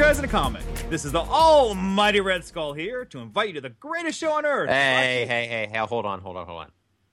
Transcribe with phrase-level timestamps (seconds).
[0.00, 0.88] Welcome to Four Guys in a Comic.
[0.88, 4.46] This is the almighty Red Skull here to invite you to the greatest show on
[4.46, 4.70] earth.
[4.70, 6.70] Hey, hey, hey, hey, hold on, hold on, hold on.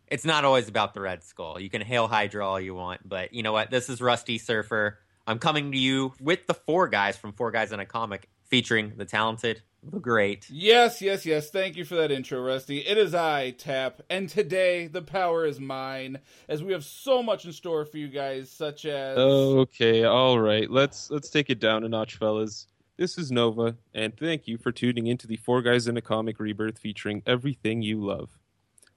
[0.08, 1.60] It's not always about the Red Skull.
[1.60, 3.72] You can hail Hydra all you want, but you know what?
[3.72, 5.00] This is Rusty Surfer.
[5.28, 8.94] I'm coming to you with the four guys from Four Guys in a Comic, featuring
[8.96, 10.50] the talented, the great.
[10.50, 11.50] Yes, yes, yes.
[11.50, 12.80] Thank you for that intro, Rusty.
[12.80, 17.44] It is I, Tap, and today the power is mine, as we have so much
[17.44, 20.72] in store for you guys, such as Okay, all right.
[20.72, 22.68] Let's let's take it down a notch, fellas.
[22.98, 26.40] This is Nova, and thank you for tuning into the Four Guys in a Comic
[26.40, 28.40] Rebirth featuring everything you love.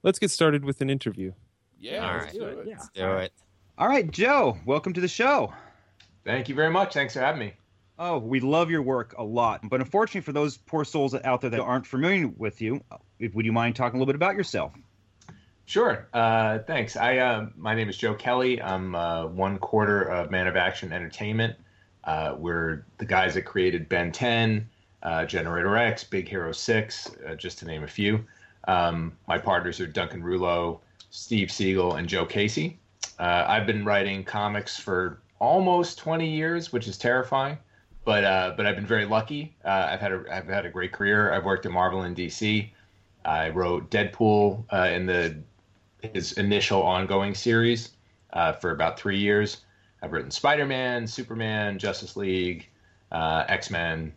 [0.02, 1.32] Let's get started with an interview.
[1.78, 2.32] yeah, All let's right.
[2.34, 2.66] do it.
[2.66, 2.74] Yeah.
[2.76, 3.32] Let's do it.
[3.76, 5.52] All right, Joe, welcome to the show.
[6.24, 6.94] Thank you very much.
[6.94, 7.52] Thanks for having me.
[7.98, 11.50] Oh, we love your work a lot, but unfortunately for those poor souls out there
[11.50, 12.96] that aren't familiar with you, uh,
[13.34, 14.72] would you mind talking a little bit about yourself?
[15.66, 16.08] Sure.
[16.14, 16.96] Uh, thanks.
[16.96, 18.60] I uh, my name is Joe Kelly.
[18.62, 21.56] I'm uh, one quarter of Man of Action Entertainment.
[22.04, 24.68] Uh, we're the guys that created Ben 10,
[25.02, 28.24] uh, Generator Rex, Big Hero 6, uh, just to name a few.
[28.68, 32.78] Um, my partners are Duncan Rouleau, Steve Seagle, and Joe Casey.
[33.18, 37.58] Uh, I've been writing comics for almost 20 years, which is terrifying.
[38.02, 39.54] But uh, but I've been very lucky.
[39.62, 41.34] Uh, I've had a I've had a great career.
[41.34, 42.70] I've worked at Marvel and DC.
[43.26, 45.36] I wrote Deadpool in the
[46.14, 47.90] his initial ongoing series
[48.60, 49.58] for about three years.
[50.02, 52.68] I've written Spider Man, Superman, Justice League,
[53.12, 54.12] uh, X Men.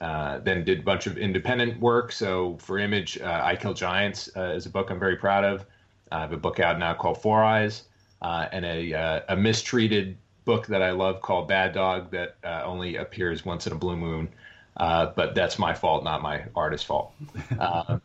[0.00, 2.10] Uh, then did a bunch of independent work.
[2.10, 5.64] So for Image, uh, I Kill Giants uh, is a book I'm very proud of.
[6.10, 7.84] I have a book out now called Four Eyes,
[8.20, 12.62] uh, and a uh, a mistreated book that I love called Bad Dog that uh,
[12.64, 14.28] only appears once in a blue moon.
[14.76, 17.12] Uh, but that's my fault, not my artist's fault.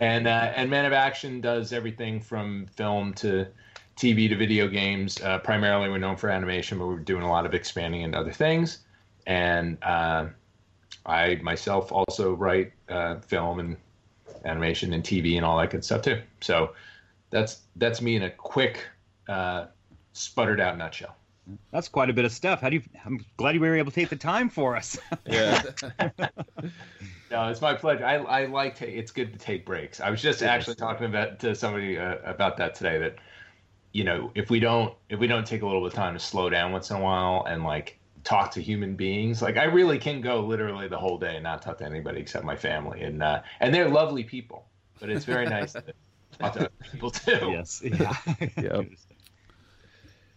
[0.00, 3.46] And uh, and Man of Action does everything from film to
[3.96, 5.20] TV to video games.
[5.20, 8.32] Uh, primarily, we're known for animation, but we're doing a lot of expanding into other
[8.32, 8.78] things.
[9.26, 10.26] And uh,
[11.06, 13.76] I myself also write uh, film and
[14.44, 16.20] animation and TV and all that good stuff too.
[16.40, 16.72] So
[17.30, 18.84] that's that's me in a quick,
[19.28, 19.66] uh,
[20.12, 21.16] sputtered out nutshell.
[21.72, 22.60] That's quite a bit of stuff.
[22.60, 22.82] How do you?
[23.04, 24.98] I'm glad you were able to take the time for us.
[25.26, 25.62] Yeah.
[27.32, 28.04] No, it's my pleasure.
[28.04, 28.86] I, I like to.
[28.86, 30.02] It's good to take breaks.
[30.02, 32.98] I was just actually talking about to somebody uh, about that today.
[32.98, 33.16] That
[33.92, 36.20] you know, if we don't if we don't take a little bit of time to
[36.20, 39.98] slow down once in a while and like talk to human beings, like I really
[39.98, 43.22] can go literally the whole day and not talk to anybody except my family, and
[43.22, 44.66] uh, and they're lovely people.
[44.98, 45.82] But it's very nice to
[46.38, 47.50] talk to other people too.
[47.52, 47.82] yes.
[47.84, 48.14] Yeah.
[48.56, 48.86] Yep.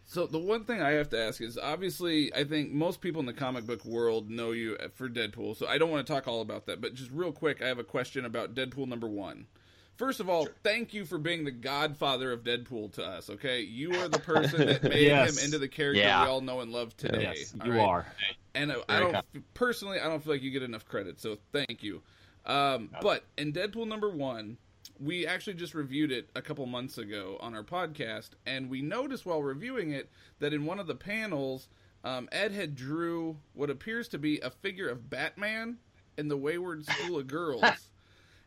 [0.07, 3.25] So the one thing I have to ask is obviously I think most people in
[3.25, 6.41] the comic book world know you for Deadpool, so I don't want to talk all
[6.41, 6.81] about that.
[6.81, 9.47] But just real quick, I have a question about Deadpool number one.
[9.97, 13.29] First of all, thank you for being the godfather of Deadpool to us.
[13.29, 15.37] Okay, you are the person that made Yes.
[15.37, 16.23] him into the character Yeah.
[16.23, 17.21] we all know and love today.
[17.35, 17.79] Yes, you right?
[17.79, 18.05] are.
[18.53, 19.43] And I, I don't kind.
[19.53, 21.19] personally, I don't feel like you get enough credit.
[21.21, 22.01] So thank you.
[22.45, 24.57] Um, but in Deadpool number one,
[24.99, 29.25] we actually just reviewed it a couple months ago on our podcast, and we noticed
[29.25, 31.67] while reviewing it that in one of the panels,
[32.03, 35.77] um, Ed had drew what appears to be a figure of Batman
[36.17, 37.63] in the Wayward School of Girls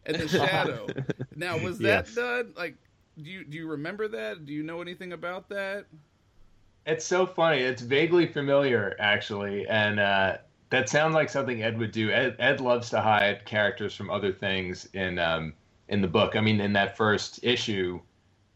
[0.09, 0.95] and the Shadow.
[1.37, 2.15] Now, was that Yes.
[2.15, 2.55] done?
[2.57, 2.77] Like,
[3.23, 4.47] do you do you remember that?
[4.47, 5.87] Do you know anything about that?
[6.87, 7.61] It's so funny.
[7.61, 10.39] It's vaguely familiar, actually, and uh,
[10.71, 12.11] that sounds like something Ed would do.
[12.11, 15.55] Ed, Ed loves to hide characters from other things in um,
[15.89, 16.37] in the book.
[16.37, 18.01] I mean, in that first issue,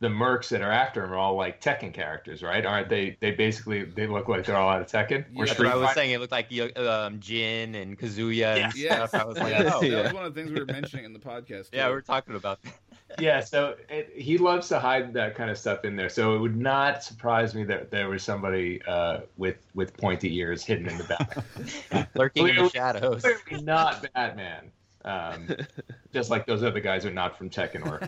[0.03, 2.67] the mercs that are after him are all like Tekken characters, right?
[2.67, 3.17] Aren't they?
[3.21, 5.25] They basically they look like they're all out of Tekken.
[5.33, 5.39] Yeah.
[5.45, 5.95] That's Street what I was Fighter.
[6.01, 6.11] saying.
[6.11, 9.11] It looked like um, Jin and Kazuya and Yes.
[9.11, 9.15] stuff.
[9.15, 10.03] I was like, Yes, oh, that Yeah.
[10.03, 11.69] was one of the things we were mentioning in the podcast.
[11.73, 12.73] yeah, we're talking about that.
[13.21, 16.09] yeah, so it, he loves to hide that kind of stuff in there.
[16.09, 20.65] So it would not surprise me that there was somebody uh, with with pointy ears
[20.65, 22.09] hidden in the back.
[22.17, 23.23] Lurking in the shadows.
[23.23, 24.73] Clearly not Batman.
[25.05, 25.49] Um,
[26.13, 28.01] just like those other guys are not from Tekken or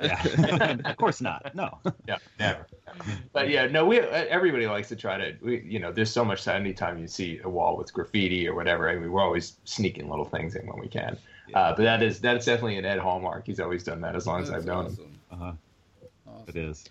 [0.00, 0.76] Yeah.
[0.90, 1.54] of course not.
[1.54, 1.78] No.
[2.06, 2.66] yeah, never.
[3.32, 6.44] But yeah, no, we everybody likes to try to, we, you know, there's so much
[6.44, 6.62] time.
[6.62, 10.24] Anytime you see a wall with graffiti or whatever, I mean, we're always sneaking little
[10.24, 11.16] things in when we can.
[11.54, 13.46] Uh, but that is that's definitely an Ed hallmark.
[13.46, 15.18] He's always done that as long as I've known him.
[15.30, 15.52] Uh-huh.
[16.26, 16.44] Awesome.
[16.48, 16.84] It is.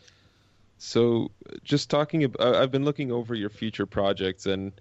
[0.77, 1.29] So,
[1.63, 4.71] just talking about, I've been looking over your future projects, and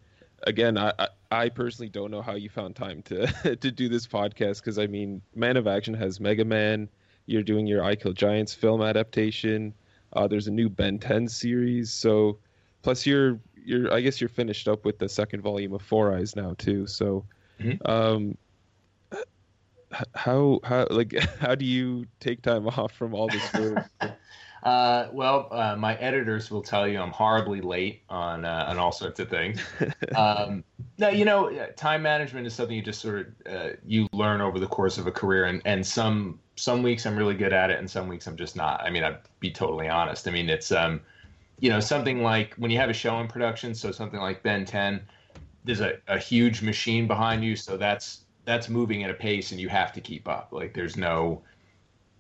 [0.47, 3.27] again, I, I, I personally don't know how you found time to
[3.57, 6.89] to do this podcast because I mean, Man of Action has Mega Man.
[7.27, 9.73] You're doing your I Kill Giants film adaptation.
[10.15, 11.93] Uh, there's a new Ben 10 series.
[11.93, 12.39] So,
[12.83, 16.35] plus you're you're I guess you're finished up with the second volume of Four Eyes
[16.35, 16.87] now too.
[16.87, 17.25] So,
[17.61, 17.89] Mhm.
[17.89, 18.37] um,
[20.15, 23.81] how how like how do you take time off from all this work?
[24.63, 28.93] Uh, well, uh, my editors will tell you I'm horribly late on uh, on all
[28.93, 29.61] sorts of things.
[30.15, 30.65] Um,
[30.99, 34.41] No, you know, uh, time management is something you just sort of uh, you learn
[34.43, 37.71] over the course of a career, and and some some weeks I'm really good at
[37.71, 38.83] it, and some weeks I'm just not.
[38.83, 40.29] I mean, I'd be totally honest.
[40.29, 41.01] I mean, it's um,
[41.61, 44.65] you know, something like when you have a show in production, so something like Ben
[44.65, 45.01] 10,
[45.65, 49.61] there's a, a huge machine behind you, so that's that's moving at a pace, and
[49.61, 50.49] you have to keep up.
[50.53, 51.43] Like there's no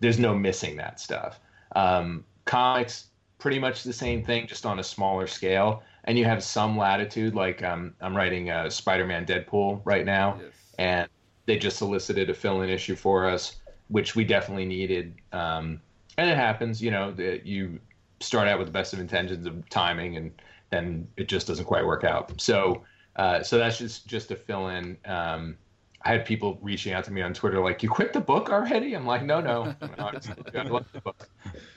[0.00, 1.38] there's no missing that stuff.
[1.76, 3.06] Um, comics,
[3.38, 7.35] pretty much the same thing, just on a smaller scale and you have some latitude.
[7.35, 10.52] Like um, I'm writing a Spider-Man Deadpool right now, Yes.
[10.79, 11.08] and
[11.47, 13.56] they just solicited a fill-in issue for us,
[13.88, 15.14] which we definitely needed.
[15.32, 15.81] Um,
[16.19, 17.79] and it happens, you know, that you
[18.20, 20.32] start out with the best of intentions of timing, and
[20.70, 22.41] then it just doesn't quite work out.
[22.41, 22.82] So,
[23.17, 24.97] uh, so that's just just a fill-in.
[25.05, 25.56] Um,
[26.02, 28.94] I had people reaching out to me on Twitter like, "You quit the book already?"
[28.94, 31.29] I'm like, "No, no, I love the book."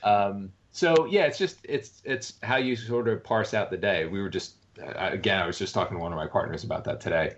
[0.04, 4.08] Um, so yeah, it's just it's it's how you sort of parse out the day.
[4.08, 6.84] We were just uh, again, I was just talking to one of my partners about
[6.86, 7.36] that today.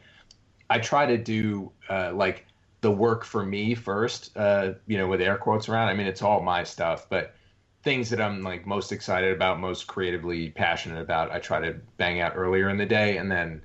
[0.70, 2.46] I try to do uh, like
[2.80, 5.90] the work for me first, uh, you know, with air quotes around.
[5.90, 7.36] I mean, it's all my stuff, but
[7.84, 12.22] things that I'm like most excited about, most creatively passionate about, I try to bang
[12.22, 13.62] out earlier in the day, and then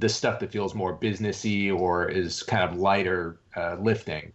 [0.00, 4.32] the stuff that feels more businessy or is kind of lighter uh, lifting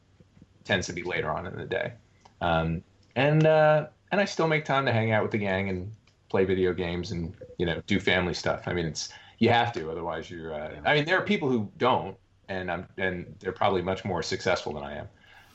[0.63, 1.91] tends to be later on in the day.
[2.39, 2.81] Um,
[3.17, 5.91] and uh, and I still make time to hang out with the gang and
[6.29, 8.63] play video games and you know do family stuff.
[8.67, 9.09] I mean, it's
[9.39, 10.53] you have to, otherwise you're.
[10.53, 12.15] Uh, I mean, there are people who don't,
[12.47, 15.07] and I'm and they're probably much more successful than I am.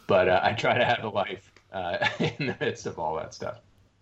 [0.06, 3.34] But uh, I try to have a life uh, in the midst of all that
[3.34, 3.60] stuff.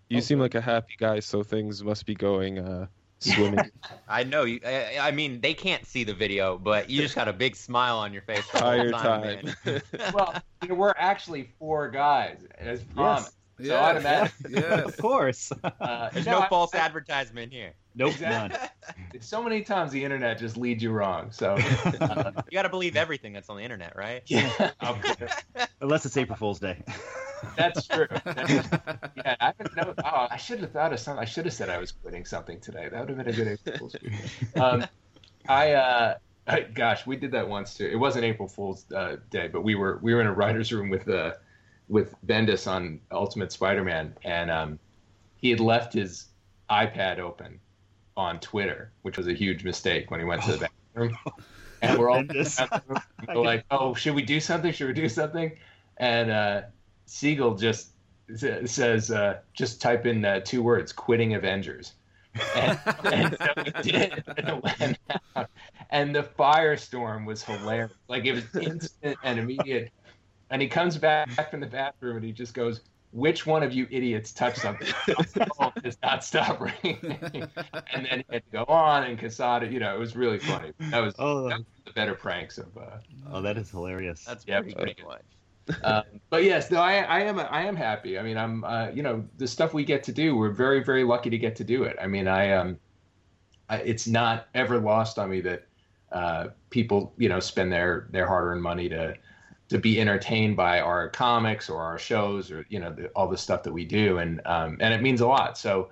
[0.09, 2.87] You seem like a happy guy, so things must be going uh,
[3.19, 3.71] swimming.
[4.07, 4.59] I know you.
[4.65, 7.97] I, I mean, they can't see the video, but you just got a big smile
[7.97, 9.45] on your face the Entire time.
[9.45, 9.53] time.
[9.65, 9.81] man.
[10.13, 13.33] well, there were actually four guys, as promised.
[13.63, 13.81] So Yes.
[13.81, 14.85] automatically, Yes.
[14.85, 15.51] Of course.
[15.79, 17.73] uh, There's no, no false I- advertisement here.
[17.95, 18.57] nope, Exactly.
[18.59, 18.69] none.
[19.21, 21.31] So many times the internet just leads you wrong.
[21.31, 24.21] So uh, You got to believe everything that's on the internet, right?
[24.27, 24.71] yeah,
[25.81, 26.83] Unless it's April Fool's Day.
[27.55, 28.07] that's true.
[28.25, 28.67] That's-
[29.15, 29.93] yeah, I haven't know.
[30.03, 31.21] Oh, I should have thought of something.
[31.21, 32.89] I should have said I was quitting something today.
[32.91, 33.95] That would have been a good April Fool's.
[34.55, 34.85] Um,
[35.47, 36.15] I, uh,
[36.47, 37.85] I, gosh, we did that once too.
[37.85, 40.89] It wasn't April Fool's uh, Day, but we were we were in a writers' room
[40.89, 41.33] with uh,
[41.87, 44.79] with Bendis on Ultimate Spider-Man, and um,
[45.35, 46.25] he had left his
[46.69, 47.59] iPad open
[48.15, 51.17] on Twitter, which was a huge mistake when he went to the bathroom.
[51.81, 52.23] And we're all
[53.27, 54.71] we're like, "Oh, should we do something?
[54.71, 55.51] Should we do something?"
[55.97, 56.61] And uh,
[57.07, 57.89] Seagle just
[58.35, 61.93] says, uh, "Just type in uh, two words: quitting Avengers."
[62.55, 64.97] And, and so we did, and it went
[65.35, 65.49] out.
[65.89, 67.91] And the firestorm was hilarious.
[68.07, 69.91] Like it was instant and immediate.
[70.49, 72.81] And he comes back from the bathroom and he just goes,
[73.11, 74.87] "Which one of you idiots touched something?"
[75.59, 76.99] My does not stop ringing.
[77.93, 79.67] And then he had to go on and Quesada.
[79.67, 80.73] You know, it was really funny.
[80.91, 82.75] That was, Oh, that was the better pranks of.
[82.77, 82.97] Uh,
[83.31, 84.23] oh, that is hilarious.
[84.25, 85.05] That's Yeah, pretty pretty good.
[85.67, 85.75] good.
[85.83, 88.19] um, but yes, no, I, I am I am happy.
[88.19, 90.35] I mean, I'm uh, you know the stuff we get to do.
[90.35, 91.97] We're very very lucky to get to do it.
[92.01, 92.79] I mean, I um,
[93.69, 95.67] I, it's not ever lost on me that
[96.11, 99.17] uh, people you know spend their their hard earned money to
[99.73, 103.37] to be entertained by our comics or our shows or you know the, all the
[103.37, 105.57] stuff that we do, and um, and it means a lot.
[105.57, 105.89] So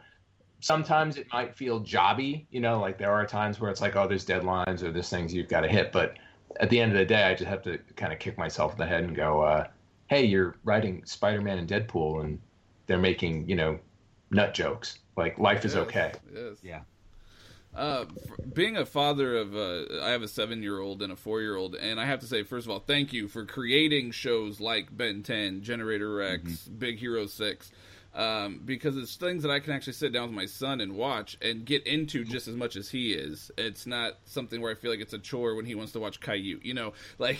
[0.60, 4.08] sometimes it might feel jobby, you know, like there are times where it's like, oh,
[4.08, 6.14] there's deadlines or there's things you've got to hit, but
[6.60, 8.78] at the end of the day, I just have to kind of kick myself in
[8.78, 9.66] the head and go, uh,
[10.10, 12.40] "Hey, you're writing Spider-Man and Deadpool, and
[12.86, 13.80] they're making you know
[14.30, 15.00] nut jokes.
[15.18, 16.58] Like life is Yes, okay." Yes.
[16.62, 16.82] Yeah.
[17.76, 18.06] Uh,
[18.54, 22.20] being a father of, uh, I have a seven-year-old and a four-year-old, and I have
[22.20, 26.68] to say, first of all, thank you for creating shows like Ben 10, Generator Rex,
[26.68, 27.72] Big Hero Six,
[28.14, 31.38] um, because it's things that I can actually sit down with my son and watch
[31.42, 33.52] and get into just as much as he is.
[33.58, 36.20] It's not something where I feel like it's a chore when he wants to watch
[36.20, 36.60] Caillou.
[36.62, 37.40] You know, like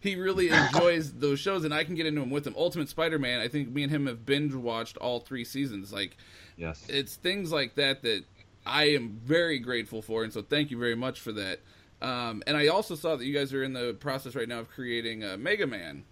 [0.00, 2.54] he really enjoys those shows, and I can get into them with him.
[2.56, 5.92] Ultimate Spider-Man, I think me and him have binge watched all three seasons.
[5.92, 6.16] Like
[6.56, 6.86] Yes.
[6.88, 8.22] it's things like that that
[8.64, 11.60] I am very grateful for, and so thank you very much for that.
[12.00, 14.68] Um, and I also saw that you guys are in the process right now of
[14.68, 16.04] creating a Mega Man,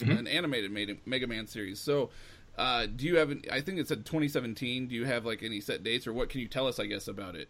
[0.00, 0.72] an animated
[1.06, 1.78] Mega- Man series.
[1.78, 2.10] So,
[2.58, 3.30] uh, do you have?
[3.30, 4.88] An, I think it's at 2017.
[4.88, 6.78] Do you have like any set dates, or what can you tell us?
[6.80, 7.48] I guess about it.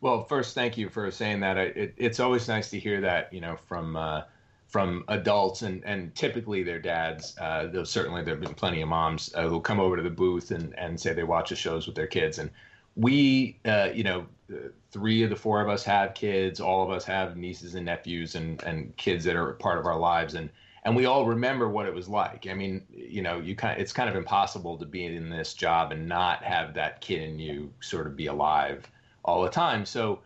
[0.00, 1.58] Well, first, thank you for saying that.
[1.58, 4.22] It, it's always nice to hear that, you know, from uh,
[4.68, 7.36] from adults and, and typically their dads.
[7.38, 10.10] Uh, though certainly there have been plenty of moms uh, who come over to the
[10.10, 12.38] booth and, and say they watch the shows with their kids.
[12.38, 12.50] And
[12.96, 14.26] we, uh, you know,
[14.92, 16.60] three of the four of us have kids.
[16.60, 19.98] All of us have nieces and nephews and, and kids that are part of our
[19.98, 20.34] lives.
[20.34, 20.50] And
[20.84, 22.46] and we all remember what it was like.
[22.50, 25.92] I mean, you know, you kind it's kind of impossible to be in this job
[25.92, 28.90] and not have that kid in you sort of be alive
[29.24, 29.84] all the time.
[29.86, 30.22] So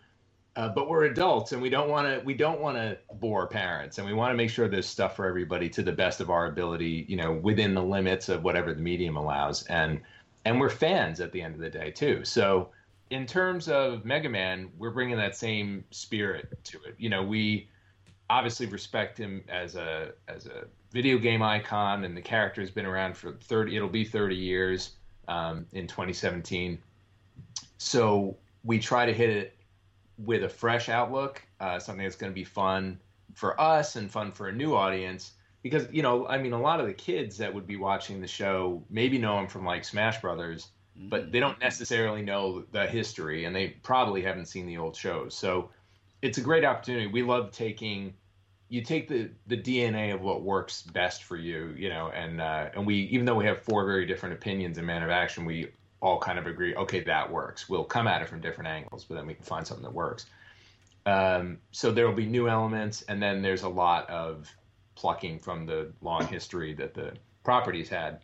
[0.56, 3.99] Uh, but we're adults and we don't want to we don't want to bore parents
[3.99, 6.47] and we want to make sure there's stuff for everybody to the best of our
[6.47, 10.00] ability you know within the limits of whatever the medium allows and
[10.45, 12.25] and we're fans at the end of the day too.
[12.25, 12.71] So
[13.11, 16.95] in terms of mega man we're bringing that same spirit to it.
[16.99, 17.69] You know we
[18.31, 22.87] obviously respect him as a as a video game icon and the character has been
[22.87, 24.93] around for 30 it'll be 30 years
[25.29, 26.79] um, in 2017
[27.79, 29.57] so we try to hit it
[30.19, 32.99] with a fresh outlook, uh, something that's going to be fun
[33.35, 35.33] for us and fun for a new audience.
[35.64, 38.28] Because you know, I mean, a lot of the kids that would be watching the
[38.28, 41.09] show maybe know him from like Smash Brothers, mm-hmm.
[41.09, 45.35] but they don't necessarily know the history, and they probably haven't seen the old shows.
[45.35, 45.71] So
[46.23, 47.09] it's a great opportunity.
[47.09, 48.14] We love taking
[48.68, 52.68] you take the the DNA of what works best for you, you know, and uh,
[52.75, 55.71] and we even though we have four very different opinions in Man of Action, we
[56.04, 57.66] all kind of agree, okay, that works.
[57.66, 60.26] We'll come at it from different angles, but then we can find something that works.
[61.06, 64.54] Um, so there will be new elements, and then there's a lot of
[64.95, 68.21] plucking from the long history that the properties had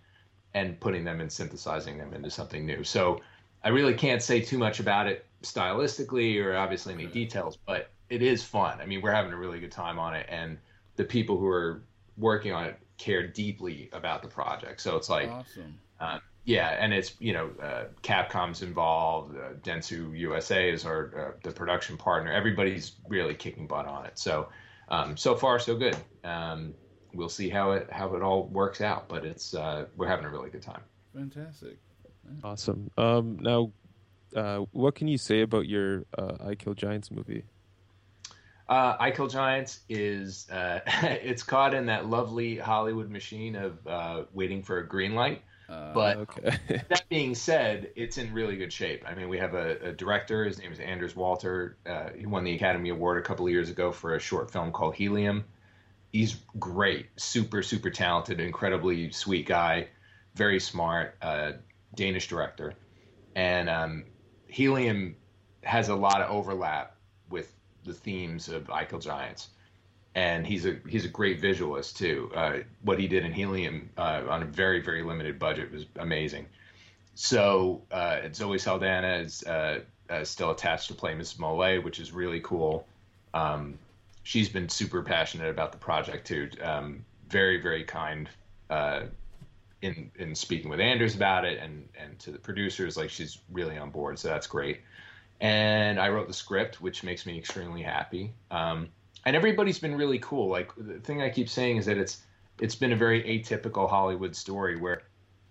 [0.54, 2.82] and putting them and synthesizing them into something new.
[2.82, 3.20] So
[3.62, 8.22] I really can't say too much about it stylistically or obviously any details, but it
[8.22, 8.80] is fun.
[8.80, 10.58] I mean, we're having a really good time on it, and
[10.96, 11.82] the people who are
[12.16, 14.80] working on it care deeply about the project.
[14.80, 15.78] So it's like, awesome.
[16.00, 21.38] Uh, yeah, and it's you know uh, Capcom's involved, uh, Dentsu USA is our uh,
[21.42, 22.32] the production partner.
[22.32, 24.18] Everybody's really kicking butt on it.
[24.18, 24.48] So
[24.90, 25.96] um, so far so good.
[26.24, 26.74] Um,
[27.14, 30.30] we'll see how it how it all works out, but it's uh, we're having a
[30.30, 30.82] really good time.
[31.14, 31.78] Fantastic.
[32.44, 32.90] Awesome.
[32.96, 33.72] Um, now,
[34.36, 37.44] uh, what can you say about your uh, I Kill Giants movie?
[38.68, 44.24] Uh, I Kill Giants is uh, it's caught in that lovely Hollywood machine of uh,
[44.32, 45.42] waiting for a green light.
[45.70, 46.56] Uh, but okay.
[46.88, 49.04] that being said, it's in really good shape.
[49.06, 50.44] I mean, we have a, a director.
[50.44, 51.76] His name is Anders Walter.
[51.86, 54.72] Uh, he won the Academy Award a couple of years ago for a short film
[54.72, 55.44] called Helium.
[56.12, 59.88] He's great, super, super talented, incredibly sweet guy,
[60.34, 61.52] very smart, uh,
[61.94, 62.74] Danish director.
[63.36, 64.04] And um,
[64.48, 65.14] Helium
[65.62, 66.96] has a lot of overlap
[67.28, 67.52] with
[67.84, 69.50] the themes of Kill Giants
[70.14, 72.30] and he's a he's a great visualist too.
[72.34, 76.46] Uh, what he did in Helium uh, on a very very limited budget was amazing.
[77.14, 82.12] So uh, Zoe Saldana is uh, uh, still attached to play Miss Mole, which is
[82.12, 82.86] really cool.
[83.34, 83.78] Um,
[84.22, 86.50] she's been super passionate about the project too.
[86.62, 88.28] Um, very very kind
[88.68, 89.02] uh,
[89.82, 93.78] in in speaking with Anders about it, and and to the producers, like she's really
[93.78, 94.18] on board.
[94.18, 94.80] So that's great.
[95.40, 98.32] And I wrote the script, which makes me extremely happy.
[98.50, 98.88] Um,
[99.24, 100.48] and everybody's been really cool.
[100.48, 102.22] Like the thing I keep saying is that it's
[102.60, 105.02] it's been a very atypical Hollywood story where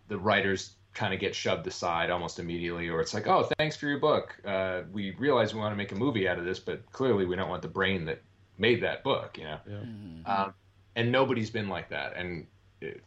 [0.08, 3.88] the writers kind of get shoved aside almost immediately, or it's like, oh, thanks for
[3.88, 4.36] your book.
[4.46, 7.36] Uh, we realize we want to make a movie out of this, but clearly we
[7.36, 8.22] don't want the brain that
[8.58, 9.60] made that book, you know.
[9.68, 9.76] Yeah.
[9.76, 10.30] Mm-hmm.
[10.30, 10.54] Um,
[10.96, 12.48] and nobody's been like that, and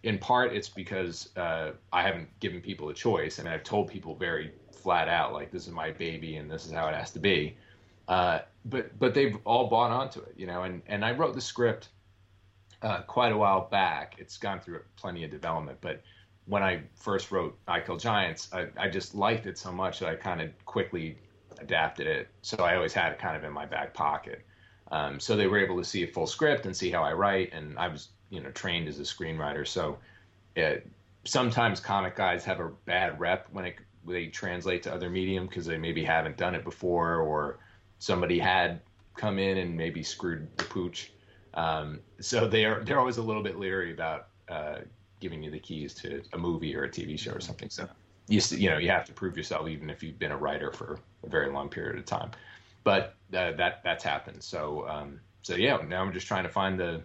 [0.02, 3.38] in part it's because uh, I haven't given people a choice.
[3.38, 6.66] I mean, I've told people very flat out, like, this is my baby, and this
[6.66, 7.57] is how it has to be.
[8.12, 10.64] Uh, but but they've all bought onto it, you know.
[10.64, 11.88] And and I wrote the script
[12.83, 14.16] uh, quite a while back.
[14.19, 16.02] It's gone through plenty of development, but
[16.45, 20.11] when I first wrote I Kill Giants, I, I just liked it so much that
[20.11, 21.16] I kind of quickly
[21.59, 22.28] adapted it.
[22.42, 24.45] So I always had it kind of in my back pocket.
[24.90, 27.54] Um, so they were able to see a full script and see how I write,
[27.54, 29.66] and I was you know trained as a screenwriter.
[29.66, 29.97] So
[30.54, 30.87] it,
[31.25, 33.76] sometimes comic guys have a bad rep when it,
[34.07, 37.59] they translate to other medium because they maybe haven't done it before or
[38.02, 38.80] somebody had
[39.16, 41.12] come in and maybe screwed the pooch.
[41.54, 44.78] Um, so they're they're always a little bit leery about uh,
[45.21, 47.71] giving you the keys to a movie or a TV show or something.
[47.71, 47.88] So
[48.26, 50.99] you you know you have to prove yourself even if you've been a writer for
[51.23, 52.32] a very long period of time.
[52.82, 54.42] But uh, that that's happened.
[54.42, 57.02] So um, so yeah, now I'm just trying to find the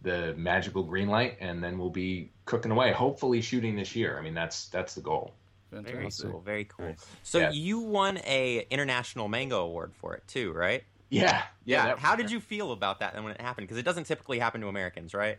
[0.00, 2.92] the magical green light, and then we'll be cooking away.
[2.92, 4.18] Hopefully, shooting this year.
[4.18, 5.34] I mean, that's that's the goal.
[5.70, 5.94] Fantastic.
[5.94, 6.40] Very cool.
[6.40, 6.94] Very cool.
[7.22, 7.50] So yeah.
[7.50, 10.84] you won a international manga award for it too, right?
[11.10, 11.42] Yeah.
[11.64, 11.88] Yeah.
[11.88, 13.66] yeah How did you feel about that when it happened?
[13.66, 15.38] Because it doesn't typically happen to Americans, right?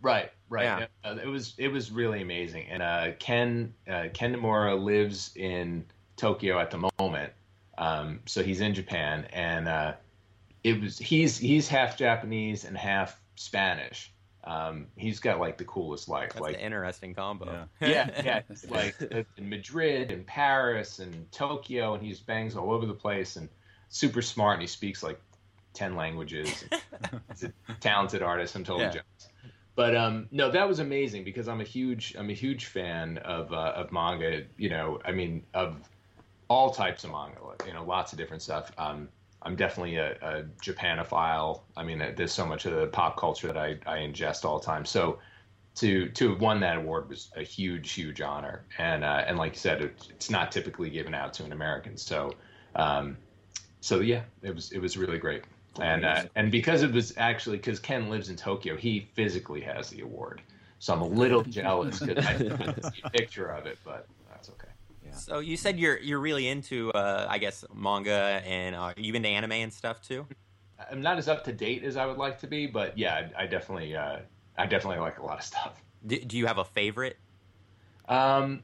[0.00, 0.30] Right.
[0.48, 0.64] Right.
[0.64, 0.86] Yeah.
[1.04, 2.66] Uh, it was it was really amazing.
[2.68, 5.84] And uh, Ken uh, Ken Niimura lives in
[6.16, 7.32] Tokyo at the moment,
[7.78, 9.94] um, so he's in Japan, and uh,
[10.64, 14.11] it was he's he's half Japanese and half Spanish.
[14.44, 16.30] Um, he's got like the coolest life.
[16.30, 17.68] That's like an interesting combo.
[17.80, 17.88] Yeah,
[18.24, 18.56] yeah, yeah.
[18.68, 18.96] like
[19.36, 23.48] in Madrid and Paris and Tokyo, and he just bangs all over the place and
[23.88, 24.54] super smart.
[24.54, 25.20] And he speaks like
[25.74, 26.64] ten languages.
[27.30, 28.56] he's a talented artist.
[28.56, 28.90] I'm totally yeah.
[28.90, 29.28] jealous.
[29.74, 33.52] But um, no, that was amazing because I'm a huge I'm a huge fan of
[33.52, 34.42] uh, of manga.
[34.56, 35.76] You know, I mean of
[36.48, 37.38] all types of manga.
[37.66, 38.72] You know, lots of different stuff.
[38.76, 39.08] Um,
[39.44, 41.60] I'm definitely a, a Japanophile.
[41.76, 44.64] I mean, there's so much of the pop culture that I, I ingest all the
[44.64, 44.84] time.
[44.84, 45.18] So
[45.76, 48.64] to to have won that award was a huge, huge honor.
[48.78, 51.96] And uh, and like you said, it, it's not typically given out to an American.
[51.96, 52.32] So
[52.76, 53.16] um,
[53.80, 55.44] so yeah, it was it was really great.
[55.80, 59.88] And uh, and because it was actually because Ken lives in Tokyo, he physically has
[59.88, 60.42] the award.
[60.78, 64.06] So I'm a little jealous because I didn't see a picture of it, but.
[65.12, 65.18] Yeah.
[65.18, 69.28] So you said you're you're really into uh, I guess manga and uh, you into
[69.28, 70.26] anime and stuff too.
[70.90, 73.44] I'm not as up to date as I would like to be, but yeah, I,
[73.44, 74.18] I definitely uh,
[74.56, 75.82] I definitely like a lot of stuff.
[76.06, 77.16] Do, do you have a favorite?
[78.08, 78.62] Um,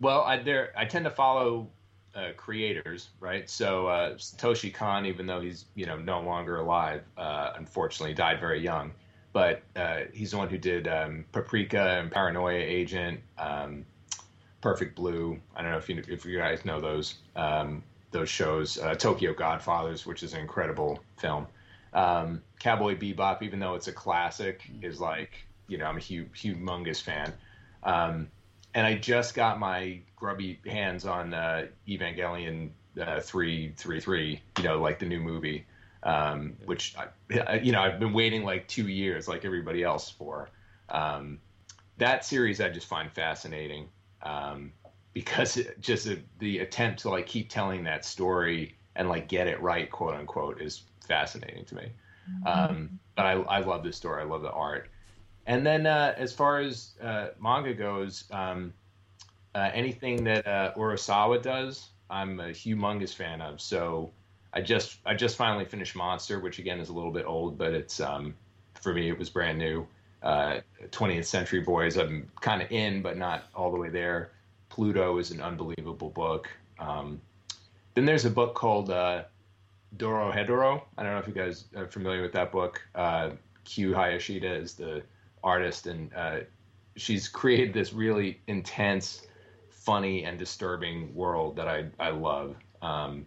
[0.00, 1.68] well, I there I tend to follow
[2.14, 3.48] uh, creators, right?
[3.48, 8.40] So uh, Satoshi Kon, even though he's you know no longer alive, uh, unfortunately died
[8.40, 8.92] very young,
[9.32, 13.84] but uh, he's the one who did um, Paprika and Paranoia Agent, um,
[14.60, 15.38] Perfect Blue.
[15.54, 18.78] I don't know if you if you guys know those um, those shows.
[18.78, 21.46] Uh, Tokyo Godfathers, which is an incredible film.
[21.92, 26.28] Um, Cowboy Bebop, even though it's a classic, is like you know I'm a huge,
[26.42, 27.32] humongous fan.
[27.82, 28.28] Um,
[28.74, 34.40] and I just got my grubby hands on uh, Evangelion uh, three three three.
[34.58, 35.66] You know, like the new movie,
[36.02, 40.50] um, which I, you know I've been waiting like two years, like everybody else for.
[40.88, 41.38] Um,
[41.98, 43.88] that series I just find fascinating
[44.22, 44.72] um,
[45.12, 49.46] because it, just a, the attempt to like keep telling that story and like get
[49.46, 51.88] it right, quote unquote, is fascinating to me.
[52.30, 52.46] Mm-hmm.
[52.46, 54.22] Um, but I, I love this story.
[54.22, 54.88] I love the art.
[55.46, 58.74] And then uh, as far as uh, manga goes, um,
[59.54, 63.60] uh, anything that uh, Urasawa does, I'm a humongous fan of.
[63.60, 64.12] So
[64.52, 67.72] I just I just finally finished Monster, which again is a little bit old, but
[67.72, 68.34] it's um,
[68.80, 69.86] for me it was brand new.
[70.22, 74.32] 20th uh, Century Boys, I'm kind of in, but not all the way there.
[74.68, 76.48] Pluto is an unbelievable book.
[76.78, 77.20] Um,
[77.94, 79.24] then there's a book called uh,
[79.96, 80.82] Dorohedoro.
[80.96, 82.80] I don't know if you guys are familiar with that book.
[82.94, 83.30] Uh,
[83.64, 85.02] Q Hayashida is the
[85.42, 86.40] artist, and uh,
[86.96, 89.26] she's created this really intense,
[89.70, 92.56] funny, and disturbing world that I I love.
[92.82, 93.26] Um,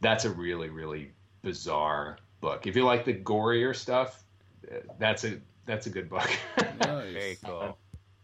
[0.00, 1.10] that's a really really
[1.42, 2.66] bizarre book.
[2.66, 4.22] If you like the gorier stuff,
[4.98, 6.30] that's a that's a good book.
[6.58, 7.12] nice.
[7.12, 7.78] Very cool.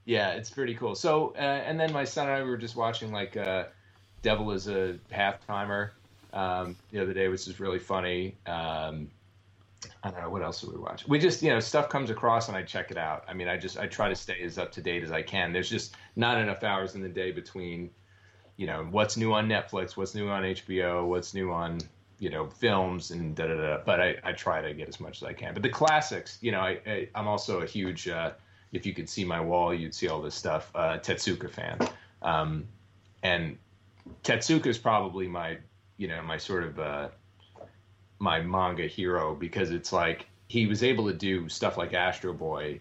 [0.04, 0.94] yeah, it's pretty cool.
[0.94, 3.64] So, uh, and then my son and I were just watching like uh,
[4.22, 5.92] Devil is a half timer
[6.32, 8.36] um, the other day, which is really funny.
[8.46, 9.08] Um,
[10.02, 11.06] I don't know what else do we watch.
[11.06, 13.24] We just you know stuff comes across and I check it out.
[13.28, 15.52] I mean, I just I try to stay as up to date as I can.
[15.52, 17.90] There's just not enough hours in the day between
[18.56, 21.78] you know what's new on Netflix, what's new on HBO, what's new on
[22.18, 23.78] you know films and da da da.
[23.84, 25.54] But I, I try to get as much as I can.
[25.54, 28.08] But the classics, you know, I, I am also a huge.
[28.08, 28.32] Uh,
[28.72, 30.70] if you could see my wall, you'd see all this stuff.
[30.74, 31.78] Uh, Tezuka fan,
[32.22, 32.66] um,
[33.22, 33.56] and
[34.22, 35.58] Tezuka is probably my
[35.96, 37.08] you know my sort of uh,
[38.18, 42.80] my manga hero because it's like he was able to do stuff like Astro Boy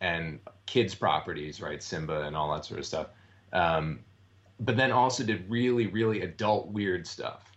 [0.00, 1.82] and kids properties, right?
[1.82, 3.08] Simba and all that sort of stuff.
[3.52, 4.00] Um,
[4.60, 7.49] but then also did really, really adult weird stuff.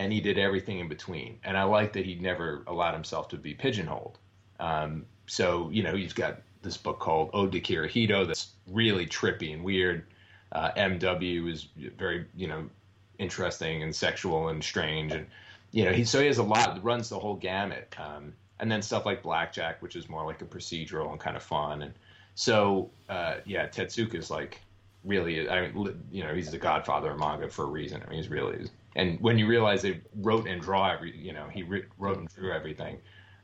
[0.00, 1.38] And he did everything in between.
[1.44, 4.18] And I like that he never allowed himself to be pigeonholed.
[4.58, 9.52] Um, so, you know, he's got this book called Ode to Kirihito that's really trippy
[9.52, 10.06] and weird.
[10.52, 12.70] Uh, MW is very, you know,
[13.18, 15.12] interesting and sexual and strange.
[15.12, 15.26] And
[15.70, 17.94] you know, he so he has a lot runs the whole gamut.
[17.98, 21.42] Um, and then stuff like Blackjack, which is more like a procedural and kind of
[21.42, 21.82] fun.
[21.82, 21.92] And
[22.34, 24.60] so, uh, yeah, Tezuka is like
[25.04, 28.02] really, I mean, you know, he's the godfather of manga for a reason.
[28.02, 28.66] I mean, he's really,
[29.00, 32.52] and when you realize they wrote and draw every, you know, he wrote and drew
[32.52, 32.98] everything.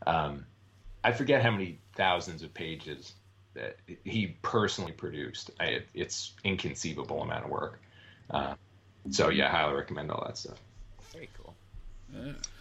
[0.06, 0.44] Um,
[1.02, 3.14] I forget how many thousands of pages
[3.54, 5.50] that he personally produced.
[5.58, 7.80] I, it's inconceivable amount of work.
[8.30, 8.54] Uh,
[9.10, 10.58] so yeah, highly recommend all that stuff.
[11.10, 11.54] Very cool.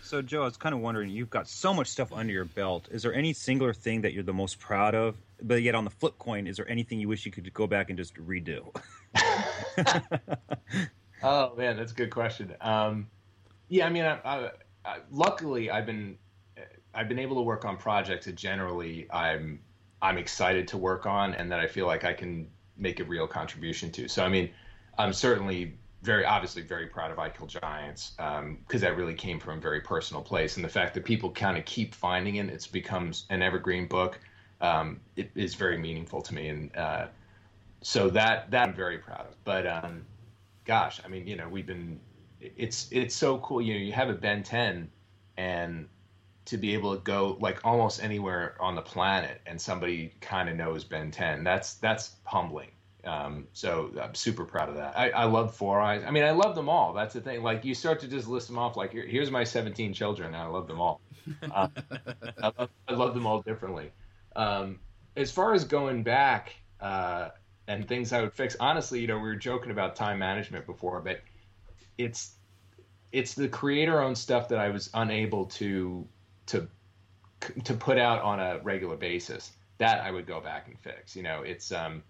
[0.02, 2.88] So, Joe, I was kind of wondering, you've got so much stuff under your belt.
[2.92, 5.18] Is there any singular thing that you're the most proud of?
[5.42, 7.90] But yet, on the flip coin, is there anything you wish you could go back
[7.90, 8.74] and just redo?
[11.26, 12.56] oh man, that's a good question.
[12.62, 13.08] Um,
[13.68, 14.52] yeah, I mean, I, I,
[14.86, 16.18] I, luckily, I've been
[16.94, 19.60] I've been able to work on projects that generally I'm
[20.02, 23.28] I'm excited to work on, and that I feel like I can make a real
[23.28, 24.08] contribution to.
[24.08, 24.50] So, I mean,
[24.98, 29.40] I'm certainly very obviously very proud of I Kill Giants because um, that really came
[29.40, 32.50] from a very personal place, and the fact that people kind of keep finding it,
[32.50, 34.20] it's becomes an evergreen book.
[34.62, 37.08] Um, it is very meaningful to me, and uh,
[37.82, 39.36] so that that I'm very proud of.
[39.44, 40.06] But um,
[40.66, 42.00] gosh, I mean, you know, we've been
[42.40, 43.62] it's it's so cool.
[43.62, 44.90] You know, you have a Ben 10,
[45.38, 45.88] and
[46.46, 50.56] to be able to go like almost anywhere on the planet, and somebody kind of
[50.56, 51.44] knows Ben 10.
[51.44, 52.72] That's that's humbling
[53.06, 54.98] Um, so I'm super proud of that.
[54.98, 56.04] I, I love Four Eyes.
[56.06, 56.94] I mean, I love them all.
[56.94, 57.42] That's the thing.
[57.44, 58.76] Like you start to just list them off.
[58.76, 61.02] Like Here, here's my 17 children, and I love them all.
[61.42, 61.68] Uh,
[62.44, 63.92] I, love, I, love, them all differently.
[64.36, 64.80] Um,
[65.16, 67.30] as far as going back uh,
[67.68, 71.02] and things I would fix, honestly, you know, we were joking about time management before,
[71.02, 71.22] but
[71.98, 72.36] it's
[73.12, 76.08] it's the creator-owned stuff that I was unable to
[76.48, 76.68] to
[77.64, 79.52] to put out on a regular basis.
[79.78, 81.16] That I would go back and fix.
[81.16, 82.04] You know, it's um,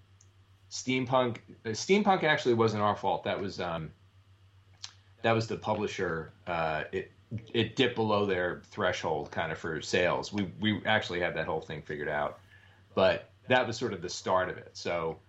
[0.70, 1.38] steampunk.
[1.66, 3.24] Uh, steampunk actually wasn't our fault.
[3.24, 3.92] That was um,
[5.22, 6.34] that was the publisher.
[6.48, 7.12] Uh, it
[7.54, 10.32] it dipped below their threshold kind of for sales.
[10.32, 12.40] We we actually had that whole thing figured out,
[12.94, 14.72] but that was sort of the start of it.
[14.74, 15.20] So,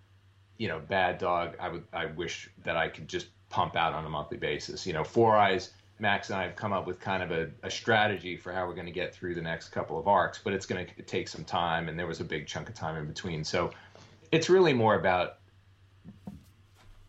[0.59, 1.57] you know, Bad Dog.
[1.61, 4.87] I would I wish that I could just pump out on a monthly basis.
[4.87, 5.73] You know, Four Eyes.
[5.99, 8.75] Max and I have come up with kind of a, a strategy for how we're
[8.75, 11.42] going to get through the next couple of arcs, but it's going to take some
[11.42, 13.42] time, and there was a big chunk of time in between.
[13.42, 13.71] So
[14.31, 15.38] it's really more about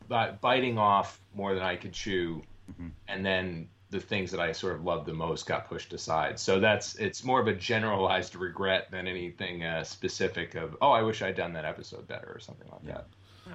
[0.07, 2.88] biting off more than I could chew, mm-hmm.
[3.10, 6.39] and then the things that I sort of loved the most got pushed aside.
[6.39, 11.01] So that's it's more of a generalized regret than anything uh, specific of oh I
[11.01, 12.93] wish I'd done that episode better or something like yeah.
[12.93, 13.07] that.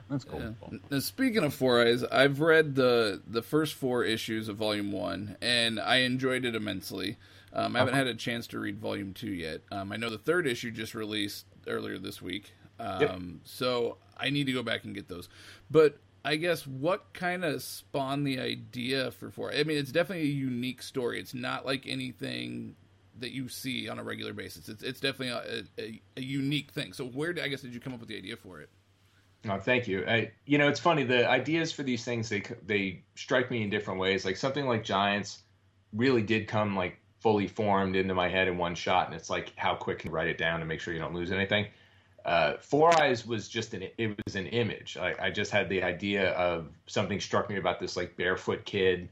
[0.08, 0.40] That's cool.
[0.40, 0.78] Yeah.
[0.90, 5.36] Now, speaking of Four Eyes, I've read the the first four issues of Volume One,
[5.40, 7.16] and I enjoyed it immensely.
[7.52, 9.62] Um, I haven't had a chance to read Volume Two yet.
[9.70, 13.18] Um, I know the third issue just released earlier this week, um, yep.
[13.44, 15.28] so I need to go back and get those.
[15.70, 19.52] But I guess what kind of spawned the idea for four?
[19.52, 21.20] I mean, it's definitely a unique story.
[21.20, 22.76] It's not like anything
[23.18, 24.68] that you see on a regular basis.
[24.68, 26.92] It's it's definitely a, a, a unique thing.
[26.92, 28.70] So where did, I guess did you come up with the idea for it?
[29.48, 30.04] Oh, thank you.
[30.06, 31.02] I, you know, it's funny.
[31.02, 34.24] The ideas for these things they they strike me in different ways.
[34.24, 35.42] Like something like Giants
[35.92, 39.52] really did come like fully formed into my head in one shot, and it's like
[39.56, 41.66] how quick can you write it down to make sure you don't lose anything
[42.24, 44.96] uh, Four Eyes was just an it was an image.
[44.96, 49.08] I, I just had the idea of something struck me about this like barefoot kid,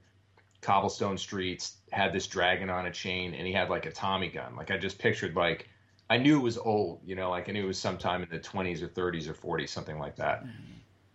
[0.61, 4.55] cobblestone streets, had this dragon on a chain, and he had like a Tommy gun.
[4.57, 5.69] Like I just pictured like
[6.11, 8.40] I knew it was old, you know, like I knew it was sometime in the
[8.40, 10.44] 20s or 30s or 40s, something like that.
[10.44, 10.73] Mm-hmm.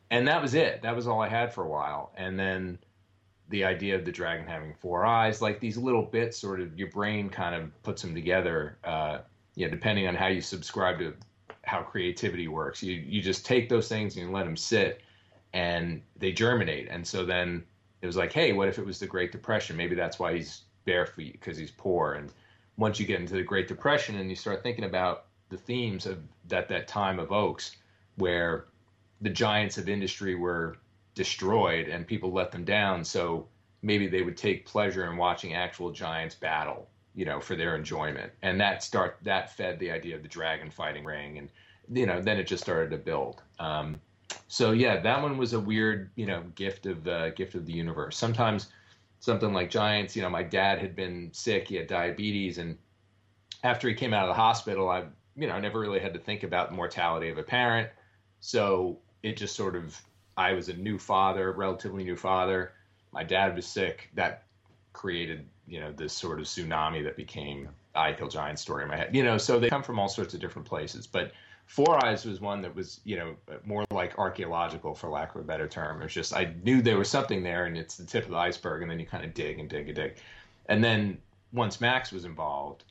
[0.10, 0.82] And that was it.
[0.82, 2.14] That was all I had for a while.
[2.16, 2.80] And then
[3.50, 6.90] the idea of the dragon having four eyes, like these little bits, sort of your
[6.90, 8.78] brain kind of puts them together.
[8.84, 9.20] Uh,
[9.56, 11.14] yeah, depending on how you subscribe to
[11.64, 12.82] how creativity works.
[12.82, 15.02] You you just take those things and you let them sit,
[15.54, 16.88] and they germinate.
[16.90, 17.64] And so then
[18.02, 19.76] it was like, hey, what if it was the Great Depression?
[19.76, 22.14] Maybe that's why he's barefoot because he's poor.
[22.14, 22.32] And
[22.78, 26.20] once you get into the Great Depression and you start thinking about the themes of
[26.48, 27.78] that that time of Oaks,
[28.16, 28.66] where
[29.22, 30.78] the giants of industry were
[31.14, 33.48] destroyed and people let them down, so
[33.82, 38.32] maybe they would take pleasure in watching actual giants battle you know, for their enjoyment.
[38.42, 41.50] And that start that fed the idea of the dragon fighting ring, and
[41.90, 43.42] you know, then it just started to build.
[43.58, 44.00] Um,
[44.48, 47.74] so yeah, that one was a weird, you know, gift of the gift of the
[47.74, 48.18] universe.
[48.18, 48.68] Sometimes
[49.20, 52.78] something like giants, you know, my dad had been sick, he had diabetes, and
[53.64, 56.44] after he came out of the hospital, I, you know, never really had to think
[56.44, 57.90] about the mortality of a parent.
[58.40, 60.00] So it just sort of,
[60.38, 62.74] I was a new father, relatively new father.
[63.12, 64.10] My dad was sick.
[64.14, 64.44] That
[64.94, 68.98] created you know this sort of tsunami that became I Kill Giant story in my
[68.98, 69.16] head.
[69.16, 71.08] You know, so they come from all sorts of different places.
[71.08, 71.32] But
[71.66, 75.44] Four Eyes was one that was you know more like archaeological, for lack of a
[75.44, 76.00] better term.
[76.02, 78.38] It was just I knew there was something there, and it's the tip of the
[78.38, 80.16] iceberg, and then you kind of dig and dig and dig,
[80.68, 81.18] and then
[81.52, 82.84] once Max was involved,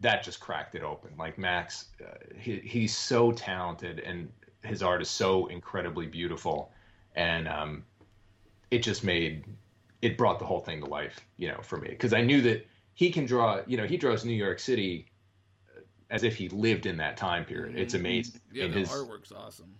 [0.00, 1.10] that just cracked it open.
[1.18, 4.30] Like Max, uh, he, he's so talented, and
[4.64, 6.72] his art is so incredibly beautiful,
[7.14, 7.84] and um,
[8.70, 9.44] it just made
[10.02, 12.66] it brought the whole thing to life, you know, for me because I knew that
[12.94, 13.60] he can draw.
[13.66, 15.06] You know, he draws New York City
[16.10, 17.76] as if he lived in that time period.
[17.78, 18.06] It's mm-hmm.
[18.06, 18.40] amazing.
[18.52, 19.74] Yeah, the his, artwork's awesome.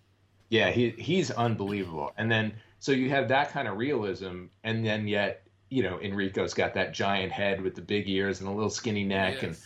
[0.50, 2.12] Yeah, he he's unbelievable.
[2.16, 6.54] And then so you have that kind of realism, and then yet you know Enrico's
[6.54, 9.42] got that giant head with the big ears and a little skinny neck, yes.
[9.42, 9.56] and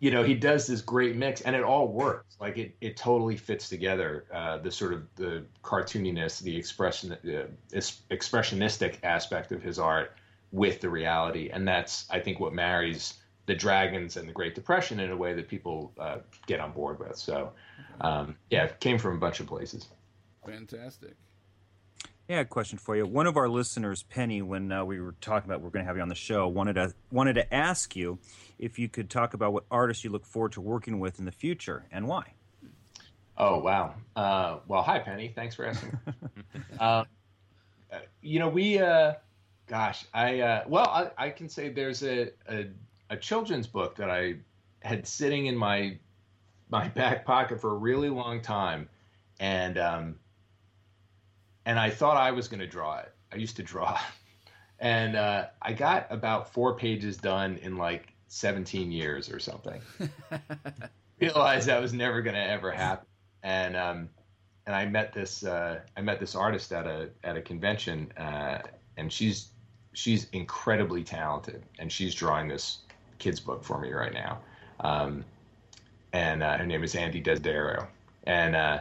[0.00, 3.36] you know he does this great mix and it all works like it, it totally
[3.36, 7.46] fits together uh, the sort of the cartooniness the expression uh,
[8.10, 10.12] expressionistic aspect of his art
[10.52, 13.14] with the reality and that's i think what marries
[13.48, 17.00] the dragons and the great depression in a way that people uh, get on board
[17.00, 17.50] with so
[18.02, 19.88] um, yeah it came from a bunch of places
[20.46, 21.16] fantastic
[22.28, 23.06] yeah, question for you.
[23.06, 25.86] One of our listeners, Penny, when uh, we were talking about we are going to
[25.86, 28.18] have you on the show, wanted to wanted to ask you
[28.58, 31.32] if you could talk about what artists you look forward to working with in the
[31.32, 32.34] future and why.
[33.38, 33.94] Oh wow!
[34.14, 35.32] Uh, well, hi Penny.
[35.34, 35.98] Thanks for asking.
[36.78, 37.04] uh,
[38.20, 39.14] you know, we, uh,
[39.66, 42.66] gosh, I uh, well, I, I, can say there's a, a,
[43.10, 44.36] a children's book that I
[44.80, 45.98] had sitting in my
[46.70, 48.88] my back pocket for a really long time,
[49.40, 50.16] and um,
[51.64, 53.12] and I thought I was going to draw it.
[53.32, 53.98] I used to draw,
[54.78, 59.80] and uh, I got about four pages done in like 17 years or something.
[61.20, 63.06] Realized that was never going to ever happen,
[63.42, 64.08] and um,
[64.66, 68.58] and I met this uh, I met this artist at a at a convention, uh,
[68.96, 69.48] and she's
[69.94, 72.78] she's incredibly talented, and she's drawing this
[73.18, 74.38] kids book for me right now.
[74.80, 75.24] Um,
[76.12, 77.86] and uh, her name is Andy Desidero,
[78.24, 78.80] and uh,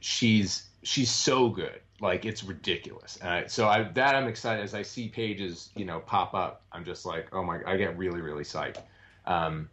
[0.00, 3.20] she's she's so good, like it's ridiculous.
[3.20, 6.62] Uh, so I that I'm excited as I see pages, you know, pop up.
[6.72, 8.82] I'm just like, oh my, God, I get really really psyched.
[9.26, 9.68] Um,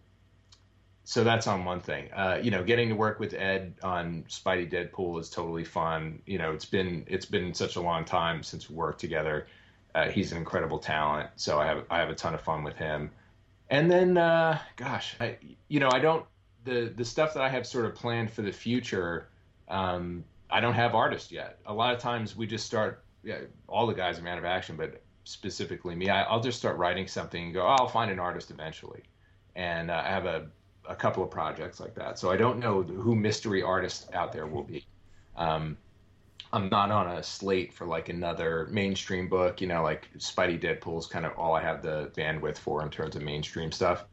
[1.06, 2.12] so that's on one thing.
[2.14, 6.22] Uh, you know, getting to work with Ed on Spidey Deadpool is totally fun.
[6.26, 9.48] You know, it's been it's been such a long time since we worked together.
[9.94, 12.76] Uh, he's an incredible talent, so I have I have a ton of fun with
[12.76, 13.12] him.
[13.70, 16.26] And then, uh, gosh, I, you know, I don't
[16.64, 19.30] the the stuff that I have sort of planned for the future.
[19.68, 21.60] Um, I don't have artists yet.
[21.66, 23.04] A lot of times we just start.
[23.24, 26.78] Yeah, all the guys are Man of Action, but specifically me, I, will just start
[26.78, 29.04] writing something and go, oh, I'll find an artist eventually.
[29.56, 30.48] And uh, I have a
[30.88, 32.20] a couple of projects like that.
[32.20, 34.86] So I don't know who mystery artist out there will be.
[35.36, 35.78] Um,
[36.54, 39.60] I'm not on a slate for like another mainstream book.
[39.60, 42.92] You know, like Spidey Deadpool is kind of all I have the bandwidth for in
[42.92, 44.06] terms of mainstream stuff.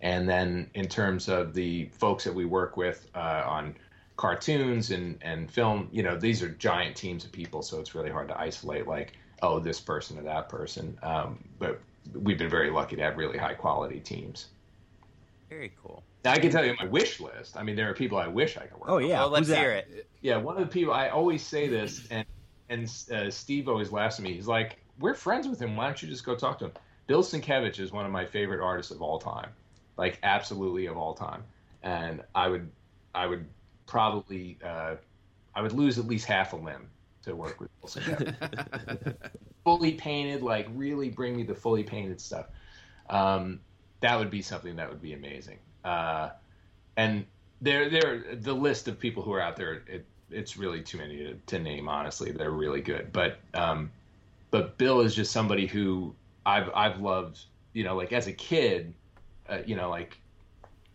[0.00, 3.74] And then in terms of the folks that we work with uh, on
[4.16, 8.10] cartoons and, and film, you know, these are giant teams of people, so it's really
[8.10, 10.96] hard to isolate like, oh, this person or that person.
[11.02, 11.80] Um, but
[12.14, 14.46] we've been very lucky to have really high quality teams.
[15.50, 16.04] Very cool.
[16.24, 17.56] Now I can tell you my wish list.
[17.56, 18.84] I mean, there are people I wish I could work.
[18.84, 18.90] With.
[18.90, 19.88] Oh yeah, well, let's Who's hear that?
[19.90, 20.08] it.
[20.22, 22.24] Yeah, one of the people I always say this, and
[22.68, 24.32] and uh, Steve always laughs at me.
[24.32, 25.76] He's like, "We're friends with him.
[25.76, 26.72] Why don't you just go talk to him?"
[27.08, 29.50] Bill Sienkiewicz is one of my favorite artists of all time,
[29.96, 31.42] like absolutely of all time.
[31.82, 32.70] And I would,
[33.16, 33.46] I would
[33.86, 34.94] probably, uh,
[35.56, 36.88] I would lose at least half a limb
[37.24, 39.16] to work with Bill Sienkiewicz.
[39.64, 42.46] fully painted, like really bring me the fully painted stuff.
[43.08, 43.58] Um,
[44.00, 45.58] that would be something that would be amazing.
[45.84, 46.30] Uh,
[46.96, 47.24] and
[47.60, 51.18] there, there, the list of people who are out there, it, it's really too many
[51.18, 51.88] to, to, name.
[51.88, 53.12] Honestly, they're really good.
[53.12, 53.90] But, um,
[54.50, 56.14] but Bill is just somebody who
[56.46, 57.40] I've, I've loved.
[57.72, 58.92] You know, like as a kid,
[59.48, 60.18] uh, you know, like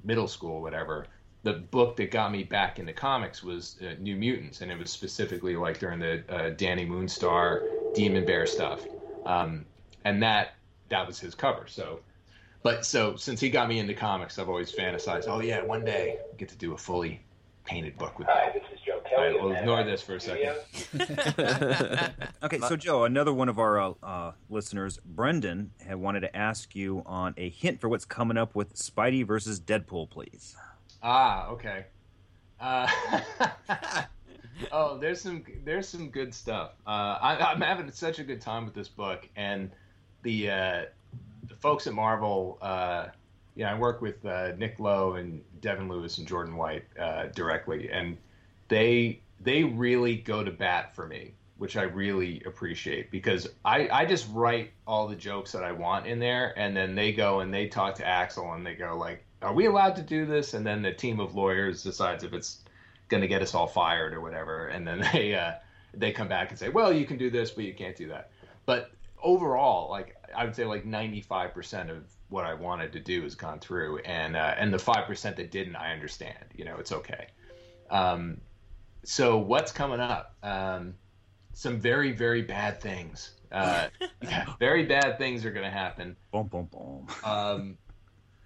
[0.04, 1.08] middle school, whatever.
[1.44, 4.90] The book that got me back into comics was uh, New Mutants, and it was
[4.90, 8.86] specifically like during the uh, Dani Moonstar, Demon Bear stuff,
[9.26, 9.64] um,
[10.06, 10.56] and that
[10.90, 11.66] that was his cover.
[11.68, 12.00] So
[12.66, 15.26] but so since he got me into comics, I've always fantasized.
[15.28, 17.22] Oh yeah, one day I get to do a fully
[17.64, 18.28] painted book with.
[18.28, 19.28] Hi, this is Joe Kelly.
[19.28, 20.56] All right, we'll ignore this for a second.
[22.42, 26.76] okay, so Joe, another one of our uh, uh, listeners, Brendan, had wanted to ask
[26.76, 30.56] you on a hint for what's coming up with Spidey versus Deadpool, please.
[31.04, 31.86] Ah, okay.
[32.60, 32.90] Uh,
[34.72, 36.72] oh, there's some there's some good stuff.
[36.88, 39.70] Uh, I, am having such a good time with this book, and
[40.24, 40.86] the uh,
[41.48, 43.08] the folks at Marvel, uh,
[43.56, 47.90] yeah, I work with uh, Nick Lowe and Devin Lewis and Jordan White uh, directly,
[47.90, 48.18] and
[48.68, 54.06] they they really go to bat for me, which I really appreciate because I I
[54.06, 57.54] just write all the jokes that I want in there, and then they go and
[57.54, 60.66] they talk to Axel and they go like, "Are we allowed to do this?" And
[60.66, 62.64] then the team of lawyers decides if it's
[63.08, 65.54] going to get us all fired or whatever, and then they uh,
[65.94, 68.32] they come back and say, "Well, you can do this, but you can't do that."
[68.66, 73.00] But overall, like I would say, like ninety five percent of what I wanted to
[73.00, 76.46] do has gone through, and uh, and the five percent that didn't, I understand.
[76.54, 77.28] You know, it's okay.
[77.90, 78.42] Um,
[79.04, 80.36] so what's coming up?
[80.44, 80.96] Um,
[81.54, 83.32] some very very bad things.
[83.52, 83.88] Uh,
[84.22, 86.16] yeah, very bad things are going to happen.
[86.32, 87.08] Boom, boom, boom.
[87.24, 87.78] Um,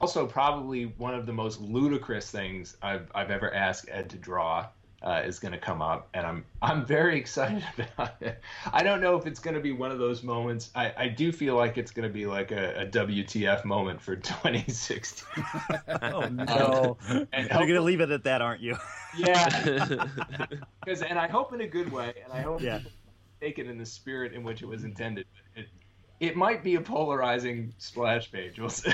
[0.01, 4.67] also, probably one of the most ludicrous things I've I've ever asked Ed to draw
[5.01, 7.63] uh, is going to come up, and I'm I'm very excited
[7.97, 8.41] about it.
[8.71, 10.71] I don't know if it's going to be one of those moments.
[10.75, 14.15] I, I do feel like it's going to be like a, a WTF moment for
[14.17, 15.43] 2016.
[16.01, 16.97] oh no!
[17.07, 18.75] Um, You're going to leave it at that, aren't you?
[19.17, 20.07] yeah.
[20.83, 22.79] Because and I hope in a good way, and I hope yeah.
[23.41, 25.25] take it in the spirit in which it was intended.
[25.55, 25.67] It,
[26.19, 28.59] it might be a polarizing splash page.
[28.59, 28.91] We'll see.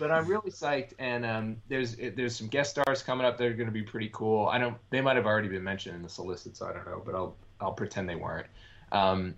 [0.00, 3.52] But I'm really psyched, and um, there's there's some guest stars coming up that are
[3.52, 4.48] going to be pretty cool.
[4.48, 7.02] I don't they might have already been mentioned in the solicit, so I don't know,
[7.04, 8.46] but I'll I'll pretend they weren't.
[8.90, 9.36] Um,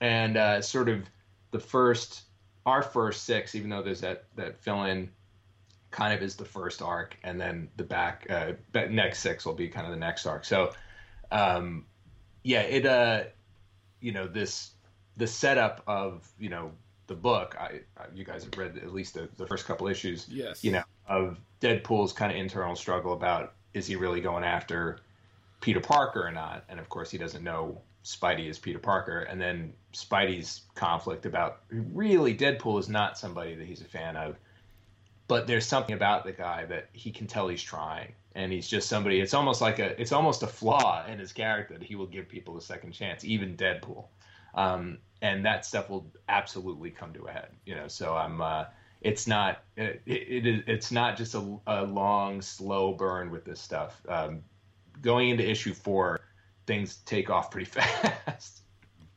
[0.00, 1.02] and uh, sort of
[1.50, 2.22] the first
[2.64, 5.10] our first six, even though there's that that fill in,
[5.90, 9.68] kind of is the first arc, and then the back uh, next six will be
[9.68, 10.44] kind of the next arc.
[10.44, 10.72] So,
[11.32, 11.86] um,
[12.44, 13.24] yeah, it uh,
[14.00, 14.70] you know this
[15.16, 16.70] the setup of you know
[17.06, 20.26] the book, I, I, you guys have read at least the, the first couple issues.
[20.28, 20.64] Yes.
[20.64, 25.00] You know, of Deadpool's kind of internal struggle about is he really going after
[25.60, 26.64] Peter Parker or not.
[26.68, 29.20] And of course, he doesn't know Spidey is Peter Parker.
[29.20, 34.36] And then Spidey's conflict about really Deadpool is not somebody that he's a fan of,
[35.26, 38.12] but there's something about the guy that he can tell he's trying.
[38.36, 39.20] And he's just somebody.
[39.20, 39.98] It's almost like a.
[40.00, 43.24] It's almost a flaw in his character that he will give people a second chance,
[43.24, 44.06] even Deadpool.
[44.56, 47.48] Um, and that stuff will absolutely come to a head.
[47.64, 48.42] You know, so I'm.
[48.42, 48.66] Uh,
[49.00, 49.64] it's not.
[49.76, 50.62] It, it is.
[50.66, 54.02] It's not just a, a, long, slow burn with this stuff.
[54.06, 54.42] Um,
[55.00, 56.20] going into issue four,
[56.66, 58.60] things take off pretty fast.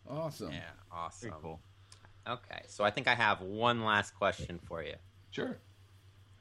[0.09, 0.51] Awesome.
[0.51, 1.29] Yeah, awesome.
[1.29, 1.59] Very cool.
[2.25, 4.95] Okay, so I think I have one last question for you.
[5.31, 5.57] Sure.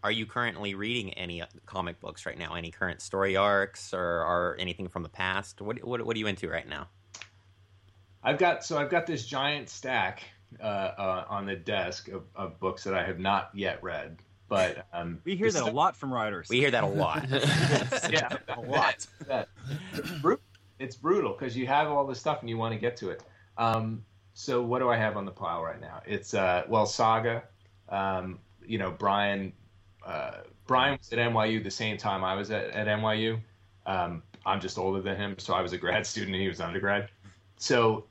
[0.04, 2.54] Are you currently reading any comic books right now?
[2.54, 5.60] Any current story arcs or, or anything from the past?
[5.60, 6.88] What, what what are you into right now?
[8.26, 10.24] I've got so I've got this giant stack
[10.60, 14.18] uh, uh, on the desk of, of, books that I have not yet read.
[14.48, 16.48] But um, we hear that a lot from writers.
[16.48, 17.24] We hear that a lot.
[18.10, 19.06] yeah, a lot.
[19.28, 19.48] That,
[19.92, 20.38] that,
[20.80, 23.22] it's brutal because you have all this stuff and you want to get to it.
[23.58, 26.02] Um, so what do I have on the pile right now?
[26.04, 27.44] It's uh, well, Saga.
[27.88, 29.52] Um, you know, Brian.
[30.04, 33.38] Uh, Brian was at NYU the same time I was at, at NYU.
[33.86, 36.60] Um, I'm just older than him, so I was a grad student and he was
[36.60, 37.08] undergrad.
[37.58, 38.04] So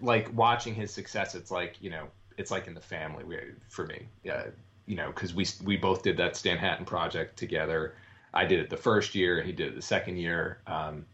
[0.00, 3.24] like watching his success, it's like you know, it's like in the family
[3.68, 4.06] for me.
[4.22, 4.46] Yeah,
[4.86, 7.94] you know, because we we both did that Stan-hattan project together.
[8.32, 11.06] I did it the first year, he did it the second year, um,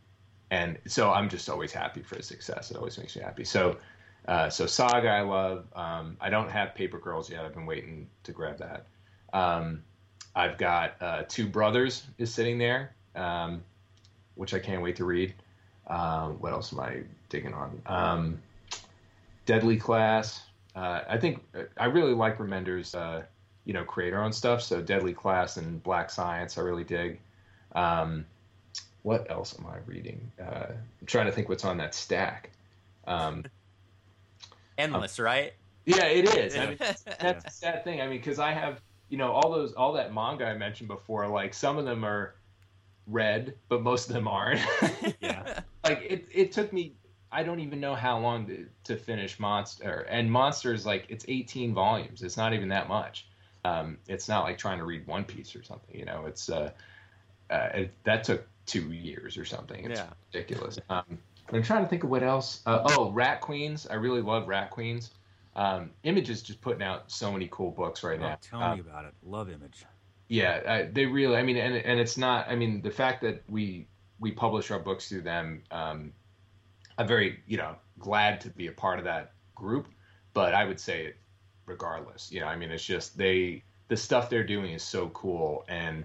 [0.51, 2.71] and so I'm just always happy for his success.
[2.71, 3.45] It always makes me happy.
[3.45, 3.77] So,
[4.27, 5.67] uh, so Saga I love.
[5.75, 7.45] Um, I don't have Paper Girls yet.
[7.45, 8.87] I've been waiting to grab that.
[9.33, 9.83] Um,
[10.35, 13.63] I've got uh, Two Brothers is sitting there, um,
[14.35, 15.35] which I can't wait to read.
[15.87, 17.83] Um, what else am I digging on?
[17.87, 18.43] Um,
[19.47, 20.43] Deadly Class.
[20.77, 21.43] Uh, I think
[21.77, 23.23] I really like Remender's, uh,
[23.65, 24.63] you know, creator own stuff.
[24.63, 27.19] So Deadly Class and Black Science, I really dig.
[27.75, 28.25] Um,
[29.03, 30.31] what else am I reading?
[30.41, 30.67] Uh,
[31.01, 32.51] I'm trying to think what's on that stack.
[33.07, 33.45] Um,
[34.79, 35.53] Endless, right?
[35.87, 36.57] Yeah, it is.
[36.57, 38.01] I mean, that's a sad thing.
[38.01, 41.27] I mean, because I have, you know, all those, all that manga I mentioned before.
[41.27, 42.35] Like some of them are
[43.07, 44.61] read, but most of them aren't.
[45.21, 45.61] yeah.
[45.91, 46.95] Like it, it took me.
[47.33, 50.07] I don't even know how long to, to finish Monster.
[50.09, 52.23] And Monster is like it's 18 volumes.
[52.23, 53.29] It's not even that much.
[53.65, 55.97] Um, it's not like trying to read One Piece or something.
[55.97, 56.71] You know, it's uh,
[57.51, 59.85] uh it, that took two years or something.
[59.85, 60.07] It's yeah.
[60.33, 60.79] ridiculous.
[60.89, 61.19] Um,
[61.53, 62.63] I'm trying to think of what else.
[62.67, 63.87] Uh, oh, Rat Queens.
[63.89, 65.11] I really love Rat Queens.
[65.57, 68.39] Um, Image is just putting out so many cool books right oh, now.
[68.41, 69.15] Tell me um, about it.
[69.25, 69.85] Love Image.
[70.29, 71.37] Yeah, uh, they really.
[71.37, 72.49] I mean, and and it's not.
[72.49, 73.89] I mean, the fact that we
[74.21, 76.13] we publish our books through them, um,
[76.99, 79.89] I'm very you know glad to be a part of that group.
[80.33, 81.15] But I would say
[81.71, 82.31] regardless.
[82.31, 86.05] You know, I mean, it's just they the stuff they're doing is so cool and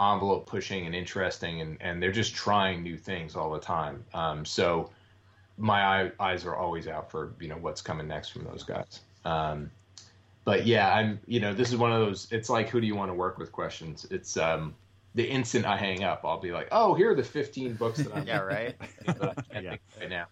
[0.00, 4.04] envelope pushing and interesting, and and they're just trying new things all the time.
[4.14, 4.90] Um, so
[5.58, 9.00] my eye, eyes are always out for you know what's coming next from those guys.
[9.24, 9.70] Um,
[10.44, 12.28] but yeah, I'm you know this is one of those.
[12.30, 14.06] It's like who do you want to work with questions.
[14.10, 14.74] It's um
[15.14, 18.14] the instant I hang up, I'll be like, oh, here are the 15 books that
[18.14, 18.76] I'm yeah right
[19.54, 19.76] yeah.
[19.98, 20.26] right now.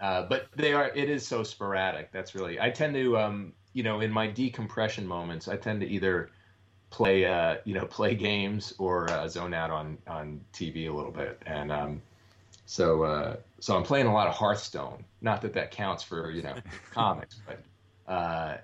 [0.00, 2.12] Uh, but they are it is so sporadic.
[2.12, 5.86] That's really I tend to um you know in my decompression moments I tend to
[5.86, 6.30] either
[6.90, 11.12] play uh you know play games or uh, zone out on on TV a little
[11.12, 12.02] bit and um
[12.66, 15.04] so uh so I'm playing a lot of Hearthstone.
[15.20, 16.56] Not that that counts for you know
[16.92, 18.56] comics, but uh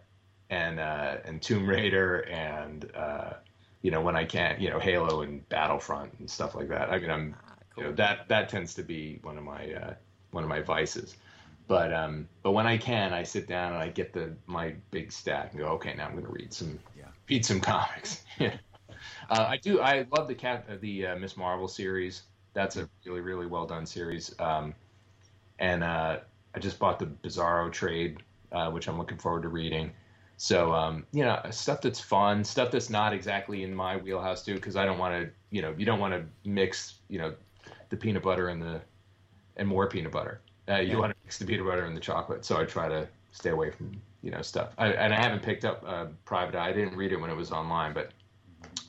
[0.50, 3.34] and uh, and Tomb Raider and uh,
[3.86, 6.90] you know when I can't you know Halo and Battlefront and stuff like that.
[6.90, 7.84] I mean I'm ah, cool.
[7.84, 9.94] you know that that tends to be one of my uh,
[10.32, 11.16] one of my vices.
[11.68, 15.12] But um, but when I can, I sit down and I get the my big
[15.12, 17.04] stack and go, okay, now I'm going to read some yeah.
[17.30, 18.24] read some comics.
[18.40, 18.56] yeah.
[19.30, 19.80] Uh, I do.
[19.80, 22.22] I love the cat uh, the uh, Miss Marvel series.
[22.54, 24.34] That's a really really well done series.
[24.40, 24.74] Um,
[25.60, 26.18] and uh,
[26.56, 29.92] I just bought the Bizarro trade, uh, which I'm looking forward to reading.
[30.36, 34.54] So um, you know, stuff that's fun, stuff that's not exactly in my wheelhouse too,
[34.54, 37.34] because I don't want to, you know, you don't want to mix, you know,
[37.88, 38.80] the peanut butter and the
[39.56, 40.40] and more peanut butter.
[40.68, 40.98] Uh, you yeah.
[40.98, 42.44] want to mix the peanut butter and the chocolate.
[42.44, 44.72] So I try to stay away from you know stuff.
[44.76, 46.68] I, and I haven't picked up uh, Private Eye.
[46.68, 48.10] I didn't read it when it was online, but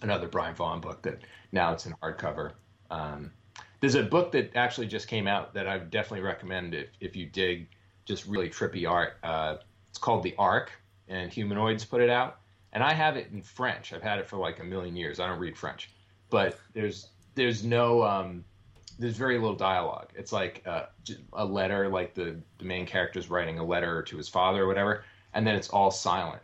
[0.02, 1.20] another Brian Vaughan book that
[1.52, 2.52] now it's in hardcover.
[2.92, 3.32] Um,
[3.80, 7.28] there's a book that actually just came out that I definitely recommend if, if you
[7.28, 7.68] dig
[8.06, 9.18] just really trippy art.
[9.24, 9.58] Uh,
[9.90, 10.72] it's called The Ark
[11.08, 12.40] and Humanoids put it out,
[12.74, 13.94] and I have it in French.
[13.94, 15.20] I've had it for like a million years.
[15.20, 15.90] I don't read French,
[16.30, 18.44] but there's there's no um,
[19.00, 20.10] there's very little dialogue.
[20.16, 20.86] It's like uh,
[21.34, 25.04] a letter, like the the main character's writing a letter to his father or whatever,
[25.34, 26.42] and then it's all silent,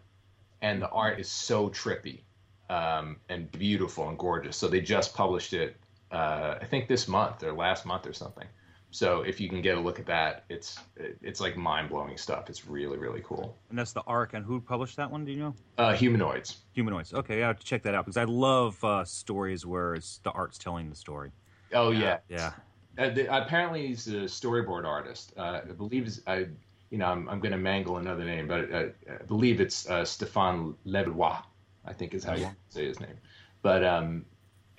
[0.62, 2.22] and the art is so trippy
[2.70, 4.58] um, and beautiful and gorgeous.
[4.58, 5.76] So they just published it,
[6.12, 8.48] uh, I think this month or last month or something.
[8.94, 12.48] So if you can get a look at that, it's it's like mind blowing stuff.
[12.48, 13.58] It's really really cool.
[13.72, 14.36] And that's the arc.
[14.36, 15.26] And who published that one?
[15.26, 15.56] Do you know?
[15.80, 16.58] Uh, humanoids.
[16.74, 17.12] Humanoids.
[17.12, 20.30] Okay, I have to check that out because I love uh, stories where it's the
[20.30, 21.32] art's telling the story.
[21.74, 22.52] Oh yeah, Yeah.
[22.96, 25.34] Uh, the, apparently he's a storyboard artist.
[25.36, 26.46] Uh, I believe I,
[26.92, 30.04] you know, I'm, I'm going to mangle another name, but uh, I believe it's uh,
[30.04, 31.42] Stéphane Levallois.
[31.86, 33.18] I think is how you say his name.
[33.64, 34.26] But um,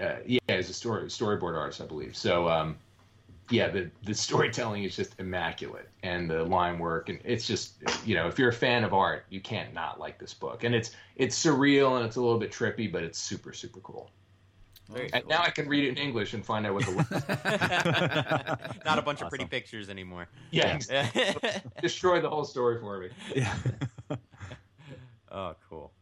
[0.01, 2.17] uh, yeah, he's a story storyboard artist, I believe.
[2.17, 2.77] So um,
[3.51, 7.75] yeah, the the storytelling is just immaculate, and the line work, and it's just
[8.05, 10.65] you know, if you're a fan of art, you can't not like this book.
[10.65, 14.11] And it's it's surreal and it's a little bit trippy, but it's super super cool.
[15.13, 17.07] And now I can read it in English and find out what the word.
[18.85, 20.29] Not a bunch of pretty pictures anymore.
[20.51, 20.79] yeah
[21.81, 23.09] destroy the whole story for me.
[23.35, 23.55] Yeah.
[25.33, 25.93] oh, cool.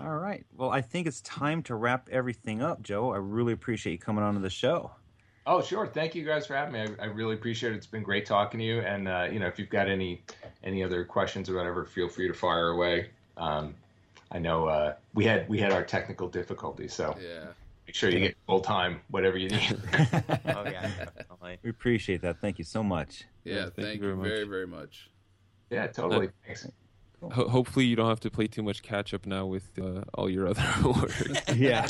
[0.00, 0.44] All right.
[0.54, 3.12] Well, I think it's time to wrap everything up, Joe.
[3.12, 4.92] I really appreciate you coming on to the show.
[5.46, 5.86] Oh, sure.
[5.86, 6.80] Thank you guys for having me.
[6.98, 7.76] I, I really appreciate it.
[7.76, 8.80] It's been great talking to you.
[8.80, 10.22] And uh, you know, if you've got any
[10.64, 13.10] any other questions or whatever, feel free to fire away.
[13.36, 13.74] Um,
[14.32, 17.46] I know uh, we had we had our technical difficulties, so Yeah.
[17.86, 19.78] make sure you get full time, whatever you need.
[20.46, 21.58] Oh yeah, definitely.
[21.62, 22.40] We appreciate that.
[22.40, 23.24] Thank you so much.
[23.44, 23.68] Yeah.
[23.70, 24.28] thank you thank very you much.
[24.28, 25.10] very, very much.
[25.70, 26.30] yeah, totally.
[26.44, 26.66] Thanks.
[27.22, 30.28] Ho- hopefully, you don't have to play too much catch up now with uh, all
[30.28, 31.10] your other work.
[31.54, 31.86] Yeah.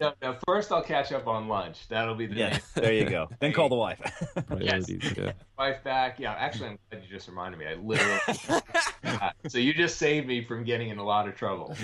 [0.00, 1.86] No, no, first I'll catch up on lunch.
[1.88, 2.48] That'll be the Yeah.
[2.50, 2.60] name.
[2.74, 3.28] There you go.
[3.40, 4.00] Then call the wife.
[4.46, 5.12] Priorities.
[5.16, 5.32] Yeah.
[5.58, 6.18] wife back.
[6.18, 7.66] Yeah, actually, I'm glad you just reminded me.
[7.66, 8.62] I literally.
[9.04, 11.76] Uh, so you just saved me from getting in a lot of trouble.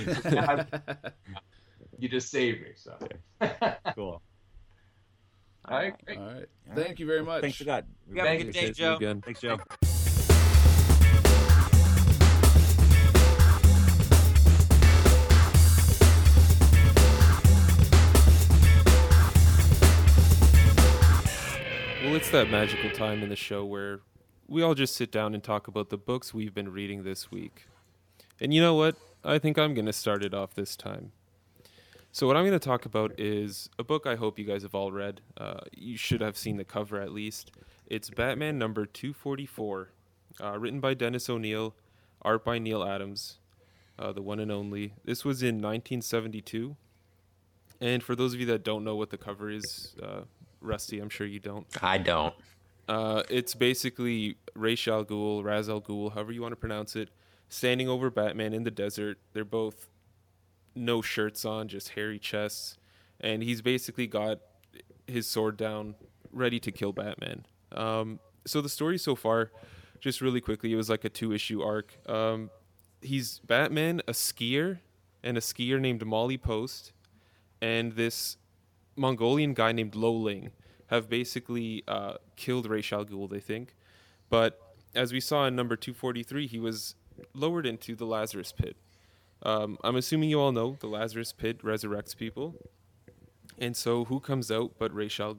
[1.99, 2.69] you just saved me.
[2.77, 2.97] So.
[3.95, 4.23] cool.
[5.67, 6.19] All right, great.
[6.19, 6.47] All right.
[6.75, 7.43] Thank you very much.
[7.43, 7.85] Thanks for God.
[8.09, 8.63] You have a Thank good you.
[8.63, 9.21] day, Joe.
[9.23, 9.59] Thanks, Joe.
[22.19, 24.01] It's that magical time in the show where
[24.49, 27.67] we all just sit down and talk about the books we've been reading this week.
[28.41, 28.97] And you know what?
[29.23, 31.13] I think I'm going to start it off this time.
[32.11, 34.75] So, what I'm going to talk about is a book I hope you guys have
[34.75, 35.21] all read.
[35.37, 37.53] Uh, you should have seen the cover at least.
[37.87, 39.93] It's Batman number 244,
[40.43, 41.77] uh, written by Dennis O'Neil,
[42.21, 43.39] art by Neal Adams,
[43.97, 44.93] uh, the one and only.
[45.05, 46.75] This was in 1972.
[47.81, 50.23] And for those of you that don't know what the cover is, uh,
[50.61, 51.67] Rusty, I'm sure you don't.
[51.83, 52.35] I don't.
[52.89, 57.11] Uh, it's basically Ra's al Ghul, Raz al Ghul, however you want to pronounce it,
[57.49, 59.19] standing over Batman in the desert.
[59.33, 59.89] They're both
[60.75, 62.79] no shirts on, just hairy chests,
[63.21, 64.39] and he's basically got
[65.07, 65.95] his sword down,
[66.33, 67.45] ready to kill Batman.
[67.73, 69.51] Um, so the story so far,
[70.01, 71.99] just really quickly, it was like a two-issue arc.
[72.09, 72.51] Um,
[73.03, 74.79] he's Batman, a skier,
[75.23, 76.93] and a skier named Molly Post,
[77.61, 78.37] and this
[78.99, 80.51] Mongolian guy named Lo Ling
[80.89, 83.75] have basically uh, killed Ra's al Ghul, they think.
[84.29, 84.61] But
[84.95, 86.95] as we saw in number 243, he was
[87.35, 88.77] lowered into the Lazarus pit.
[89.43, 92.55] Um, I'm assuming you all know the Lazarus pit resurrects people.
[93.59, 95.37] And so who comes out but Ra's al?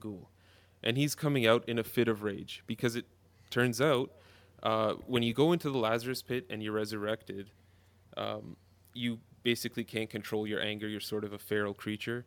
[0.82, 3.06] And he's coming out in a fit of rage because it
[3.50, 4.12] turns out
[4.64, 7.50] uh, when you go into the Lazarus pit and you're resurrected,
[8.16, 8.56] um,
[8.94, 10.88] you basically can't control your anger.
[10.88, 12.26] You're sort of a feral creature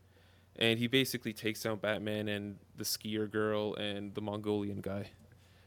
[0.57, 5.11] and he basically takes down Batman and the skier girl and the Mongolian guy.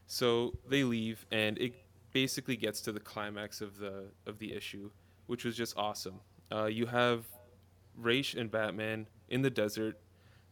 [0.08, 1.74] So they leave, and it
[2.14, 4.92] basically gets to the climax of the of the issue,
[5.28, 6.20] which was just awesome.
[6.52, 7.26] Uh, you have
[7.98, 10.00] Raish and Batman in the desert,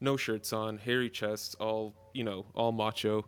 [0.01, 3.25] no shirts on, hairy chests, all you know, all macho,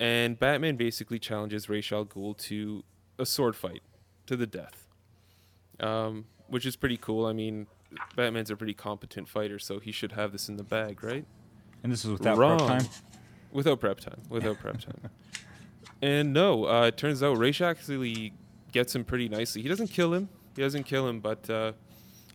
[0.00, 2.82] and Batman basically challenges Ra's al Ghul to
[3.18, 3.82] a sword fight
[4.26, 4.88] to the death,
[5.78, 7.26] um, which is pretty cool.
[7.26, 7.68] I mean,
[8.16, 11.24] Batman's a pretty competent fighter, so he should have this in the bag, right?
[11.82, 12.58] And this is without Wrong.
[12.58, 12.90] prep time.
[13.52, 14.20] Without prep time.
[14.28, 15.00] Without prep time.
[16.02, 18.34] And no, uh, it turns out Raish actually
[18.70, 19.62] gets him pretty nicely.
[19.62, 20.28] He doesn't kill him.
[20.54, 21.72] He doesn't kill him, but uh,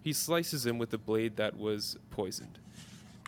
[0.04, 2.58] he slices him with a blade that was poisoned.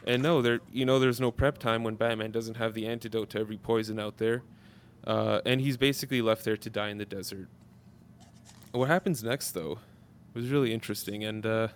[0.06, 3.30] And no, there, you know, there's no prep time when Batman doesn't have the antidote
[3.32, 4.42] to every poison out there,
[5.06, 7.48] uh, and he's basically left there to die in the desert.
[8.72, 9.80] What happens next, though,
[10.34, 11.68] was really interesting, and uh,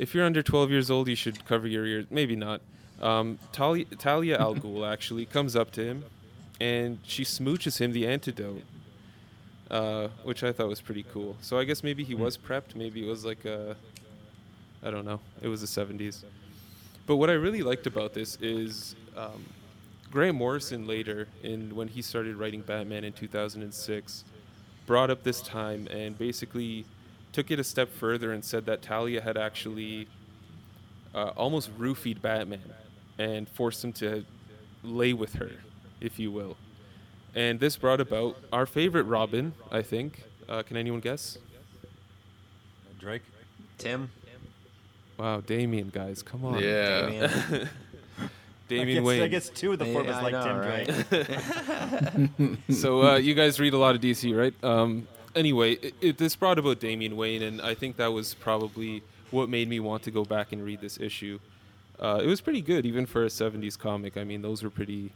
[0.00, 2.06] if you're under 12 years old, you should cover your ears.
[2.08, 2.62] Maybe not.
[3.02, 6.04] Um, Talia, Talia Al Ghul actually comes up to him,
[6.58, 8.62] and she smooches him the antidote,
[9.70, 11.36] uh, which I thought was pretty cool.
[11.42, 12.74] So I guess maybe he was prepped.
[12.74, 13.76] Maybe it was like a,
[14.82, 15.20] I don't know.
[15.42, 16.24] It was the 70s.
[17.06, 19.44] But what I really liked about this is um,
[20.10, 24.24] Grant Morrison later, in when he started writing Batman in 2006,
[24.86, 26.86] brought up this time and basically
[27.32, 30.08] took it a step further and said that Talia had actually
[31.14, 32.74] uh, almost roofied Batman
[33.18, 34.24] and forced him to
[34.82, 35.50] lay with her
[36.00, 36.56] if you will.
[37.34, 40.24] And this brought about our favorite Robin, I think.
[40.48, 41.38] Uh, can anyone guess?
[42.98, 43.22] Drake.
[43.78, 44.10] Tim.
[45.16, 46.62] Wow, Damian, guys, come on.
[46.62, 47.00] Yeah.
[47.02, 47.30] Damian.
[48.68, 49.22] Damian I guess, Wayne.
[49.22, 52.38] I guess two of the four of Yeah, us like know, Tim right?
[52.38, 52.58] Drake.
[52.76, 54.54] so uh, you guys read a lot of DC, right?
[54.64, 59.02] Um, anyway, it, it, this brought about Damian Wayne, and I think that was probably
[59.30, 61.38] what made me want to go back and read this issue.
[61.98, 64.16] Uh, it was pretty good, even for a '70s comic.
[64.16, 65.12] I mean, those were pretty,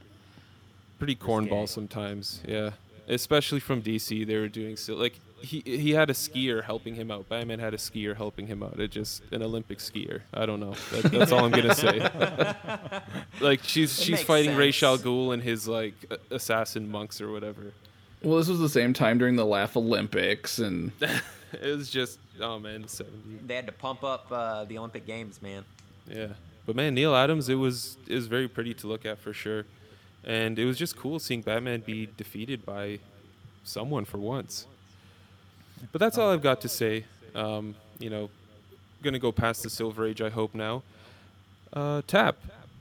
[0.99, 2.43] pretty cornball sometimes.
[2.47, 2.71] Yeah,
[3.09, 4.95] especially from DC, they were doing so.
[4.95, 7.29] Like he he had a skier helping him out.
[7.29, 8.79] Batman had a skier helping him out.
[8.79, 10.23] It just an Olympic skier.
[10.33, 10.75] I don't know.
[10.93, 12.01] That, that's all I'm gonna say.
[13.41, 14.99] like she's It she's fighting Ra's al.
[14.99, 15.95] Ghul and his like
[16.31, 17.73] assassin monks or whatever.
[18.25, 22.89] Well, this was the same time during the Laff-A-Lympics, and it was just oh man,
[22.89, 23.39] seventy.
[23.47, 25.65] They had to pump up uh, the Olympic Games, man.
[26.09, 26.29] Yeah,
[26.67, 29.67] but man, Neal Adams, it was it was very pretty to look at for sure,
[30.25, 32.99] and it was just cool seeing Batman be defeated by
[33.63, 34.67] someone for once.
[35.93, 37.05] But that's all I've got to say.
[37.35, 38.31] Um, you know,
[39.03, 40.23] gonna go past the Silver Age.
[40.23, 40.83] I hope now.
[41.75, 42.37] Uh, Tap,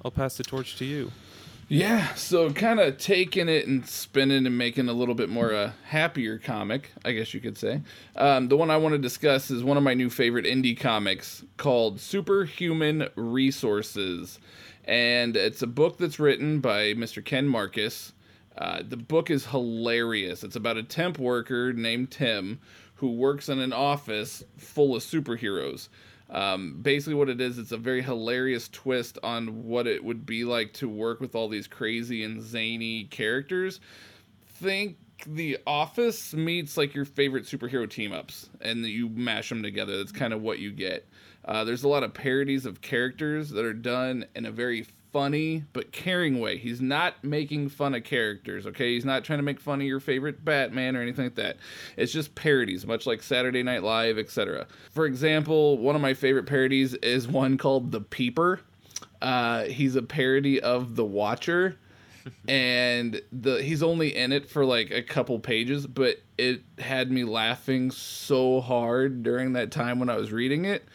[0.05, 1.11] I'll pass the torch to you.
[1.67, 5.73] Yeah, so kind of taking it and spinning and making a little bit more a
[5.85, 7.81] happier comic, I guess you could say.
[8.15, 11.43] Um, the one I want to discuss is one of my new favorite indie comics
[11.57, 14.39] called Superhuman Resources,
[14.85, 17.23] and it's a book that's written by Mr.
[17.23, 18.13] Ken Marcus.
[18.57, 20.43] Uh, the book is hilarious.
[20.43, 22.59] It's about a temp worker named Tim
[22.95, 25.89] who works in an office full of superheroes.
[26.33, 30.43] Um, basically, what it is, it's a very hilarious twist on what it would be
[30.43, 33.79] like to work with all these crazy and zany characters.
[34.47, 39.97] Think The Office meets like your favorite superhero team ups, and you mash them together.
[39.97, 41.07] That's kind of what you get.
[41.45, 45.63] Uh, there's a lot of parodies of characters that are done in a very funny
[45.71, 46.57] but caring way.
[46.57, 48.95] He's not making fun of characters, okay?
[48.95, 51.57] He's not trying to make fun of your favorite Batman or anything like that.
[51.95, 54.67] It's just parodies, much like Saturday Night Live, etc.
[54.91, 58.59] For example, one of my favorite parodies is one called The Peeper.
[59.21, 61.77] Uh, he's a parody of The Watcher.
[62.47, 67.23] and the he's only in it for like a couple pages, but it had me
[67.25, 70.85] laughing so hard during that time when I was reading it.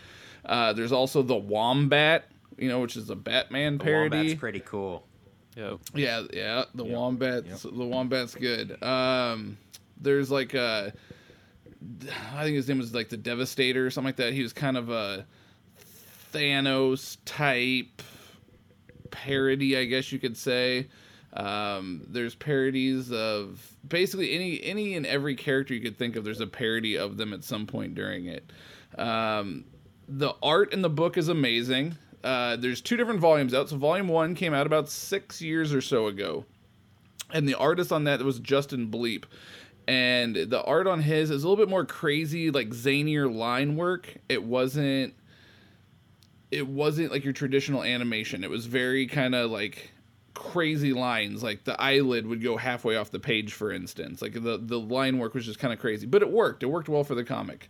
[0.44, 4.16] Uh, there's also the Wombat, you know, which is a Batman The parody.
[4.16, 5.06] Wombat's pretty cool.
[5.56, 8.80] Yeah, Yeah, yeah, the wombat's the wombat's good.
[8.82, 9.58] Um,
[10.00, 10.92] there's like a,
[12.34, 14.32] I think his name was like the Devastator or something like that.
[14.32, 15.26] He was kind of a
[16.32, 18.02] Thanos type
[19.10, 20.88] parody, I guess you could say.
[21.32, 26.24] Um, there's parodies of basically any any and every character you could think of.
[26.24, 28.50] There's a parody of them at some point during it.
[28.96, 29.64] Um,
[30.08, 31.96] the art in the book is amazing.
[32.24, 33.68] Uh, there's two different volumes out.
[33.68, 36.44] So volume one came out about six years or so ago,
[37.32, 39.24] and the artist on that was Justin Bleep.
[39.86, 44.16] And the art on his is a little bit more crazy, like zanier line work.
[44.28, 45.14] It wasn't.
[46.50, 48.42] It wasn't like your traditional animation.
[48.42, 49.92] It was very kind of like
[50.38, 54.56] crazy lines like the eyelid would go halfway off the page for instance like the
[54.62, 57.16] the line work was just kind of crazy but it worked it worked well for
[57.16, 57.68] the comic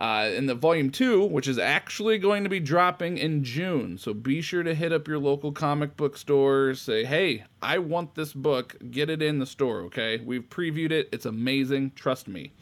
[0.00, 3.98] uh, in the volume two, which is actually going to be dropping in June.
[3.98, 6.74] So be sure to hit up your local comic book store.
[6.74, 8.76] Say, hey, I want this book.
[8.90, 10.18] Get it in the store, okay?
[10.24, 11.10] We've previewed it.
[11.12, 11.92] It's amazing.
[11.94, 12.52] Trust me.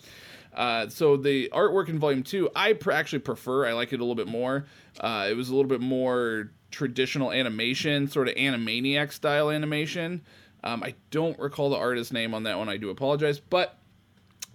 [0.52, 3.66] Uh, so the artwork in volume two, I pr- actually prefer.
[3.66, 4.66] I like it a little bit more.
[4.98, 10.22] Uh, it was a little bit more traditional animation, sort of Animaniac style animation.
[10.64, 12.68] Um, I don't recall the artist's name on that one.
[12.68, 13.78] I do apologize, but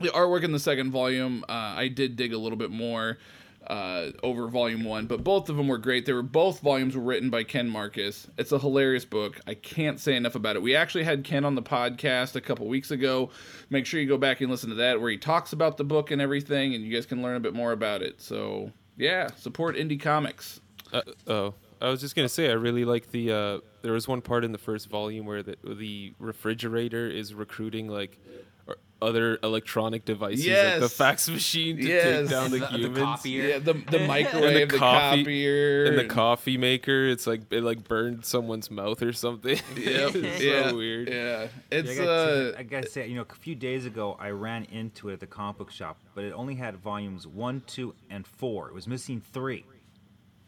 [0.04, 3.18] the artwork in the second volume, uh, I did dig a little bit more
[3.68, 6.06] uh, over volume one, but both of them were great.
[6.06, 8.28] They were both volumes were written by Ken Marcus.
[8.38, 9.40] It's a hilarious book.
[9.48, 10.62] I can't say enough about it.
[10.62, 13.30] We actually had Ken on the podcast a couple weeks ago.
[13.70, 16.12] Make sure you go back and listen to that, where he talks about the book
[16.12, 18.22] and everything, and you guys can learn a bit more about it.
[18.22, 20.60] So yeah, support indie comics.
[20.92, 23.32] Uh, oh, I was just gonna say I really like the.
[23.32, 27.88] Uh, there was one part in the first volume where the the refrigerator is recruiting
[27.88, 28.20] like
[29.02, 32.22] other electronic devices, like the fax machine to Yes.
[32.22, 33.00] take down the, the, the humans.
[33.00, 33.48] copier.
[33.48, 37.86] Yeah, the the microwave, the, coffee- copier, and the coffee maker, it's like it like
[37.88, 39.60] burned someone's mouth or something.
[39.76, 41.10] Yep, it's yeah, so weird.
[41.10, 43.86] Yeah, Yeah, it's I, gotta uh, say, I gotta say, you know, a few days
[43.86, 47.28] ago I ran into it at the comic book shop, but it only had volumes
[47.28, 48.70] one, two, and four.
[48.70, 49.66] It was missing three.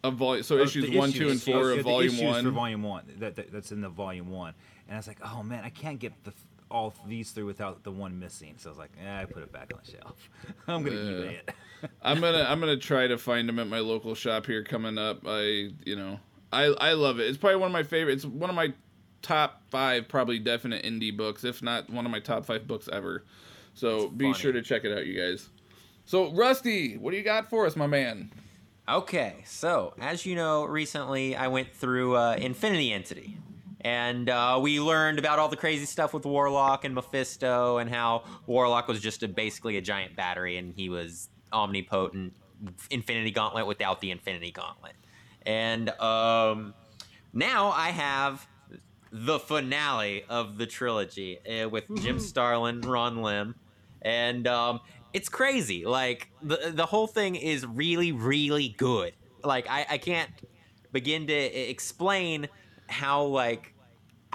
[0.05, 0.43] a volume.
[0.43, 2.43] So Or issues the one, two, and issues, four yeah, of the volume issues one.
[2.45, 3.03] for volume one.
[3.19, 4.53] That, that- that's in the volume one,
[4.87, 6.31] and I was like, oh man, I can't get the
[6.69, 8.55] all these three without the one missing.
[8.57, 10.29] So I was like, eh, I put it back on the shelf.
[10.67, 11.51] I'm gonna eBay it.
[12.01, 15.21] I'm gonna I'm gonna try to find them at my local shop here coming up.
[15.25, 16.19] I you know
[16.51, 17.27] I I love it.
[17.27, 18.13] It's probably one of my favorite.
[18.13, 18.73] It's one of my
[19.21, 23.23] top five, probably definite indie books, if not one of my top five books ever.
[23.73, 24.37] So be funny.
[24.37, 25.49] sure to check it out, you guys.
[26.05, 28.31] So Rusty, what do you got for us, my man?
[28.87, 33.37] Okay, so as you know, recently I went through uh, Infinity Entity,
[33.85, 38.23] and uh, we learned about all the crazy stuff with Warlock and Mephisto, and how
[38.47, 42.33] Warlock was just a, basically a giant battery, and he was omnipotent
[42.89, 44.95] Infinity Gauntlet without the Infinity Gauntlet.
[45.45, 46.73] And um,
[47.31, 48.47] now I have
[49.11, 53.53] the finale of the trilogy uh, with Jim Starlin, Ron Lim,
[54.01, 54.79] and um,
[55.13, 55.85] it's crazy.
[55.85, 59.13] Like the the whole thing is really, really good.
[59.43, 60.31] Like I, I can't
[60.91, 62.47] begin to e- explain
[62.87, 63.74] how like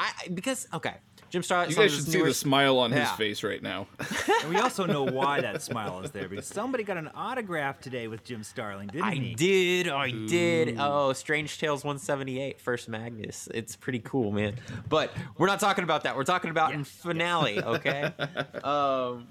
[0.00, 0.94] I because okay,
[1.28, 1.70] Jim Starlin.
[1.70, 3.16] You guys should see newer- the smile on his Yeah.
[3.16, 3.86] face right now.
[4.42, 8.08] And we also know why that smile is there because somebody got an autograph today
[8.08, 9.34] with Jim Starlin, didn't I he?
[9.34, 10.76] did, I did.
[10.78, 13.48] Oh, Strange Tales 178, First Magus.
[13.52, 14.54] It's pretty cool, man.
[14.88, 16.16] But we're not talking about that.
[16.16, 18.04] We're talking about in finale, okay?
[18.64, 19.28] um,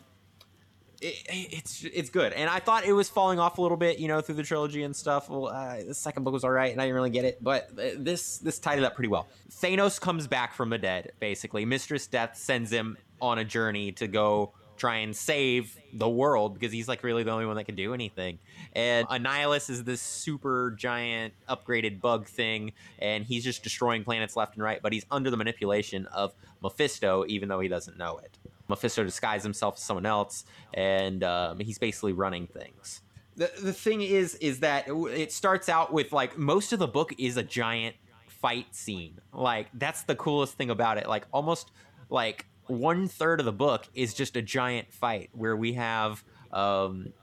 [1.01, 4.07] it, it's it's good, and I thought it was falling off a little bit, you
[4.07, 5.29] know, through the trilogy and stuff.
[5.29, 7.69] Well, uh, the second book was all right, and I didn't really get it, but
[7.75, 9.27] this this tied it up pretty well.
[9.51, 11.65] Thanos comes back from the dead, basically.
[11.65, 16.71] Mistress Death sends him on a journey to go try and save the world because
[16.71, 18.39] he's like really the only one that can do anything.
[18.73, 24.55] And Annihilus is this super giant upgraded bug thing, and he's just destroying planets left
[24.55, 24.79] and right.
[24.81, 26.33] But he's under the manipulation of
[26.63, 28.38] Mephisto, even though he doesn't know it.
[28.69, 33.01] Mephisto disguised himself as someone else, and um, he's basically running things.
[33.35, 37.13] The, the thing is, is that it starts out with like most of the book
[37.17, 37.95] is a giant
[38.27, 39.19] fight scene.
[39.33, 41.07] Like that's the coolest thing about it.
[41.07, 41.71] Like almost
[42.09, 47.13] like one third of the book is just a giant fight where we have um,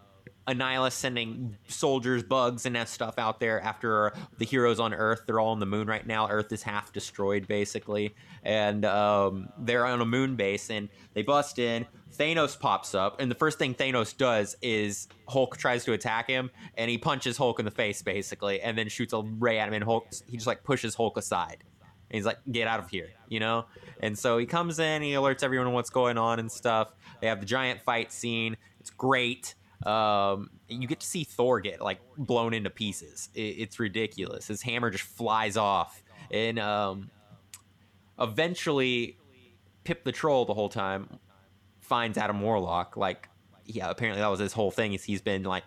[0.48, 5.22] Annihilus sending soldiers, bugs, and that stuff out there after the heroes on Earth.
[5.26, 6.28] They're all on the moon right now.
[6.28, 8.14] Earth is half destroyed, basically.
[8.44, 11.86] And um, they're on a moon base, and they bust in.
[12.16, 16.50] Thanos pops up, and the first thing Thanos does is Hulk tries to attack him,
[16.76, 19.74] and he punches Hulk in the face, basically, and then shoots a ray at him,
[19.74, 21.58] and Hulk, he just like pushes Hulk aside.
[22.08, 23.66] And he's like, get out of here, you know?
[24.00, 26.94] And so he comes in, he alerts everyone what's going on and stuff.
[27.20, 28.56] They have the giant fight scene.
[28.78, 29.56] It's great.
[29.86, 33.30] Um, you get to see Thor get like blown into pieces.
[33.34, 34.48] It, it's ridiculous.
[34.48, 36.02] His hammer just flies off.
[36.30, 37.10] And um,
[38.18, 39.16] eventually,
[39.84, 41.20] Pip the Troll the whole time
[41.80, 42.96] finds Adam Warlock.
[42.96, 43.28] Like,
[43.64, 44.92] yeah, apparently that was his whole thing.
[44.92, 45.64] Is he's been like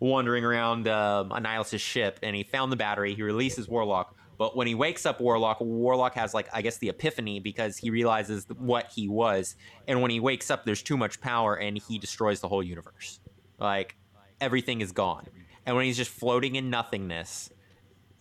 [0.00, 3.14] wandering around um, Annihilus' ship, and he found the battery.
[3.14, 6.90] He releases Warlock, but when he wakes up Warlock, Warlock has like I guess the
[6.90, 9.56] epiphany because he realizes what he was,
[9.88, 13.20] and when he wakes up, there's too much power, and he destroys the whole universe.
[13.58, 13.96] Like
[14.40, 15.26] everything is gone,
[15.66, 17.50] and when he's just floating in nothingness,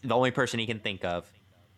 [0.02, 1.32] the only person he can think of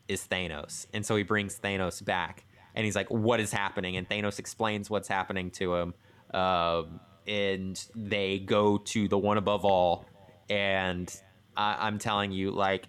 [0.07, 2.45] is Thanos, and so he brings Thanos back,
[2.75, 5.93] and he's like, "What is happening?" And Thanos explains what's happening to him,
[6.33, 10.05] um, and they go to the one above all,
[10.49, 11.13] and
[11.55, 12.87] I- I'm telling you, like,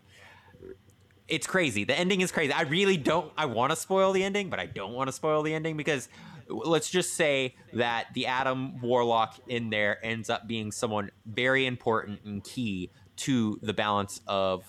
[1.28, 1.84] it's crazy.
[1.84, 2.52] The ending is crazy.
[2.52, 3.32] I really don't.
[3.36, 6.08] I want to spoil the ending, but I don't want to spoil the ending because
[6.48, 12.20] let's just say that the Adam Warlock in there ends up being someone very important
[12.24, 14.64] and key to the balance of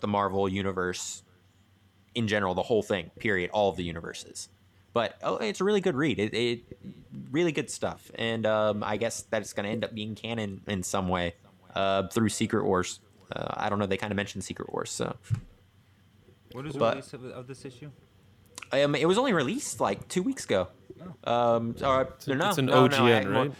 [0.00, 1.22] the Marvel universe
[2.14, 3.10] in general, the whole thing.
[3.18, 3.50] Period.
[3.52, 4.48] All of the universes.
[4.92, 6.20] But oh, it's a really good read.
[6.20, 6.78] It, it
[7.32, 10.60] really good stuff, and um, I guess that it's going to end up being canon
[10.68, 11.34] in some way
[11.74, 13.00] uh, through Secret Wars.
[13.32, 13.86] Uh, I don't know.
[13.86, 15.16] They kind of mentioned Secret Wars, so.
[16.52, 17.90] What is the But- release of, of this issue?
[18.82, 20.68] Um, it was only released like two weeks ago.
[21.24, 23.52] Um, or, no, it's an no, no, OGN, I- right?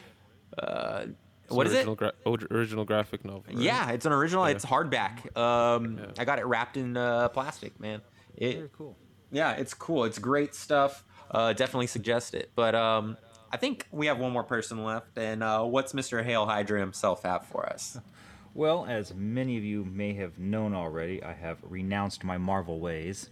[0.59, 1.07] Uh,
[1.45, 1.73] It's what it?
[1.75, 2.13] original Gra-
[2.51, 3.45] original graphic novel.
[3.49, 3.57] right?
[3.57, 4.45] Yeah, it's an original.
[4.49, 4.55] Yeah.
[4.55, 5.37] It's hardback.
[5.37, 6.07] Um, Yeah.
[6.19, 8.01] I got it wrapped in uh, plastic, man.
[8.37, 8.97] It, Very cool.
[9.31, 10.05] yeah, it's cool.
[10.05, 11.05] It's great stuff.
[11.31, 12.51] Uh, definitely suggest it.
[12.55, 13.17] But um,
[13.53, 15.19] I think we have one more person left.
[15.19, 16.25] And uh, what's Mr.
[16.25, 17.99] Hail Hydra himself have for us?
[18.55, 23.29] Well, as many of you may have known already, I have renounced my Marvel ways.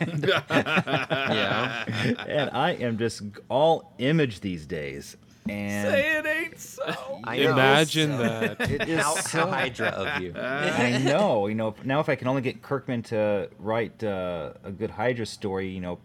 [0.00, 1.84] yeah.
[2.26, 3.20] and I am just
[3.50, 5.18] all image these days.
[5.46, 7.20] And Say it ain't so.
[7.24, 7.50] I know.
[7.50, 8.60] Imagine that.
[8.70, 10.32] it is How, so how Hydra of you.
[10.38, 11.74] I know, you know.
[11.84, 15.80] Now, if I can only get Kirkman to write uh, a good Hydra story, you
[15.80, 15.98] know,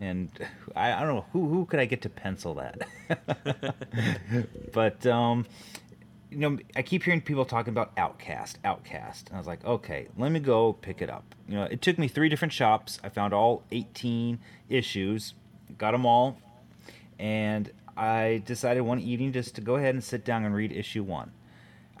[0.00, 0.28] and
[0.76, 2.82] I, I don't know who who could I get to pencil that.
[4.72, 5.46] but um,
[6.32, 10.08] you know, I keep hearing people talking about Outcast, Outcast, and I was like, okay,
[10.16, 11.34] let me go pick it up.
[11.46, 12.98] You know, it took me three different shops.
[13.04, 14.38] I found all 18
[14.70, 15.34] issues,
[15.76, 16.38] got them all,
[17.18, 21.02] and I decided one evening just to go ahead and sit down and read issue
[21.02, 21.32] one.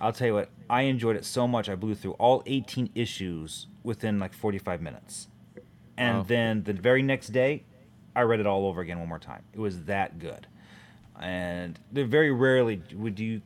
[0.00, 1.68] I'll tell you what, I enjoyed it so much.
[1.68, 5.28] I blew through all 18 issues within like 45 minutes.
[5.98, 6.24] And Wow.
[6.26, 7.64] then the very next day,
[8.16, 9.42] I read it all over again one more time.
[9.52, 10.46] It was that good,
[11.20, 13.42] and very rarely would you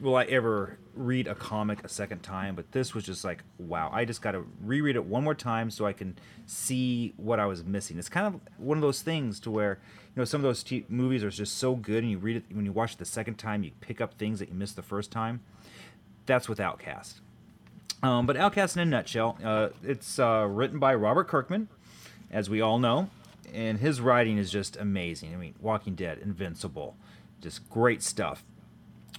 [0.00, 3.90] will I ever read a comic a second time, but this was just like, wow,
[3.92, 7.46] I just got to reread it one more time so I can see what I
[7.46, 7.98] was missing.
[7.98, 9.78] It's kind of one of those things to where,
[10.14, 12.44] you know, some of those t- movies are just so good and you read it,
[12.52, 14.82] when you watch it the second time, you pick up things that you missed the
[14.82, 15.40] first time.
[16.26, 17.20] That's with Outcast.
[18.02, 21.68] Um, but Outcast in a nutshell, uh, it's uh, written by Robert Kirkman,
[22.30, 23.10] as we all know,
[23.52, 25.34] and his writing is just amazing.
[25.34, 26.96] I mean, Walking Dead, Invincible,
[27.40, 28.42] just great stuff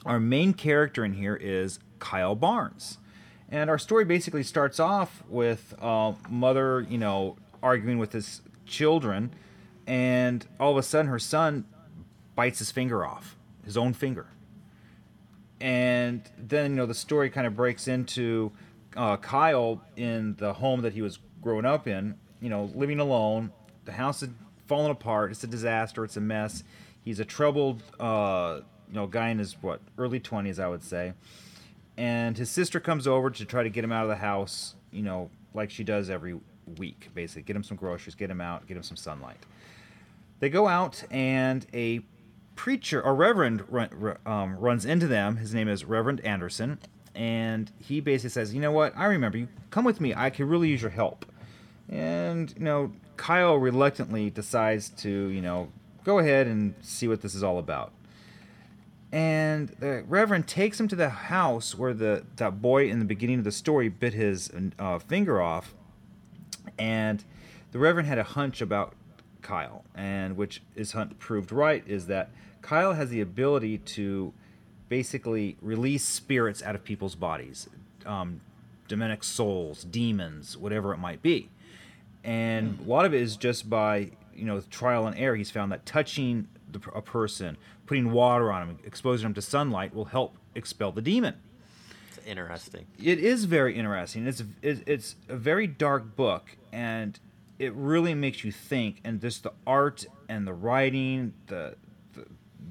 [0.06, 2.98] our main character in here is Kyle Barnes.
[3.50, 9.34] And our story basically starts off with uh, mother, you know, arguing with his children,
[9.86, 11.66] and all of a sudden her son
[12.36, 13.36] bites his finger off,
[13.66, 14.28] his own finger.
[15.60, 18.52] And then, you know, the story kind of breaks into
[18.96, 23.52] uh, Kyle in the home that he was growing up in, you know, living alone.
[23.86, 24.34] The house had
[24.66, 25.32] fallen apart.
[25.32, 26.04] It's a disaster.
[26.04, 26.64] It's a mess.
[27.04, 28.62] He's a troubled uh,
[28.92, 31.14] you know, guy in his what early twenties, I would say,
[31.98, 35.02] and his sister comes over to try to get him out of the house, you
[35.02, 36.38] know, like she does every
[36.78, 39.38] week, basically, get him some groceries, get him out, get him some sunlight.
[40.40, 42.02] They go out, and a
[42.56, 45.38] preacher, a reverend, run, um, runs into them.
[45.38, 46.80] His name is Reverend Anderson,
[47.16, 48.94] and he basically says, "You know what?
[48.98, 49.48] I remember you.
[49.70, 50.14] Come with me.
[50.14, 51.26] I could really use your help."
[51.88, 55.70] And you know, Kyle reluctantly decides to, you know,
[56.04, 57.94] go ahead and see what this is all about
[59.12, 63.40] and the reverend takes him to the house where the that boy in the beginning
[63.40, 64.50] of the story bit his
[64.80, 65.74] uh, finger off.
[66.80, 67.24] And
[67.72, 68.94] the reverend had a hunch about
[69.42, 69.84] kyle.
[69.96, 72.30] And which his hunt proved right is that
[72.62, 74.34] kyle has the ability to
[74.88, 77.68] basically release spirits out of people's bodies.
[78.06, 78.42] Um,
[78.88, 81.50] demonic souls demons whatever it might be.
[82.24, 85.72] And a lot of it is just by you know trial and error he's found
[85.74, 87.58] that touching the, a person
[87.92, 91.36] putting water on them, exposing them to sunlight will help expel the demon.
[92.08, 92.86] It's interesting.
[92.98, 94.26] It is very interesting.
[94.26, 97.20] It's it's a very dark book, and
[97.60, 99.02] it really makes you think.
[99.04, 101.76] And just the art and the writing, the
[102.14, 102.26] the,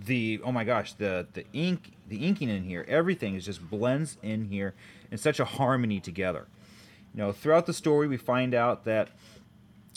[0.06, 4.16] the oh my gosh, the the ink, the inking in here, everything is just blends
[4.22, 4.72] in here
[5.10, 6.46] in such a harmony together.
[7.12, 9.10] You know, throughout the story, we find out that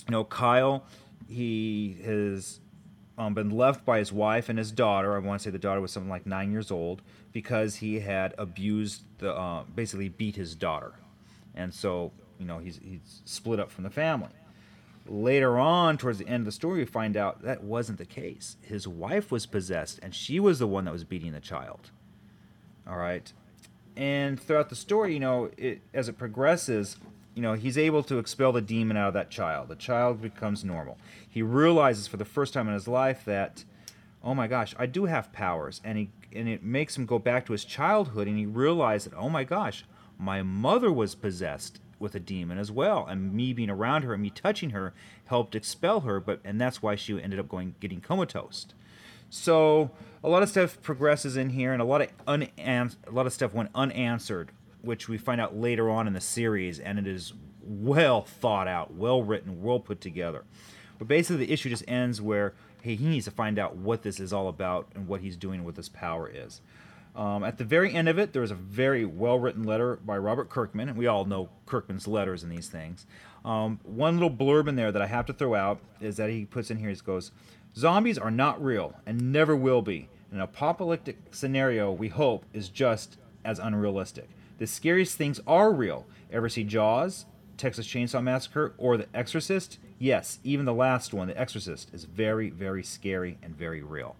[0.05, 0.84] you know Kyle,
[1.30, 2.59] he has
[3.18, 5.16] um, been left by his wife and his daughter.
[5.16, 7.01] I want to say the daughter was something like nine years old
[7.32, 10.93] because he had abused the, uh, basically beat his daughter,
[11.55, 14.32] and so you know he's he's split up from the family.
[15.05, 18.55] Later on, towards the end of the story, we find out that wasn't the case.
[18.61, 21.91] His wife was possessed, and she was the one that was beating the child.
[22.88, 23.32] All right,
[23.95, 26.97] and throughout the story, you know, it, as it progresses,
[27.36, 29.67] you know, he's able to expel the demon out of that child.
[29.67, 30.97] The child becomes normal.
[31.27, 33.63] He realizes for the first time in his life that,
[34.23, 37.45] oh my gosh, I do have powers, and he and it makes him go back
[37.45, 39.86] to his childhood, and he realizes that, oh my gosh,
[40.17, 44.21] my mother was possessed with a demon as well, and me being around her and
[44.21, 44.93] me touching her
[45.25, 48.67] helped expel her, but and that's why she ended up going getting comatose.
[49.29, 49.89] So
[50.23, 53.34] a lot of stuff progresses in here, and a lot of un- a lot of
[53.34, 54.51] stuff went unanswered
[54.84, 58.93] which we find out later on in the series, and it is well thought out,
[58.93, 60.43] well written, well put together.
[60.99, 64.19] But basically, the issue just ends where hey, he needs to find out what this
[64.19, 66.61] is all about and what he's doing, what this power is.
[67.15, 70.17] Um, at the very end of it, there is a very well written letter by
[70.17, 73.05] Robert Kirkman, and we all know Kirkman's letters and these things.
[73.45, 76.45] Um, one little blurb in there that I have to throw out is that he
[76.45, 77.31] puts in here, he goes,
[77.75, 80.09] Zombies are not real and never will be.
[80.31, 84.29] An apocalyptic scenario, we hope, is just as unrealistic.
[84.58, 86.06] The scariest things are real.
[86.32, 87.26] Ever see Jaws,
[87.58, 89.80] Texas Chainsaw Massacre, or The Exorcist?
[89.99, 94.16] Yes, even the last one, The Exorcist, is very, very scary and very real.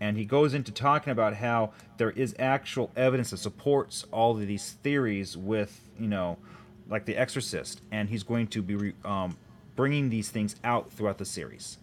[0.00, 4.46] And he goes into talking about how there is actual evidence that supports all of
[4.46, 6.38] these theories with, you know,
[6.88, 7.80] like The Exorcist.
[7.90, 9.36] And he's going to be um,
[9.74, 11.78] bringing these things out throughout the series.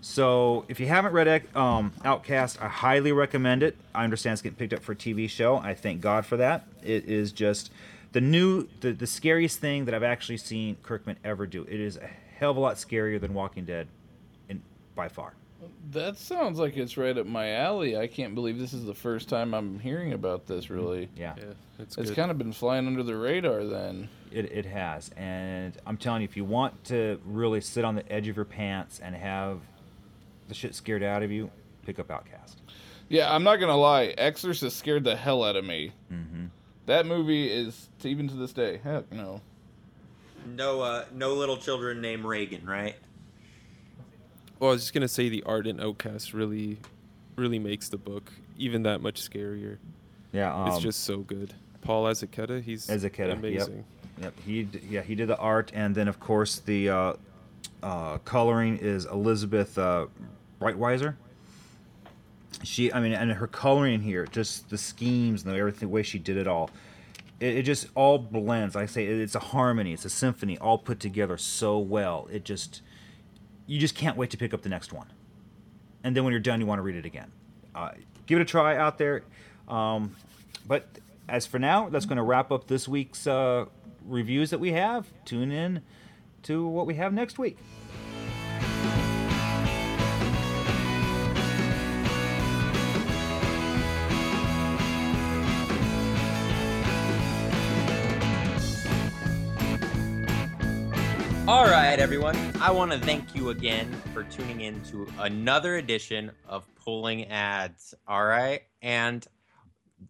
[0.00, 3.76] So if you haven't read um, Outcast, I highly recommend it.
[3.94, 5.56] I understand it's getting picked up for a TV show.
[5.56, 6.64] I thank God for that.
[6.82, 7.70] It is just
[8.12, 11.62] the new, the, the scariest thing that I've actually seen Kirkman ever do.
[11.68, 13.88] It is a hell of a lot scarier than Walking Dead,
[14.48, 14.62] in
[14.94, 15.34] by far.
[15.92, 17.96] That sounds like it's right up my alley.
[17.98, 20.70] I can't believe this is the first time I'm hearing about this.
[20.70, 21.44] Really, yeah, yeah
[21.78, 23.64] it's, it's kind of been flying under the radar.
[23.64, 27.94] Then it, it has, and I'm telling you, if you want to really sit on
[27.94, 29.60] the edge of your pants and have
[30.50, 31.50] the shit scared out of you,
[31.86, 32.60] pick up Outcast.
[33.08, 34.14] Yeah, I'm not gonna lie.
[34.18, 35.92] Exorcist scared the hell out of me.
[36.12, 36.46] Mm-hmm.
[36.86, 38.80] That movie is even to this day.
[38.82, 39.40] Heck no.
[40.46, 42.96] No, uh, no little children named Regan, right?
[44.58, 46.78] Well, I was just gonna say the art in Outcast really,
[47.36, 49.78] really makes the book even that much scarier.
[50.32, 51.54] Yeah, um, it's just so good.
[51.82, 53.38] Paul Azaceta, he's Azaceta, yep.
[53.38, 53.84] amazing.
[54.20, 57.12] Yep, he d- yeah he did the art, and then of course the uh,
[57.82, 60.06] uh, coloring is Elizabeth uh,
[60.60, 61.16] Breitweiser.
[62.62, 66.18] She, I mean, and her coloring here, just the schemes and everything, the way she
[66.18, 66.68] did it all,
[67.38, 68.74] it, it just all blends.
[68.74, 72.28] Like I say, it's a harmony, it's a symphony, all put together so well.
[72.30, 72.82] It just,
[73.66, 75.06] you just can't wait to pick up the next one,
[76.04, 77.32] and then when you're done, you want to read it again.
[77.74, 77.92] Uh,
[78.26, 79.22] give it a try out there.
[79.68, 80.16] Um,
[80.66, 80.86] but
[81.28, 83.66] as for now, that's going to wrap up this week's uh,
[84.04, 85.06] reviews that we have.
[85.24, 85.82] Tune in
[86.42, 87.56] to what we have next week.
[101.90, 102.36] Right, everyone.
[102.60, 107.96] I want to thank you again for tuning in to another edition of Pulling Ads.
[108.06, 108.62] All right.
[108.80, 109.26] And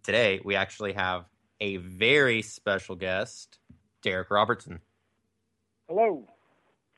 [0.02, 1.24] today we actually have
[1.58, 3.58] a very special guest,
[4.02, 4.80] Derek Robertson.
[5.88, 6.28] Hello.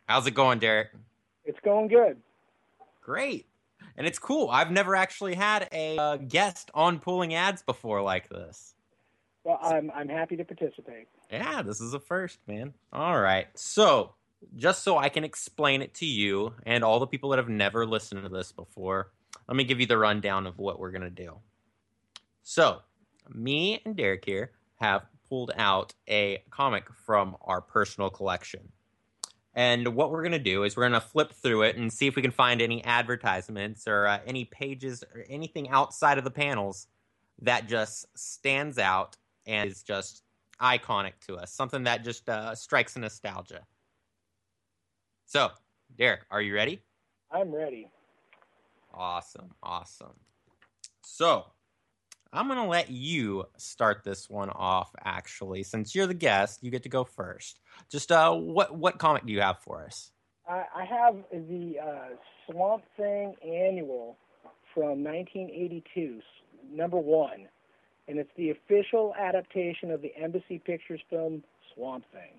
[0.06, 0.88] How's it going, Derek?
[1.44, 2.16] It's going good.
[3.02, 3.46] Great.
[3.96, 4.50] And it's cool.
[4.50, 8.74] I've never actually had a uh, guest on Pulling Ads before like this.
[9.44, 11.06] Well, I'm I'm happy to participate.
[11.30, 12.74] Yeah, this is a first, man.
[12.92, 13.46] All right.
[13.54, 14.14] So,
[14.56, 17.86] just so I can explain it to you and all the people that have never
[17.86, 19.10] listened to this before,
[19.48, 21.36] let me give you the rundown of what we're going to do.
[22.42, 22.80] So,
[23.32, 28.72] me and Derek here have pulled out a comic from our personal collection.
[29.54, 32.06] And what we're going to do is we're going to flip through it and see
[32.06, 36.30] if we can find any advertisements or uh, any pages or anything outside of the
[36.30, 36.86] panels
[37.42, 39.16] that just stands out
[39.46, 40.22] and is just
[40.60, 43.60] iconic to us, something that just uh, strikes a nostalgia.
[45.32, 45.48] So,
[45.96, 46.82] Derek, are you ready?
[47.30, 47.88] I'm ready.
[48.92, 50.12] Awesome, awesome.
[51.00, 51.46] So,
[52.34, 55.62] I'm going to let you start this one off actually.
[55.62, 57.60] Since you're the guest, you get to go first.
[57.90, 60.10] Just uh what what comic do you have for us?
[60.46, 62.08] I, I have the uh,
[62.50, 64.18] Swamp Thing annual
[64.74, 66.20] from 1982,
[66.70, 67.48] number one,
[68.06, 71.42] and it's the official adaptation of the Embassy Pictures film
[71.74, 72.38] Swamp Thing.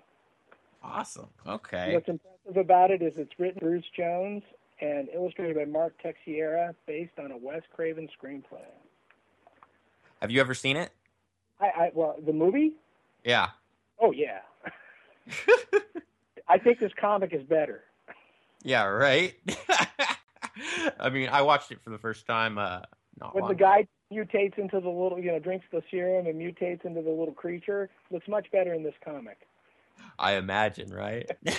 [0.84, 1.28] Awesome.
[1.46, 1.94] Okay.
[1.94, 4.42] What's impressive about it is it's written by Bruce Jones
[4.80, 8.66] and illustrated by Mark Texeira, based on a Wes Craven screenplay.
[10.20, 10.90] Have you ever seen it?
[11.60, 12.74] I, I well, the movie?
[13.24, 13.50] Yeah.
[14.00, 14.40] Oh yeah.
[16.48, 17.84] I think this comic is better.
[18.62, 19.34] Yeah, right.
[21.00, 22.58] I mean, I watched it for the first time.
[22.58, 22.80] Uh,
[23.20, 26.84] not when the guy mutates into the little, you know, drinks the serum and mutates
[26.84, 29.46] into the little creature, looks much better in this comic.
[30.18, 31.30] I imagine, right?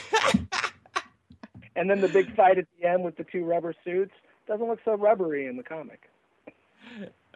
[1.75, 4.13] And then the big fight at the end with the two rubber suits
[4.47, 6.09] doesn't look so rubbery in the comic.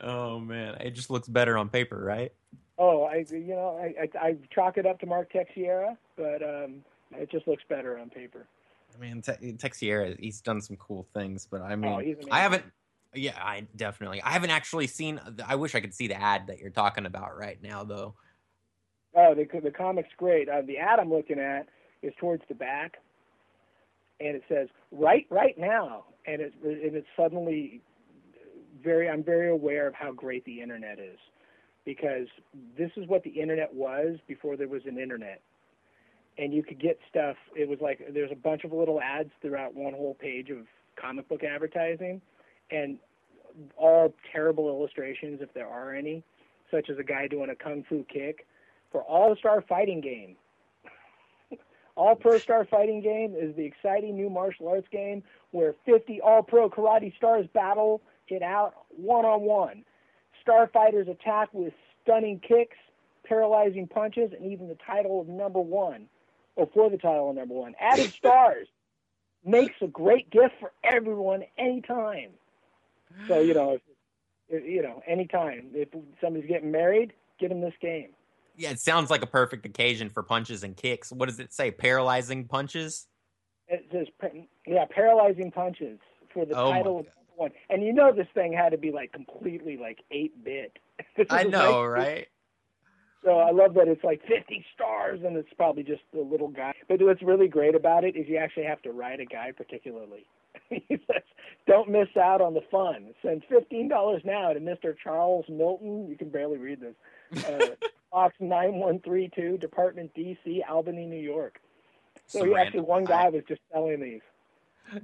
[0.02, 2.32] oh man, it just looks better on paper, right?
[2.78, 6.76] Oh, I you know I I, I chalk it up to Mark Texeira, but um,
[7.18, 8.46] it just looks better on paper.
[8.96, 12.28] I mean, Te- Texeira, he's done some cool things, but I mean, Oh.
[12.32, 12.64] I haven't.
[13.14, 14.22] Yeah, I definitely.
[14.22, 15.20] I haven't actually seen.
[15.46, 18.16] I wish I could see the ad that you're talking about right now, though.
[19.16, 20.50] Oh, the the comic's great.
[20.50, 21.68] Uh, the ad I'm looking at
[22.02, 22.98] is towards the back,
[24.20, 27.82] and it says "right right now," and it and it's suddenly
[28.84, 29.10] very.
[29.10, 31.18] I'm very aware of how great the internet is,
[31.86, 32.28] because
[32.78, 35.42] this is what the internet was before there was an internet,
[36.38, 37.36] and you could get stuff.
[37.56, 40.68] It was like there's a bunch of little ads throughout one whole page of
[41.02, 42.22] comic book advertising,
[42.70, 43.00] and
[43.76, 46.24] all terrible illustrations if there are any,
[46.70, 48.46] such as a guy doing a kung fu kick
[48.92, 50.36] for All Star Fighting Game.
[51.96, 56.44] All Pro Star Fighting Game is the exciting new martial arts game where 50 All
[56.44, 59.84] Pro karate stars battle it out one on one.
[60.42, 61.74] Star fighters attack with
[62.04, 62.78] stunning kicks,
[63.26, 66.08] paralyzing punches, and even the title of number one,
[66.56, 67.76] or for the title of number one.
[67.80, 68.68] Added stars
[69.46, 72.30] makes a great gift for everyone anytime.
[73.28, 73.80] So you know,
[74.50, 75.90] if, you know, anytime if
[76.22, 78.10] somebody's getting married, get them this game.
[78.60, 81.14] Yeah, it sounds like a perfect occasion for punches and kicks.
[81.14, 81.72] What does it say?
[81.72, 83.08] Paralyzing punches?
[83.70, 84.08] It says,
[84.68, 85.98] yeah, paralyzing punches
[86.34, 87.06] for the Oh title
[87.38, 87.52] one.
[87.70, 90.78] And you know this thing had to be like completely like eight bit.
[91.30, 92.28] I know, right?
[93.22, 96.72] So I love that it's like 50 stars and it's probably just a little guy.
[96.88, 100.26] But what's really great about it is you actually have to write a guy particularly.
[100.70, 101.24] He says,
[101.68, 103.14] Don't miss out on the fun.
[103.22, 104.96] Send $15 now to Mr.
[105.04, 106.08] Charles Milton.
[106.08, 106.96] You can barely read this.
[107.46, 107.76] Uh,
[108.12, 111.60] Box 9132, Department DC, Albany, New York.
[112.28, 113.24] So Some actually, one guy.
[113.24, 114.22] guy was just selling these.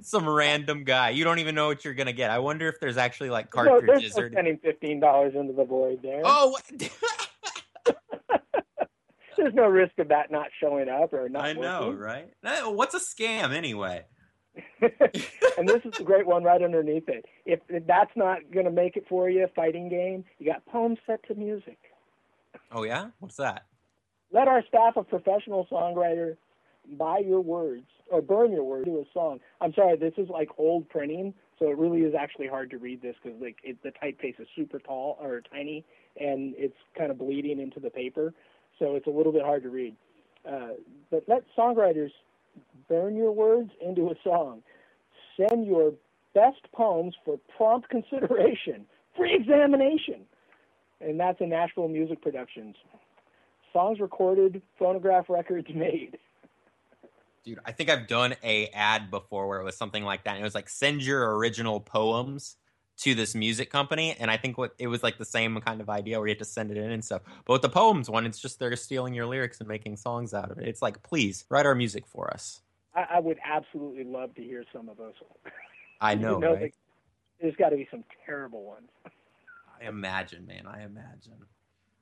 [0.00, 1.10] Some random guy.
[1.10, 2.30] You don't even know what you're gonna get.
[2.30, 4.30] I wonder if there's actually like no- cartridges no or.
[4.30, 6.22] spending fifteen dollars into the void there.
[6.24, 6.62] Oh, what?
[9.36, 11.98] There's no risk of that not showing up or not I know, working.
[11.98, 12.30] right?
[12.42, 14.04] Uh, What's a scam anyway?
[14.80, 17.26] and this is the great one right underneath it.
[17.44, 20.96] If, if that's not going to make it for you, fighting game, you got poems
[21.06, 21.76] set to music.
[22.72, 23.66] Oh yeah, what's that?
[24.32, 26.36] Let our staff of professional songwriters
[26.98, 29.40] buy your words or burn your words to a song.
[29.60, 33.02] I'm sorry, this is like old printing, so it really is actually hard to read
[33.02, 35.84] this because like it, the typeface is super tall or tiny,
[36.20, 38.34] and it's kind of bleeding into the paper,
[38.78, 39.96] so it's a little bit hard to read.
[40.48, 40.74] Uh,
[41.10, 42.10] but let songwriters
[42.88, 44.62] burn your words into a song.
[45.36, 45.92] Send your
[46.34, 48.86] best poems for prompt consideration,
[49.16, 50.26] free examination,
[51.00, 52.76] and that's in Nashville Music Productions.
[53.72, 56.18] Songs recorded, phonograph records made.
[57.44, 60.30] Dude, I think I've done a ad before where it was something like that.
[60.30, 62.56] And it was like send your original poems
[62.98, 65.90] to this music company, and I think what it was like the same kind of
[65.90, 67.22] idea where you had to send it in and stuff.
[67.44, 70.50] But with the poems one, it's just they're stealing your lyrics and making songs out
[70.50, 70.66] of it.
[70.66, 72.62] It's like, please write our music for us.
[72.94, 75.12] I, I would absolutely love to hear some of those.
[76.00, 76.74] I You know, know, right?
[77.40, 78.88] There's got to be some terrible ones.
[79.80, 80.66] I imagine, man.
[80.66, 81.38] I imagine.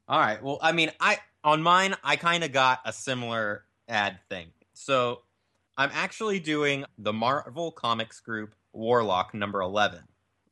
[0.08, 0.42] All right.
[0.42, 4.48] Well, I mean, I on mine, I kind of got a similar ad thing.
[4.72, 5.22] So
[5.76, 10.00] I'm actually doing the Marvel Comics group Warlock number 11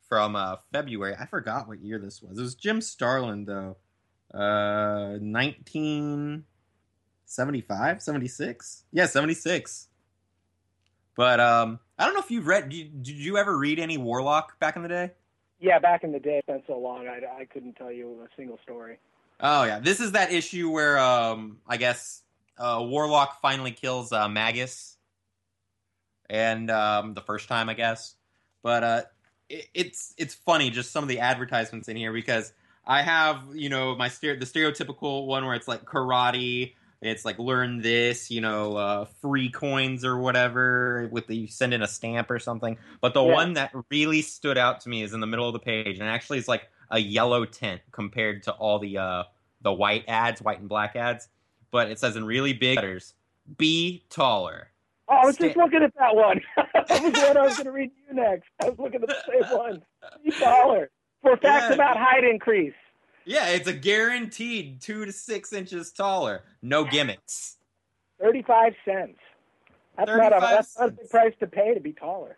[0.07, 1.15] from uh, February.
[1.19, 2.37] I forgot what year this was.
[2.37, 3.77] It was Jim Starlin, though.
[4.33, 8.83] Uh, 1975, 76?
[8.91, 9.87] Yeah, 76.
[11.15, 12.69] But um, I don't know if you've read.
[12.69, 15.11] Did you ever read any Warlock back in the day?
[15.63, 18.27] Yeah, back in the day, it's been so long, I, I couldn't tell you a
[18.35, 18.97] single story.
[19.39, 22.21] Oh yeah, this is that issue where um I guess
[22.57, 24.97] uh Warlock finally kills uh Magus,
[26.29, 28.15] and um the first time I guess,
[28.61, 29.01] but uh
[29.47, 32.51] it, it's it's funny just some of the advertisements in here because
[32.85, 36.73] I have you know my the stereotypical one where it's like karate.
[37.03, 41.07] It's like learn this, you know, uh, free coins or whatever.
[41.11, 42.77] With the you send in a stamp or something.
[43.01, 43.33] But the Yeah.
[43.33, 46.07] one that really stood out to me is in the middle of the page, and
[46.07, 49.23] actually it's like a yellow tint compared to all the uh,
[49.61, 51.27] the white ads, white and black ads.
[51.71, 53.13] But it says in really big letters,
[53.57, 54.69] "Be taller."
[55.09, 56.39] Oh, I was just looking at that one.
[56.55, 58.49] that was the one I was going to read you next.
[58.61, 59.81] I was looking at the same one.
[60.23, 60.89] Be taller.
[61.21, 61.73] For facts Yeah.
[61.73, 62.73] about height increase.
[63.25, 66.43] Yeah, it's a guaranteed two to six inches taller.
[66.61, 67.57] No gimmicks.
[68.21, 69.17] 35 cents.
[69.97, 72.37] That's not, a, 35 that's not a big price to pay to be taller.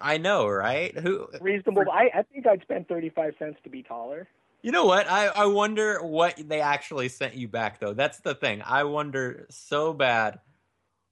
[0.00, 0.96] I know, right?
[0.98, 1.28] Who?
[1.40, 1.84] Reasonable.
[1.92, 4.26] I, I think I'd spend 35 cents to be taller.
[4.62, 5.10] You know what?
[5.10, 7.94] I, I wonder what they actually sent you back though.
[7.94, 8.62] That's the thing.
[8.64, 10.40] I wonder so bad.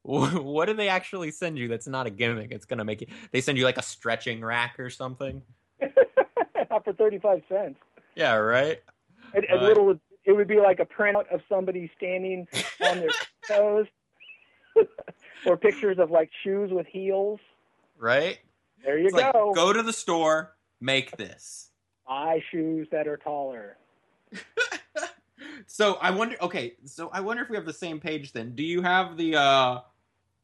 [0.03, 1.69] What do they actually send you?
[1.69, 2.53] That's not a gimmick.
[2.53, 3.09] It's gonna make you.
[3.33, 5.43] They send you like a stretching rack or something.
[6.71, 7.77] not for 35 cents.
[8.21, 8.79] Yeah, right.
[9.35, 9.63] A, a Right.
[9.63, 9.99] little.
[10.27, 12.47] It would be like a printout of somebody standing
[12.87, 13.09] on their
[13.49, 13.87] toes,
[15.47, 17.41] or pictures of like shoes with heels.
[17.97, 18.39] Right.
[18.85, 19.55] There you It's like go.
[19.55, 21.71] go to the store, make this.
[22.07, 23.79] Buy shoes that are taller.
[25.67, 26.37] So I wonder.
[26.43, 28.33] Okay, so I wonder if we have the same page.
[28.33, 29.81] Then, do you have the uh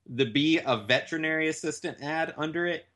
[0.09, 2.87] the be a veterinary assistant ad under it?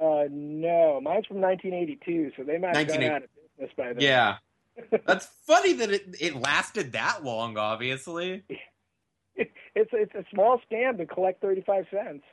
[0.00, 3.28] Uh, no, mine's from 1982, so they might have gone 1980 out of
[3.76, 4.00] by then.
[4.00, 4.36] Yeah.
[5.06, 8.44] That's funny that it, it lasted that long, obviously.
[9.36, 12.24] it's it's a small scam to collect 35 cents.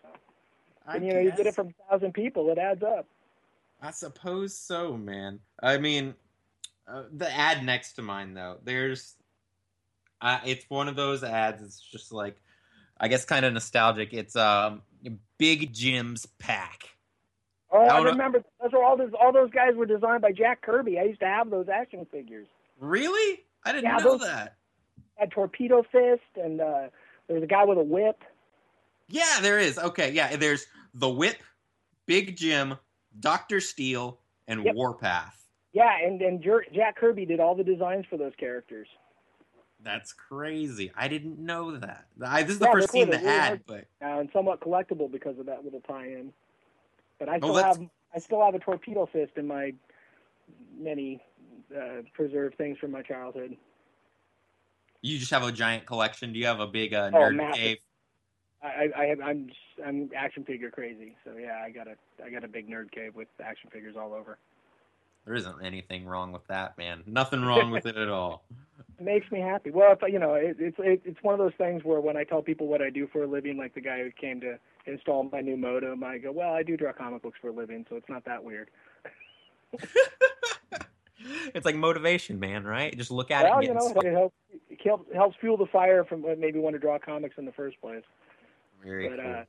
[0.87, 3.07] I and you know, you get it from a thousand people, it adds up.
[3.81, 5.39] I suppose so, man.
[5.61, 6.15] I mean,
[6.87, 9.15] uh, the ad next to mine, though, there's.
[10.21, 11.63] Uh, it's one of those ads.
[11.63, 12.37] It's just like,
[12.99, 14.13] I guess, kind of nostalgic.
[14.13, 14.83] It's um,
[15.39, 16.89] Big Jim's pack.
[17.73, 20.99] Oh, I, remember those are all those all those guys were designed by Jack Kirby.
[20.99, 22.47] I used to have those action figures.
[22.79, 23.43] Really?
[23.63, 24.55] I didn't Yeah, know those- that.
[25.15, 26.87] Had Torpedo Fist, and uh,
[27.27, 28.23] there was a guy with a whip.
[29.07, 29.77] Yeah, there is.
[29.77, 30.65] Okay, yeah, there's
[30.95, 31.43] the Whip,
[32.07, 32.75] Big Jim,
[33.19, 34.17] Doctor Steel,
[34.47, 34.73] and Yep.
[34.75, 35.45] Warpath.
[35.73, 38.87] Yeah, and and Jer- Jack Kirby did all the designs for those characters.
[39.83, 40.91] That's crazy.
[40.95, 42.05] I didn't know that.
[42.23, 43.19] I, this is the Yeah, first they're scene cool.
[43.19, 46.33] the really ad, but uh, and somewhat collectible because of that little tie-in.
[47.21, 47.79] But I Oh, still have
[48.15, 49.73] I still have a torpedo fist in my
[50.75, 51.21] many
[51.73, 53.55] uh, preserved things from my childhood.
[55.03, 56.33] you just have a giant collection.
[56.33, 57.61] Do you have a big uh, Oh, nerd massive.
[57.61, 57.77] cave?
[58.63, 61.95] I, I, I have, I'm just- I'm action figure crazy, so yeah, I got a
[62.23, 64.39] I got a big nerd cave with action figures all over.
[65.25, 67.03] There isn't anything wrong with that, man.
[67.05, 68.45] Nothing wrong with it at all.
[68.99, 69.69] It makes me happy.
[69.69, 72.23] Well, if, you know, it, it's it, it's one of those things where when I
[72.23, 75.29] tell people what I do for a living, like the guy who came to install
[75.31, 77.95] my new modem, I go, "Well, I do draw comic books for a living, so
[77.95, 78.69] it's not that weird."
[81.53, 82.95] it's like motivation, man, right?
[82.97, 83.65] Just look at well, it.
[83.65, 84.35] you know, it helps
[84.69, 88.03] it helps, fuel the fire from maybe want to draw comics in the first place.
[88.83, 89.33] Very but, cool.
[89.33, 89.43] uh,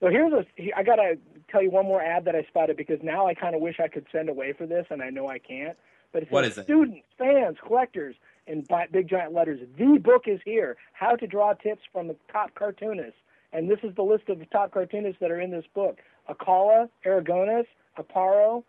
[0.00, 0.44] so here's a.
[0.76, 1.16] I gotta
[1.48, 3.88] tell you one more ad that I spotted because now I kind of wish I
[3.88, 5.76] could send away for this, and I know I can't.
[6.12, 6.64] But it's What is it?
[6.64, 8.16] students, fans, collectors,
[8.46, 9.60] in big giant letters.
[9.78, 10.76] The book is here.
[10.92, 13.20] How to draw tips from the top cartoonists,
[13.52, 15.98] and this is the list of the top cartoonists that are in this book:
[16.28, 17.66] Alcala, Aragonés,
[17.98, 18.64] Aparo,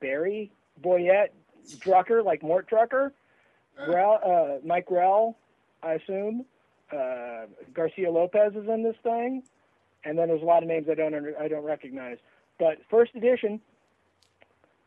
[0.00, 0.50] Barry,
[0.82, 1.30] Boyette,
[1.78, 3.12] Drucker, like Mort Drucker,
[3.84, 5.36] Grell, uh, Mike Grell,
[5.82, 6.44] I assume.
[6.92, 9.42] Uh, Garcia Lopez is in this thing,
[10.04, 12.16] and then there's a lot of names I don't under, I don't recognize.
[12.58, 13.60] But first edition.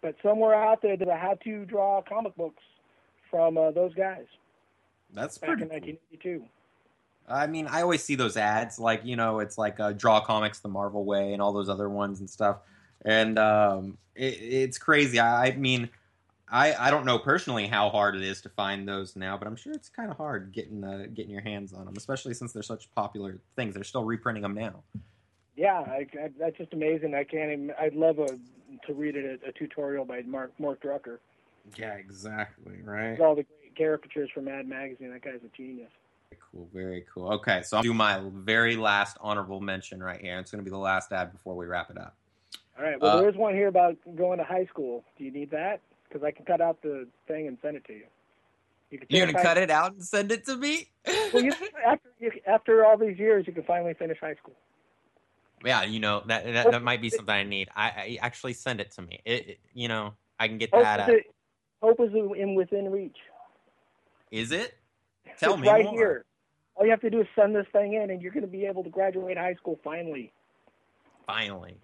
[0.01, 2.63] But somewhere out there, there's a how to draw comic books
[3.29, 4.25] from uh, those guys
[5.13, 6.43] That's back pretty in 1982.
[7.31, 10.59] I mean, I always see those ads, like you know, it's like uh, Draw Comics
[10.59, 12.57] the Marvel Way and all those other ones and stuff,
[13.05, 15.19] and um, it, it's crazy.
[15.19, 15.89] I, I mean,
[16.49, 19.55] I I don't know personally how hard it is to find those now, but I'm
[19.55, 22.63] sure it's kind of hard getting uh, getting your hands on them, especially since they're
[22.63, 23.73] such popular things.
[23.73, 24.83] They're still reprinting them now.
[25.55, 27.13] Yeah, I, I, that's just amazing.
[27.13, 27.73] I can't even.
[27.79, 31.19] I'd love a, to read a, a tutorial by Mark Mark Drucker.
[31.77, 32.81] Yeah, exactly.
[32.83, 33.19] Right.
[33.19, 35.11] All the great caricatures from Mad Magazine.
[35.11, 35.91] That guy's a genius.
[36.39, 36.69] Cool.
[36.73, 37.31] Very cool.
[37.33, 40.37] Okay, so I'll do my very last honorable mention right here.
[40.39, 42.15] It's going to be the last ad before we wrap it up.
[42.77, 42.99] All right.
[42.99, 45.03] Well, Uh, there is one here about going to high school.
[45.17, 45.81] Do you need that?
[46.07, 48.05] Because I can cut out the thing and send it to you.
[48.89, 50.89] You can You're gonna high- cut it out and send it to me?
[51.33, 51.53] Well, you,
[51.85, 54.55] after you, after all these years, you can finally finish high school.
[55.63, 57.69] Yeah, you know that that, that might be something I need.
[57.73, 59.21] I, I actually send it to me.
[59.23, 60.99] It, it- you know, I can get that.
[61.01, 61.35] Hope is, it,
[61.81, 63.17] hope is in within reach.
[64.31, 64.73] Is it?
[65.39, 65.93] Tell it's me right more.
[65.93, 66.25] here.
[66.75, 68.65] All you have to do is send this thing in, and you're going to be
[68.65, 70.31] able to graduate high school finally.
[71.25, 71.77] Finally.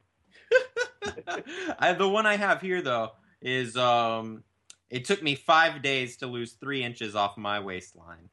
[1.80, 4.44] I, the one I have here though is um,
[4.90, 8.30] it took me five days to lose three inches off my waistline.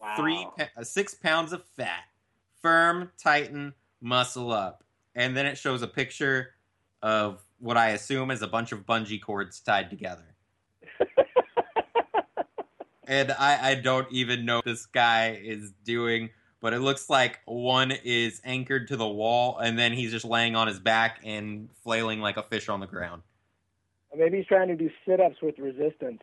[0.00, 0.14] Wow.
[0.16, 0.46] Three
[0.76, 2.04] uh, six pounds of fat,
[2.62, 4.84] firm, tighten, muscle up,
[5.14, 6.54] and then it shows a picture
[7.02, 10.36] of what I assume is a bunch of bungee cords tied together.
[13.08, 16.30] And I, I don't even know what this guy is doing,
[16.60, 20.54] but it looks like one is anchored to the wall, and then he's just laying
[20.54, 23.22] on his back and flailing like a fish on the ground.
[24.16, 26.22] Maybe he's trying to do sit-ups with resistance.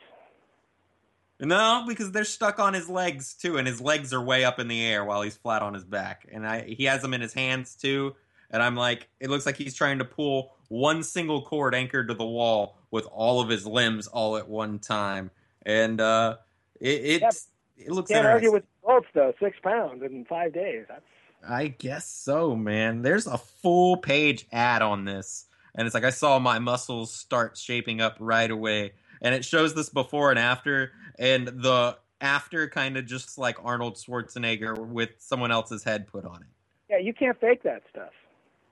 [1.40, 4.68] No, because they're stuck on his legs too, and his legs are way up in
[4.68, 6.26] the air while he's flat on his back.
[6.32, 8.16] And I, he has them in his hands too.
[8.52, 12.14] And I'm like, it looks like he's trying to pull one single cord anchored to
[12.14, 15.30] the wall with all of his limbs all at one time.
[15.66, 16.38] And uh,
[16.80, 17.48] it, it's
[17.78, 19.34] it looks Can't argue with results though.
[19.40, 20.86] Six pounds in five days.
[20.88, 21.02] That's
[21.48, 23.02] I guess so, man.
[23.02, 25.46] There's a full page ad on this.
[25.76, 28.94] And it's like I saw my muscles start shaping up right away.
[29.22, 30.92] And it shows this before and after.
[31.20, 36.42] And the after kind of just like Arnold Schwarzenegger with someone else's head put on
[36.42, 36.48] it.
[36.90, 36.98] yeah.
[36.98, 38.12] You can't fake that stuff.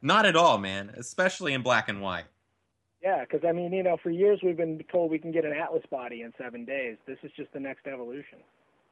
[0.02, 0.94] Not at all, man.
[0.98, 2.26] Especially in black and white.
[3.04, 5.52] Yeah, because I mean, you know, for years we've been told we can get an
[5.52, 6.96] Atlas body in seven days.
[7.06, 8.40] This is just the next evolution.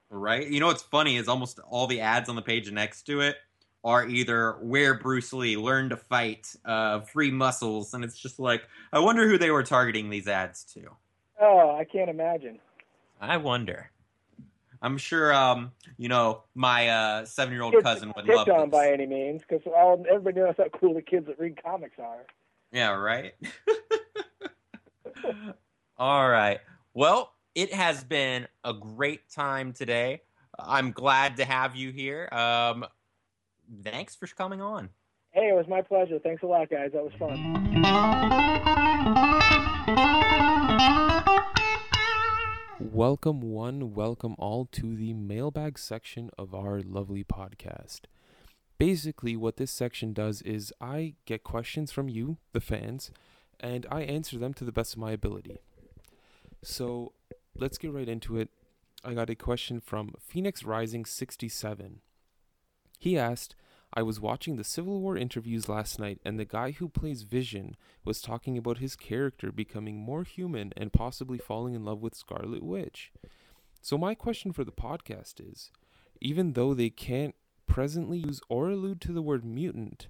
[0.09, 0.45] Right?
[0.47, 3.37] You know what's funny is almost all the ads on the page next to it
[3.85, 8.63] are either where Bruce Lee learned to fight, uh, free muscles, and it's just like
[8.91, 10.81] I wonder who they were targeting these ads to.
[11.39, 12.59] Oh, I can't imagine.
[13.21, 13.91] I wonder.
[14.81, 18.69] I'm sure, um, you know, my uh, seven-year-old Kids cousin not would picked love on
[18.69, 18.71] this.
[18.71, 19.61] by any means, because
[20.09, 22.25] everybody knows how cool the kids that read comics are.
[22.71, 23.33] Yeah, right.
[25.97, 26.59] All right.
[26.93, 30.21] Well, it has been a great time today.
[30.57, 32.29] I'm glad to have you here.
[32.31, 32.85] Um,
[33.83, 34.89] thanks for coming on.
[35.31, 36.19] Hey, it was my pleasure.
[36.19, 36.91] Thanks a lot, guys.
[36.93, 37.81] That was fun.
[42.79, 48.01] Welcome, one, welcome all to the mailbag section of our lovely podcast.
[48.81, 53.11] Basically, what this section does is I get questions from you, the fans,
[53.59, 55.59] and I answer them to the best of my ability.
[56.63, 57.13] So
[57.55, 58.49] let's get right into it.
[59.05, 62.01] I got a question from Phoenix Rising 67.
[62.97, 63.55] He asked,
[63.93, 67.75] I was watching the Civil War interviews last night, and the guy who plays Vision
[68.03, 72.63] was talking about his character becoming more human and possibly falling in love with Scarlet
[72.63, 73.11] Witch.
[73.79, 75.69] So, my question for the podcast is
[76.19, 77.35] even though they can't
[77.71, 80.07] presently use or allude to the word mutant,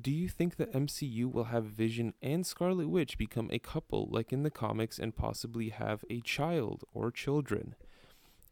[0.00, 4.32] do you think the MCU will have Vision and Scarlet Witch become a couple like
[4.32, 7.74] in the comics and possibly have a child or children?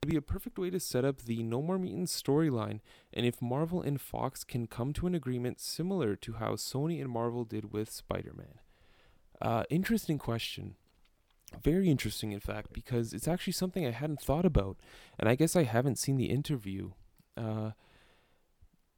[0.02, 2.80] It'd be a perfect way to set up the No More Mutants storyline,
[3.12, 7.10] and if Marvel and Fox can come to an agreement similar to how Sony and
[7.10, 8.58] Marvel did with Spider Man.
[9.40, 10.74] Uh, interesting question.
[11.62, 14.76] Very interesting, in fact, because it's actually something I hadn't thought about,
[15.18, 16.90] and I guess I haven't seen the interview.
[17.36, 17.70] Uh,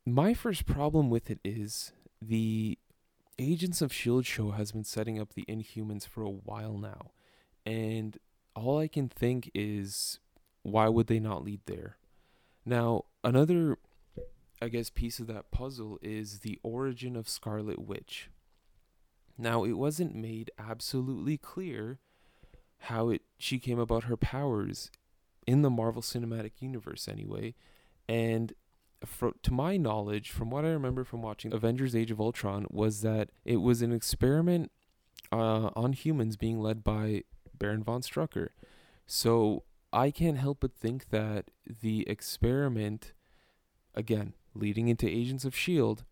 [0.05, 2.79] my first problem with it is the
[3.39, 4.25] Agents of S.H.I.E.L.D.
[4.25, 7.13] show has been setting up the Inhumans for a while now,
[7.65, 8.19] and
[8.55, 10.19] all I can think is
[10.63, 11.97] why would they not lead there?
[12.65, 13.79] Now, another,
[14.61, 18.31] I guess, piece of that puzzle is the origin of Scarlet Witch.
[19.39, 21.99] Now, it wasn't made absolutely clear
[22.79, 24.91] how it she came about her powers
[25.47, 27.55] in the Marvel Cinematic Universe anyway,
[28.09, 28.53] and
[29.07, 33.03] for, to my knowledge, from what I remember from watching Avengers: Age of Ultron, was
[33.03, 34.71] that it was an experiment
[35.31, 37.25] uh, on humans being led by
[37.57, 38.49] Baron von Strucker.
[39.07, 41.51] So I can't help but think that
[41.81, 43.13] the experiment,
[43.95, 46.03] again, leading into Agents of S.H.I.E.L.D.,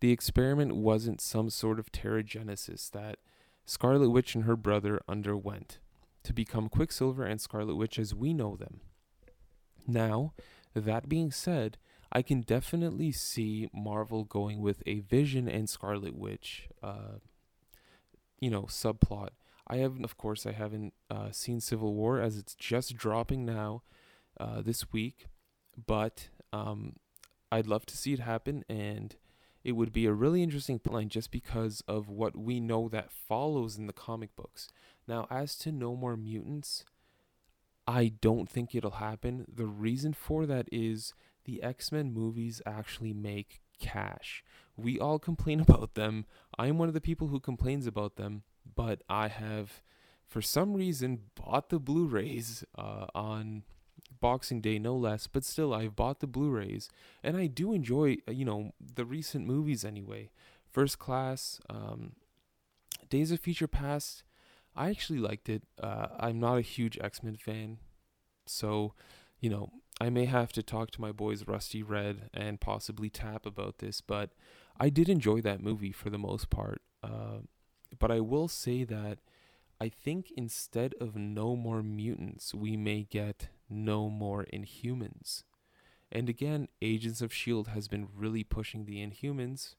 [0.00, 3.18] the experiment wasn't some sort of Terrigenesis that
[3.66, 5.78] Scarlet Witch and her brother underwent
[6.22, 8.80] to become Quicksilver and Scarlet Witch as we know them.
[9.86, 10.34] Now,
[10.74, 11.78] that being said,
[12.10, 17.18] I can definitely see Marvel going with a Vision and Scarlet Witch, uh,
[18.40, 19.30] you know, subplot
[19.68, 23.82] I haven't, of course, I haven't uh, seen Civil War as it's just dropping now
[24.40, 25.26] uh, this week,
[25.86, 26.96] but um,
[27.52, 29.14] I'd love to see it happen, and
[29.62, 33.76] it would be a really interesting line just because of what we know that follows
[33.76, 34.68] in the comic books.
[35.06, 36.86] Now, as to No More Mutants,
[37.86, 39.44] I don't think it'll happen.
[39.54, 41.12] The reason for that is
[41.48, 44.44] the X Men movies actually make cash.
[44.76, 46.26] We all complain about them.
[46.56, 48.42] I'm one of the people who complains about them
[48.74, 49.82] but I have,
[50.26, 53.64] for some reason, bought the Blu-rays uh, on
[54.20, 55.26] Boxing Day, no less.
[55.26, 56.88] But still, I've bought the Blu-rays,
[57.22, 60.30] and I do enjoy, uh, you know, the recent movies anyway.
[60.70, 62.12] First Class, um,
[63.08, 64.22] Days of Future Past.
[64.76, 65.64] I actually liked it.
[65.82, 67.78] Uh, I'm not a huge X Men fan,
[68.46, 68.94] so
[69.40, 73.44] you know I may have to talk to my boys Rusty Red and possibly Tap
[73.44, 74.30] about this, but
[74.78, 76.82] I did enjoy that movie for the most part.
[77.02, 77.38] Uh,
[77.98, 79.18] but I will say that
[79.80, 85.44] I think instead of no more mutants, we may get no more inhumans.
[86.10, 87.70] And again, Agents of S.H.I.E.L.D.
[87.72, 89.74] has been really pushing the inhumans.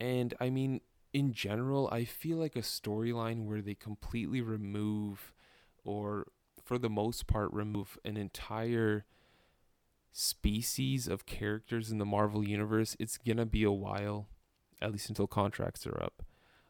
[0.00, 0.80] And I mean,
[1.12, 5.32] in general, I feel like a storyline where they completely remove,
[5.84, 6.26] or
[6.62, 9.04] for the most part, remove an entire
[10.18, 14.28] species of characters in the Marvel Universe, it's gonna be a while,
[14.80, 16.22] at least until contracts are up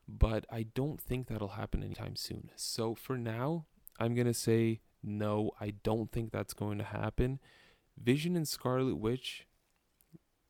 [0.08, 2.50] but I don't think that'll happen anytime soon.
[2.54, 3.66] So for now,
[3.98, 7.40] I'm going to say no, I don't think that's going to happen.
[8.00, 9.46] Vision and Scarlet Witch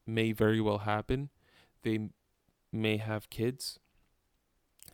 [0.06, 1.30] may very well happen.
[1.82, 2.10] They
[2.72, 3.78] may have kids.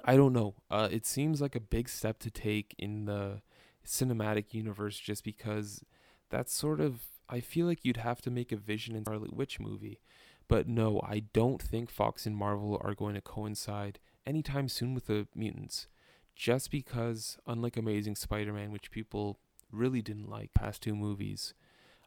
[0.05, 0.55] I don't know.
[0.71, 3.43] Uh, it seems like a big step to take in the
[3.87, 5.85] cinematic universe just because
[6.31, 7.03] that's sort of.
[7.33, 10.01] I feel like you'd have to make a Vision and Scarlet Witch movie.
[10.49, 15.07] But no, I don't think Fox and Marvel are going to coincide anytime soon with
[15.07, 15.89] the mutants.
[16.37, 19.39] Just because, unlike Amazing Spider Man, which people
[19.71, 21.55] really didn't like past two movies,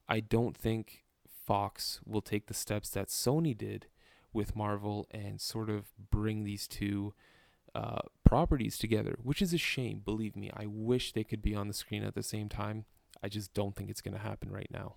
[0.08, 3.88] I don't think Fox will take the steps that Sony did
[4.32, 7.16] with Marvel and sort of bring these two
[7.74, 10.02] uh, properties together, which is a shame.
[10.06, 12.86] Believe me, I wish they could be on the screen at the same time.
[13.24, 14.96] I just don't think it's going to happen right now.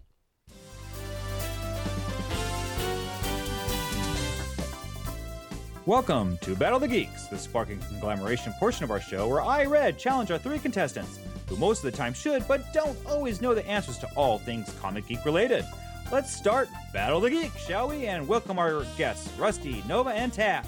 [5.89, 9.65] Welcome to Battle of the Geeks, the sparking conglomeration portion of our show where I,
[9.65, 13.55] Red, challenge our three contestants, who most of the time should but don't always know
[13.55, 15.65] the answers to all things comic geek related.
[16.13, 18.05] Let's start Battle of the Geeks, shall we?
[18.05, 20.67] And welcome our guests, Rusty, Nova, and Tap.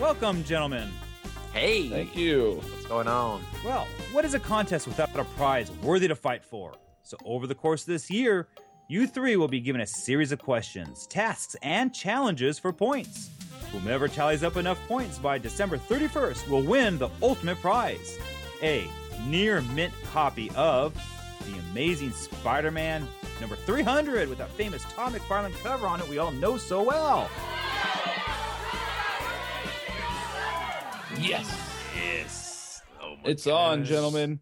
[0.00, 0.92] Welcome, gentlemen.
[1.52, 1.88] Hey.
[1.88, 2.60] Thank you.
[2.62, 3.42] What's going on?
[3.64, 6.72] Well, what is a contest without a prize worthy to fight for?
[7.10, 8.46] So, over the course of this year,
[8.86, 13.30] you three will be given a series of questions, tasks, and challenges for points.
[13.72, 18.16] Whomever tallies up enough points by December 31st will win the ultimate prize
[18.62, 18.88] a
[19.26, 20.94] near mint copy of
[21.48, 23.08] The Amazing Spider Man
[23.40, 27.28] number 300 with that famous Todd McFarlane cover on it we all know so well.
[31.18, 31.82] Yes.
[31.96, 32.82] Yes.
[33.02, 33.46] Oh it's goodness.
[33.46, 34.40] on, gentlemen.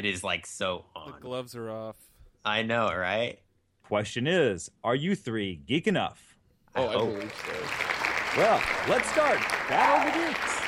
[0.00, 1.12] It is like so on.
[1.12, 1.96] The gloves are off.
[2.44, 3.38] I know, right?
[3.82, 6.36] Question is, are you three geek enough?
[6.76, 8.40] Oh, I, I believe so.
[8.40, 10.60] Well, let's start Battle of the Geeks.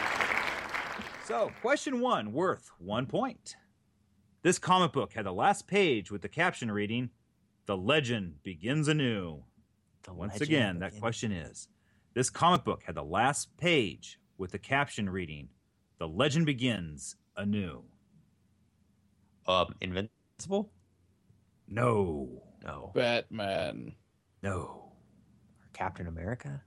[1.24, 3.56] So, question one, worth one point.
[4.42, 7.10] This comic book had the last page with the caption reading,
[7.66, 9.44] The Legend Begins Anew.
[10.02, 11.68] The Once legend again, that question is
[12.14, 15.48] This comic book had the last page with the caption reading,
[15.98, 17.84] The Legend Begins Anew.
[19.46, 20.10] Um, Invincible?
[21.68, 22.42] No.
[22.64, 22.92] No.
[22.94, 23.94] Batman.
[24.42, 24.52] No.
[24.52, 24.92] Or
[25.72, 26.62] Captain America?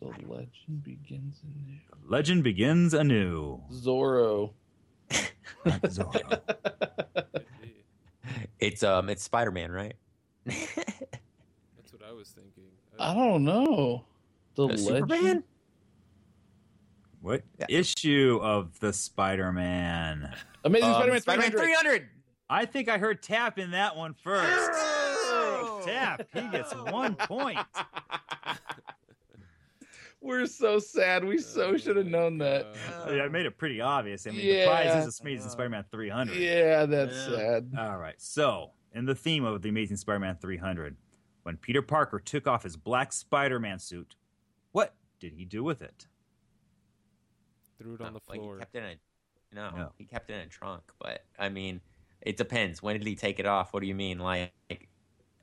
[0.00, 0.08] No.
[0.12, 1.78] The legend begins anew.
[2.10, 3.60] Legend Begins Anew.
[3.72, 4.52] Zorro.
[5.66, 6.40] Zorro.
[8.60, 9.94] It's um, it's Spider Man, right?
[10.44, 12.64] That's what I was thinking.
[12.98, 14.04] I don't know.
[14.56, 14.86] The Uh, legend.
[14.88, 15.44] Superman?
[17.20, 17.66] What Yeah.
[17.68, 20.34] issue of the Spider Man?
[20.64, 21.66] Amazing Um, Spider-Man Spider-Man 300.
[21.82, 22.08] 300.
[22.50, 24.72] I think I heard Tap in that one first.
[25.84, 27.58] Tap, he gets one point.
[30.20, 31.24] We're so sad.
[31.24, 32.66] We so should have known that.
[33.06, 34.26] I, mean, I made it pretty obvious.
[34.26, 36.36] I mean, the prize is Amazing Spider-Man 300.
[36.36, 37.36] Yeah, that's Yeah.
[37.36, 37.70] sad.
[37.78, 38.16] All right.
[38.20, 40.96] So, in the theme of the Amazing Spider-Man 300,
[41.44, 44.16] when Peter Parker took off his black Spider-Man suit,
[44.72, 46.08] what did he do with it?
[47.78, 48.54] Threw it on the No, like, floor.
[48.54, 49.92] he kept it in a, no, No.
[49.98, 50.82] he kept it in a trunk.
[51.00, 51.80] But I mean,
[52.20, 52.82] it depends.
[52.82, 53.72] When did he take it off?
[53.72, 54.18] What do you mean?
[54.18, 54.52] Like,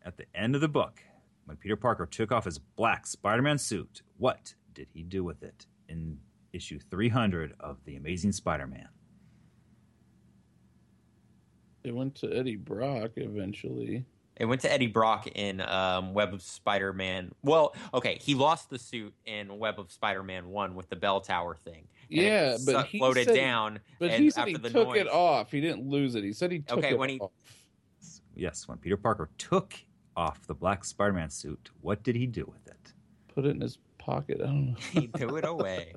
[0.04, 1.02] At the end of the book,
[1.46, 5.66] when Peter Parker took off his black Spider-Man suit, what did he do with it
[5.90, 6.20] in
[6.54, 8.90] issue 300 of the Amazing Spider-Man?
[11.84, 14.06] It went to Eddie Brock eventually.
[14.38, 17.32] it went to Eddie Brock in um, Web of Spider-Man.
[17.44, 21.56] Well, okay, he lost the suit in Web of Spider-Man One with the bell tower
[21.56, 21.88] thing.
[22.12, 23.80] And it Yeah, but he floated said- down.
[24.00, 25.52] But and he said after he the took noise, it off.
[25.52, 26.24] He didn't lose it.
[26.24, 27.32] He said he took Okay, it when he- off.
[28.36, 29.74] Yes, when Peter Parker took
[30.18, 32.94] off the black Spider-Man suit, what did he do with it?
[33.34, 34.40] Put it in his pocket.
[34.42, 34.76] I don't know.
[34.92, 35.94] he threw it away.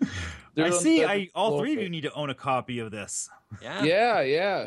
[0.58, 1.04] I see.
[1.04, 3.28] I all three of you need to own a copy of this.
[3.62, 3.82] Yeah.
[3.84, 4.66] Yeah, yeah.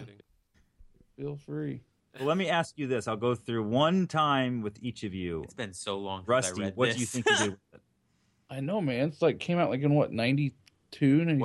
[1.18, 1.82] Feel free.
[2.18, 3.08] Well, let me ask you this.
[3.08, 5.44] I'll go through one time with each of you.
[5.44, 6.22] It's been so long.
[6.22, 6.96] since I Rusty, read what this.
[6.96, 7.82] do you think you did with it?
[8.50, 9.10] I know, man.
[9.10, 10.56] It's like came out like in what 92,
[10.92, 11.02] what,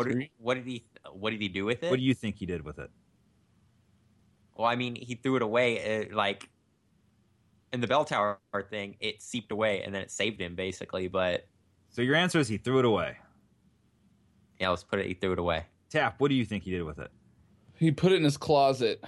[0.09, 0.15] 93?
[0.15, 0.85] did, what did he?
[1.13, 1.91] What did he do with it?
[1.91, 2.91] What do you think he did with it?
[4.57, 6.07] Well, I mean, he threw it away.
[6.11, 6.49] Uh, like
[7.73, 8.39] in the bell tower
[8.71, 11.09] thing, it seeped away, and then it saved him basically.
[11.09, 11.47] But
[11.91, 13.17] So your answer is he threw it away.
[14.61, 15.07] yeah, let's put it.
[15.07, 15.67] He threw it away.
[15.91, 17.11] Tap, what do you think he did with it?
[17.79, 19.03] He put it in his closet.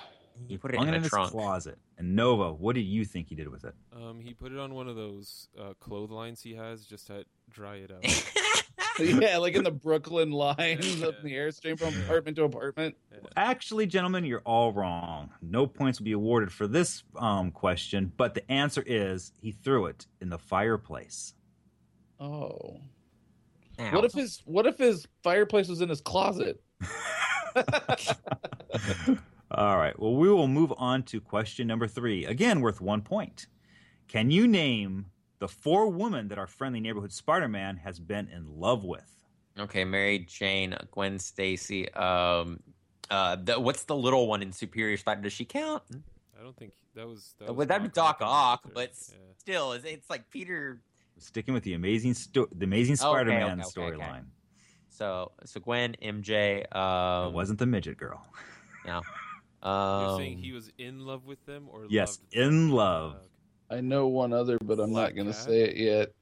[0.48, 1.30] He put it Hung in a in his trunk.
[1.30, 1.78] closet.
[1.98, 3.74] And Nova, what do you think he did with it?
[3.94, 7.76] Um, he put it on one of those uh, clotheslines he has just to dry
[7.76, 8.04] it out.
[9.20, 12.96] yeah, like in the Brooklyn lines up in the airstream from apartment to apartment.
[13.36, 15.30] Actually, gentlemen, you're all wrong.
[15.42, 19.86] No points will be awarded for this um, question, but the answer is he threw
[19.86, 21.34] it in the fireplace.
[22.18, 22.80] Oh.
[23.78, 26.62] Now, What if his what if his fireplace was in his closet?
[29.50, 29.98] All right.
[29.98, 32.24] Well, we will move on to question number three.
[32.24, 33.46] Again, worth one point.
[34.08, 35.06] Can you name
[35.38, 39.10] the four women that our friendly neighborhood Spider-Man has been in love with?
[39.58, 41.90] Okay, Mary Jane, Gwen Stacy.
[41.94, 42.60] Um,
[43.10, 45.22] uh, the, what's the little one in Superior Spider?
[45.22, 45.82] Does she count?
[46.38, 47.34] I don't think that was.
[47.38, 48.70] That Well, was that'd be Doc Ock, Ock.
[48.74, 49.16] but Yeah.
[49.38, 50.80] still, it's, it's like Peter.
[51.18, 53.96] Sticking with the amazing sto- the amazing Spider-Man okay, okay, okay.
[54.04, 54.24] storyline.
[54.90, 56.70] So, so Gwen, MJ.
[56.76, 58.22] Um, it wasn't the midget girl.
[58.86, 59.00] No.
[59.62, 62.42] You're Um, saying he was in love with them, or Yes, loved them?
[62.42, 63.16] in love.
[63.70, 66.12] I know one other, but I'm Black not gonna say it yet.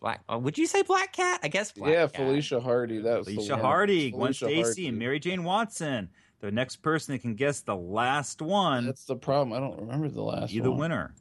[0.00, 0.22] Black.
[0.32, 1.40] Uh, would you say Black Cat?
[1.42, 1.72] I guess.
[1.72, 2.14] Black yeah, Cat.
[2.16, 2.98] Felicia Hardy.
[3.00, 3.60] That was the Alicia one.
[3.64, 4.88] Hardy, Gwen Felicia Stacy, Hardy.
[4.88, 6.08] and Mary Jane Watson.
[6.40, 9.52] The next person that can guess the last one That's the problem.
[9.52, 11.14] I don't remember the last You the winner.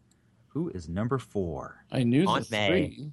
[0.49, 1.84] Who is number four?
[1.91, 2.67] I knew Aunt the May.
[2.67, 3.11] three.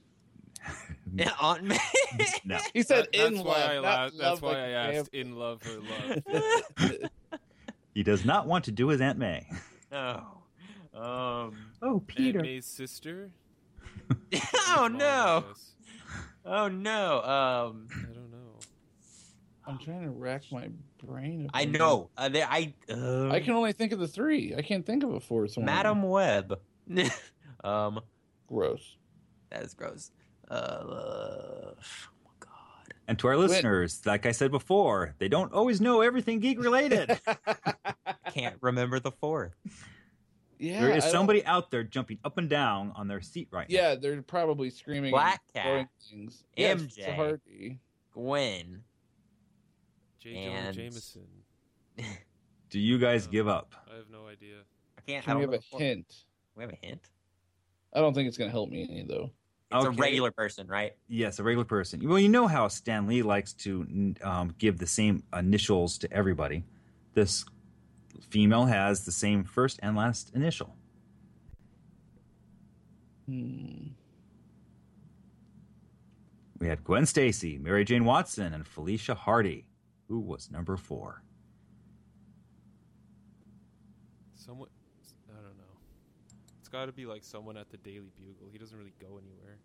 [1.17, 1.79] Yeah, Aunt May.
[2.45, 2.59] No.
[2.75, 3.47] He said that- in that's love.
[3.47, 4.19] why I not laughed.
[4.19, 5.81] That's love why like I a asked in love or
[6.81, 6.99] love.
[7.95, 9.47] He does not want to do his Aunt May.
[9.93, 10.43] no.
[10.95, 11.57] Um.
[11.83, 13.31] Oh, Aunt May's sister.
[14.11, 14.39] oh
[14.77, 15.45] Mom, I no.
[15.49, 15.73] guess.
[16.45, 17.17] Oh no.
[17.23, 17.89] Um.
[17.91, 18.59] I don't know.
[19.67, 20.69] I'm trying to rack my
[21.03, 21.49] brain.
[21.53, 22.11] I know.
[22.17, 22.75] Uh, they, I.
[22.89, 24.55] Uh, I can only think of the three.
[24.57, 25.67] I can't think of a fourth one.
[25.67, 26.61] Madam Web.
[27.65, 28.01] um.
[28.47, 28.97] Gross.
[29.51, 30.11] That is gross.
[30.51, 30.55] Uh.
[30.55, 31.75] oh
[32.25, 32.95] my God.
[33.09, 37.19] And to our listeners, like I said before, they don't always know everything geek related.
[38.33, 39.55] Can't remember the fourth.
[40.59, 40.81] Yeah.
[40.81, 43.69] there I is don't- somebody out there jumping up and down on their seat right
[43.69, 43.75] now.
[43.75, 45.11] Yeah, they're probably screaming.
[45.11, 45.65] Black and Cat.
[45.65, 46.45] throwing Things.
[46.57, 46.79] MJ.
[46.95, 47.79] Felicia Hardy.
[48.13, 48.85] Gwen.
[50.21, 50.35] J.
[50.37, 51.27] And- Jameson.
[52.71, 53.75] Do you guys give up?
[53.93, 54.57] I have no idea.
[54.99, 55.23] I can't.
[55.25, 55.79] I Can we don't have a know.
[55.79, 56.15] hint?
[56.57, 57.09] We have a hint.
[57.93, 59.31] I don't think it's gonna help me any though.
[59.71, 59.97] It's Okay.
[59.97, 60.93] a regular person, right?
[61.09, 62.07] Yes, a regular person.
[62.09, 66.65] Well, you know how Stan Lee likes to um, give the same initials to everybody.
[67.15, 67.45] This
[68.25, 70.75] female has the same first and last initial.
[73.27, 73.89] Hmm.
[76.59, 79.67] We had Gwen Stacy, Mary Jane Watson, and Felicia Hardy,
[80.09, 81.23] who was number four.
[84.35, 84.69] Someone,
[85.31, 85.79] I don't know.
[86.61, 88.49] It's got to be like someone at the Daily Bugle.
[88.51, 89.59] He doesn't really go anywhere.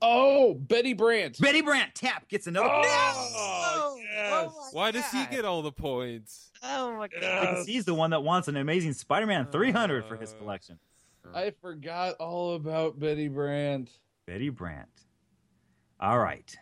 [0.00, 1.38] Oh, Betty Brant.
[1.38, 2.68] Betty Brant tap gets another.
[2.70, 4.52] Oh, yes.
[4.72, 6.50] Why does he get all the points?
[6.62, 10.36] Oh my Because he's the one that wants an amazing Spider-Man 300 for his Uh.
[10.36, 10.78] collection.
[11.34, 13.90] I forgot all about Betty Brant.
[14.26, 14.88] Betty Brant.
[16.00, 16.54] All right.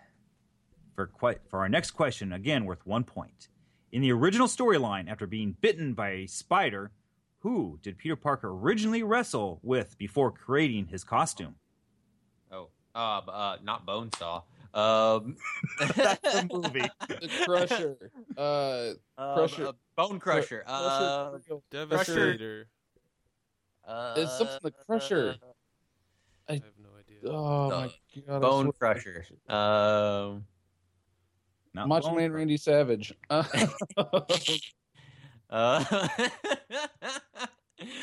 [0.94, 3.48] For quite for our next question, again worth one point.
[3.92, 6.92] In the original storyline, after being bitten by a spider,
[7.40, 11.56] who did Peter Parker originally wrestle with before creating his costume?
[12.94, 12.98] Uh,
[13.28, 14.42] uh, not Bonesaw.
[14.72, 15.36] Um,
[15.96, 16.88] That's the movie.
[17.08, 17.96] The Crusher.
[18.36, 19.66] Uh, uh, Crusher.
[19.68, 20.64] uh, Bone Crusher.
[20.66, 21.60] Uh, Crusher.
[21.70, 22.68] Devastator.
[23.86, 25.36] uh, It's something the Crusher.
[26.48, 27.32] I have no idea.
[27.32, 27.90] Oh Uh, my
[28.26, 28.42] god.
[28.42, 29.24] Bone Crusher.
[29.48, 30.46] Um,
[31.74, 32.36] Not Macho Bone Man Crusher.
[32.38, 33.14] Randy Savage.
[35.52, 36.08] Uh, uh,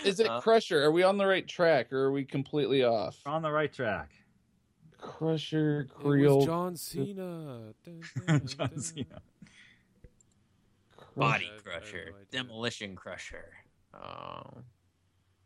[0.04, 0.84] is it uh, Crusher?
[0.84, 3.18] Are we on the right track or are we completely off?
[3.26, 4.12] on the right track.
[5.08, 6.42] Crusher, It was Creel.
[6.46, 7.74] John Cena.
[7.84, 8.80] Dun, dun, John.
[8.80, 9.22] Cena.
[11.16, 12.14] Body I have- I have Crusher.
[12.32, 13.54] Demolition Crusher.
[13.94, 14.64] Um,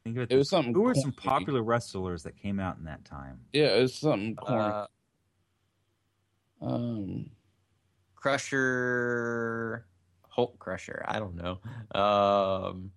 [0.04, 0.32] Think of it.
[0.34, 0.74] It was something.
[0.74, 1.28] Who were some corny.
[1.28, 3.40] popular wrestlers that came out in that time?
[3.54, 4.64] Yeah, it was something corny.
[4.64, 4.88] uh,
[6.66, 7.30] um,
[8.16, 9.86] Crusher,
[10.28, 11.06] Hulk Crusher.
[11.08, 11.60] I don't know.
[12.00, 12.92] Um,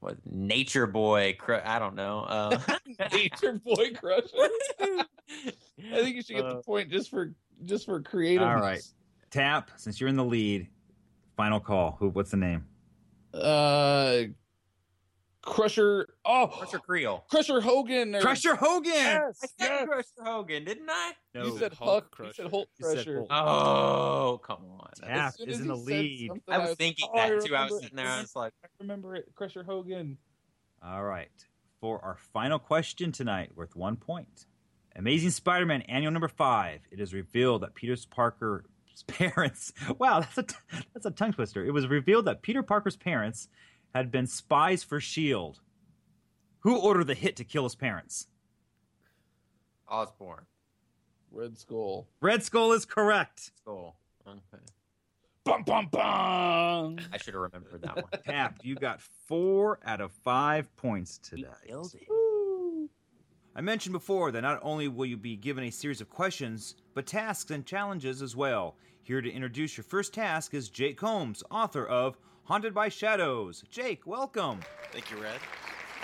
[0.00, 1.36] what Nature Boy?
[1.38, 2.20] Cru- I don't know.
[2.20, 2.58] Uh,
[3.12, 4.28] Nature Boy Crusher.
[4.80, 5.04] I
[6.02, 7.32] think you should get the Uh, point just for
[7.64, 8.46] just for creative.
[8.46, 8.82] All right.
[9.30, 10.68] Tap, since you're in the lead,
[11.36, 11.96] final call.
[11.98, 12.10] Who?
[12.10, 12.66] What's the name?
[13.34, 14.22] Uh,
[15.46, 16.08] Crusher.
[16.24, 17.24] Oh, Crusher Creel.
[17.30, 18.16] Crusher Hogan.
[18.16, 18.92] Or, Crusher Hogan.
[18.92, 19.86] Yes, I said yes.
[19.86, 21.12] Crusher Hogan, didn't I?
[21.34, 22.04] No, You said Hulk Hulk.
[22.04, 22.34] You Crusher.
[22.34, 23.28] said Hulk You said Hulk.
[23.30, 24.90] Oh, come on.
[25.00, 26.30] Tap As soon is in the lead.
[26.48, 27.54] I was thinking oh, I that too.
[27.56, 28.08] I was sitting there.
[28.08, 29.26] I was like, I remember it.
[29.34, 30.18] Crusher Hogan.
[30.84, 31.30] All right.
[31.80, 34.46] For our final question tonight, worth one point.
[34.96, 36.80] Amazing Spider Man annual number five.
[36.90, 38.64] It is revealed that Peter Parker's
[39.06, 39.72] parents.
[39.98, 40.54] Wow, that's a, t-
[40.92, 41.64] that's a tongue twister.
[41.64, 43.48] It was revealed that Peter Parker's parents
[43.94, 45.58] had been spies for S.H.I.E.L.D.
[46.60, 48.26] Who ordered the hit to kill his parents?
[49.88, 50.46] Osborn.
[51.30, 52.08] Red Skull.
[52.20, 53.52] Red Skull is correct.
[53.62, 53.96] Skull.
[54.26, 54.62] Okay.
[55.44, 56.98] Bum bum bum.
[57.12, 58.06] I should have remembered that one.
[58.26, 61.46] Tap, you got four out of five points today.
[61.66, 62.08] Killed it.
[63.54, 67.06] I mentioned before that not only will you be given a series of questions, but
[67.06, 68.76] tasks and challenges as well.
[69.02, 73.64] Here to introduce your first task is Jake Combs, author of Haunted by Shadows.
[73.72, 74.60] Jake, welcome.
[74.92, 75.40] Thank you, Red.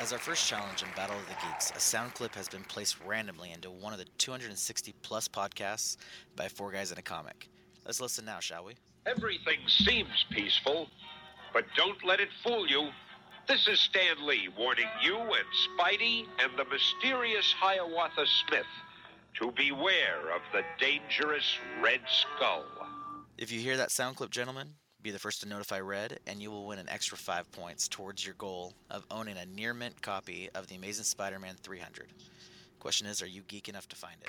[0.01, 2.97] As our first challenge in Battle of the Geeks, a sound clip has been placed
[3.07, 5.99] randomly into one of the 260 plus podcasts
[6.35, 7.49] by Four Guys in a Comic.
[7.87, 8.75] Let's listen now, shall we?
[9.07, 10.89] Everything seems peaceful,
[11.53, 12.89] but don't let it fool you.
[13.47, 18.67] This is Stan Lee warning you and Spidey and the mysterious Hiawatha Smith
[19.39, 22.65] to beware of the dangerous Red Skull.
[23.39, 26.51] If you hear that sound clip, gentlemen, be the first to notify Red, and you
[26.51, 30.49] will win an extra five points towards your goal of owning a near mint copy
[30.55, 32.07] of The Amazing Spider Man 300.
[32.79, 34.29] Question is, are you geek enough to find it?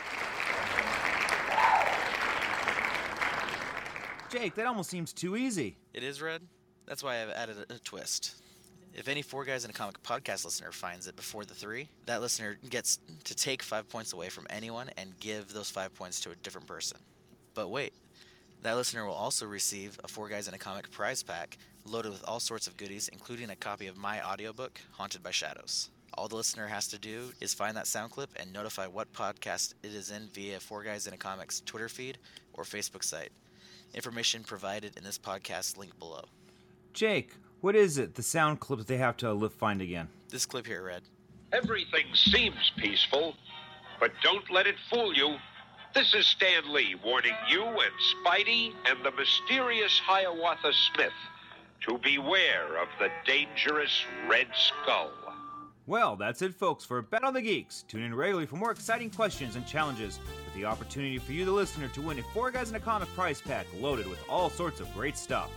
[4.31, 5.77] Jake, that almost seems too easy.
[5.93, 6.41] It is Red?
[6.87, 8.35] That's why I've added a, a twist.
[8.95, 12.21] If any Four Guys in a Comic podcast listener finds it before the three, that
[12.21, 16.31] listener gets to take five points away from anyone and give those five points to
[16.31, 16.97] a different person.
[17.55, 17.93] But wait,
[18.63, 22.23] that listener will also receive a Four Guys in a Comic prize pack loaded with
[22.25, 25.89] all sorts of goodies, including a copy of my audiobook, Haunted by Shadows.
[26.13, 29.73] All the listener has to do is find that sound clip and notify what podcast
[29.83, 32.17] it is in via Four Guys in a Comic's Twitter feed
[32.53, 33.31] or Facebook site.
[33.93, 36.23] Information provided in this podcast link below.
[36.93, 40.07] Jake, what is it, the sound clip that they have to live find again?
[40.29, 41.01] This clip here, Red.
[41.51, 43.35] Everything seems peaceful,
[43.99, 45.35] but don't let it fool you.
[45.93, 47.75] This is Stan Lee warning you and
[48.25, 51.13] Spidey and the mysterious Hiawatha Smith
[51.81, 55.11] to beware of the dangerous Red Skull.
[55.85, 57.83] Well, that's it, folks, for Battle of the Geeks.
[57.87, 61.51] Tune in regularly for more exciting questions and challenges, with the opportunity for you, the
[61.51, 64.79] listener, to win a Four Guys in a Comic prize pack loaded with all sorts
[64.79, 65.51] of great stuff.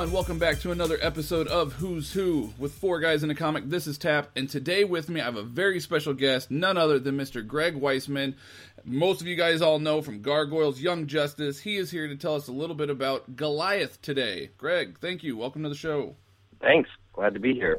[0.00, 0.14] Everyone.
[0.14, 3.68] Welcome back to another episode of Who's Who with Four Guys in a Comic.
[3.68, 6.98] This is Tap, and today with me I have a very special guest, none other
[6.98, 7.46] than Mr.
[7.46, 8.34] Greg Weisman.
[8.82, 11.60] Most of you guys all know from Gargoyles Young Justice.
[11.60, 14.48] He is here to tell us a little bit about Goliath today.
[14.56, 15.36] Greg, thank you.
[15.36, 16.16] Welcome to the show.
[16.62, 16.88] Thanks.
[17.12, 17.78] Glad to be here.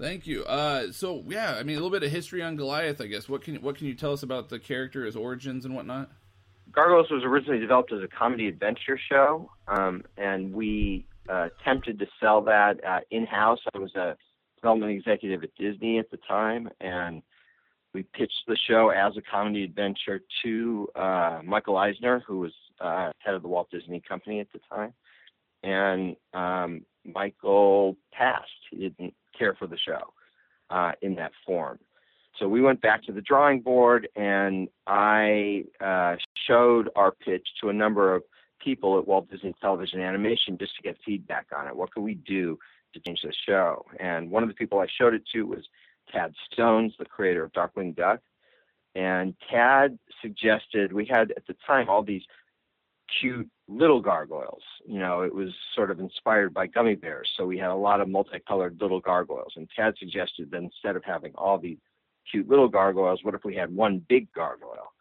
[0.00, 0.44] Thank you.
[0.46, 3.28] Uh, so yeah, I mean a little bit of history on Goliath, I guess.
[3.28, 6.10] What can what can you tell us about the character, his origins, and whatnot?
[6.72, 12.06] Gargoyles was originally developed as a comedy adventure show, um, and we uh, attempted to
[12.20, 13.60] sell that uh, in house.
[13.74, 14.16] I was a
[14.56, 17.22] development executive at Disney at the time, and
[17.92, 23.10] we pitched the show as a comedy adventure to uh, Michael Eisner, who was uh,
[23.18, 24.92] head of the Walt Disney Company at the time.
[25.62, 28.48] And um, Michael passed.
[28.70, 30.12] He didn't care for the show
[30.70, 31.78] uh, in that form.
[32.38, 36.16] So we went back to the drawing board, and I uh,
[36.46, 38.22] showed our pitch to a number of
[38.60, 41.76] people at Walt Disney Television Animation just to get feedback on it.
[41.76, 42.58] What could we do
[42.94, 43.84] to change the show?
[43.98, 45.66] And one of the people I showed it to was
[46.12, 48.20] Tad Stones, the creator of Darkwing Duck.
[48.94, 52.22] And Tad suggested we had at the time all these
[53.20, 54.62] cute little gargoyles.
[54.86, 57.28] You know, it was sort of inspired by gummy bears.
[57.36, 59.52] So we had a lot of multicolored little gargoyles.
[59.56, 61.78] And Tad suggested that instead of having all these
[62.30, 64.92] cute little gargoyles, what if we had one big gargoyle?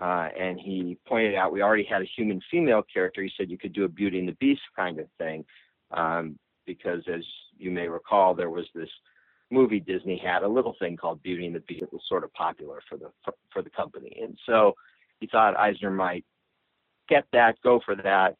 [0.00, 3.22] Uh, and he pointed out we already had a human female character.
[3.22, 5.44] He said you could do a Beauty and the Beast kind of thing,
[5.90, 7.22] um, because as
[7.56, 8.90] you may recall, there was this
[9.50, 12.32] movie Disney had a little thing called Beauty and the Beast that was sort of
[12.34, 14.74] popular for the for, for the company, and so
[15.18, 16.24] he thought Eisner might
[17.08, 18.36] get that, go for that,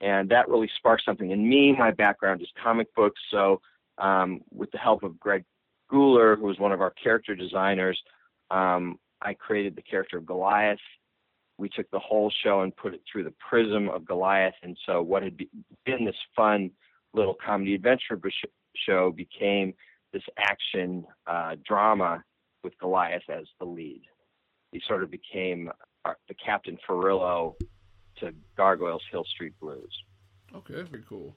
[0.00, 1.74] and that really sparked something in me.
[1.76, 3.60] My background is comic books, so
[3.98, 5.44] um, with the help of Greg
[5.90, 8.00] Guler, who was one of our character designers,
[8.50, 10.78] um, I created the character of Goliath.
[11.60, 15.02] We took the whole show and put it through the prism of Goliath, and so
[15.02, 15.36] what had
[15.84, 16.70] been this fun
[17.12, 18.18] little comedy adventure
[18.74, 19.74] show became
[20.10, 22.24] this action uh, drama
[22.64, 24.02] with Goliath as the lead.
[24.72, 25.70] He sort of became
[26.06, 27.56] our, the Captain Furillo
[28.20, 29.92] to Gargoyles Hill Street Blues.
[30.54, 31.36] Okay, very cool.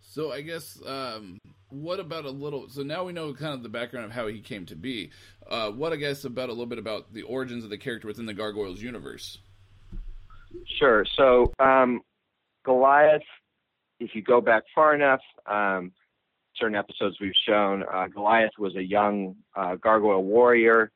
[0.00, 1.38] So I guess um,
[1.70, 2.68] what about a little?
[2.68, 5.10] So now we know kind of the background of how he came to be.
[5.48, 8.26] Uh, what I guess about a little bit about the origins of the character within
[8.26, 9.38] the Gargoyles universe.
[10.78, 11.04] Sure.
[11.16, 12.00] So um,
[12.64, 13.22] Goliath,
[14.00, 15.92] if you go back far enough, um,
[16.56, 20.90] certain episodes we've shown, uh, Goliath was a young uh, gargoyle warrior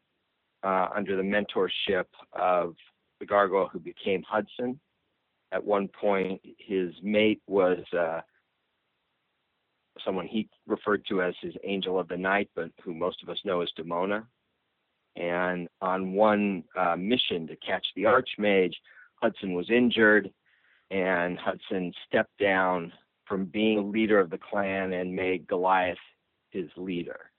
[0.62, 2.74] uh, under the mentorship of
[3.20, 4.78] the gargoyle who became Hudson.
[5.52, 8.20] At one point, his mate was uh,
[10.04, 13.38] someone he referred to as his angel of the night, but who most of us
[13.44, 14.24] know as Demona.
[15.16, 18.74] And on one uh, mission to catch the Archmage,
[19.20, 20.30] Hudson was injured,
[20.90, 22.92] and Hudson stepped down
[23.26, 25.98] from being a leader of the clan and made Goliath
[26.50, 27.30] his leader.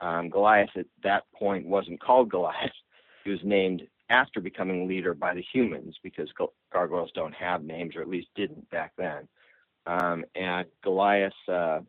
[0.00, 2.72] Um, Goliath at that point wasn't called Goliath.
[3.24, 6.28] He was named after becoming leader by the humans because
[6.72, 9.26] gargoyles don't have names, or at least didn't back then.
[9.86, 11.80] Um, and Goliath uh,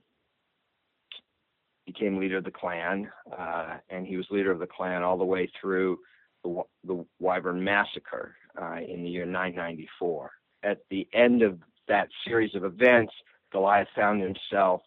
[1.86, 5.26] became leader of the clan, uh, and he was leader of the clan all the
[5.26, 6.00] way through
[6.46, 10.32] the, the Wyvern Massacre uh, in the year 994.
[10.64, 13.14] At the end of that series of events,
[13.52, 14.82] Goliath found himself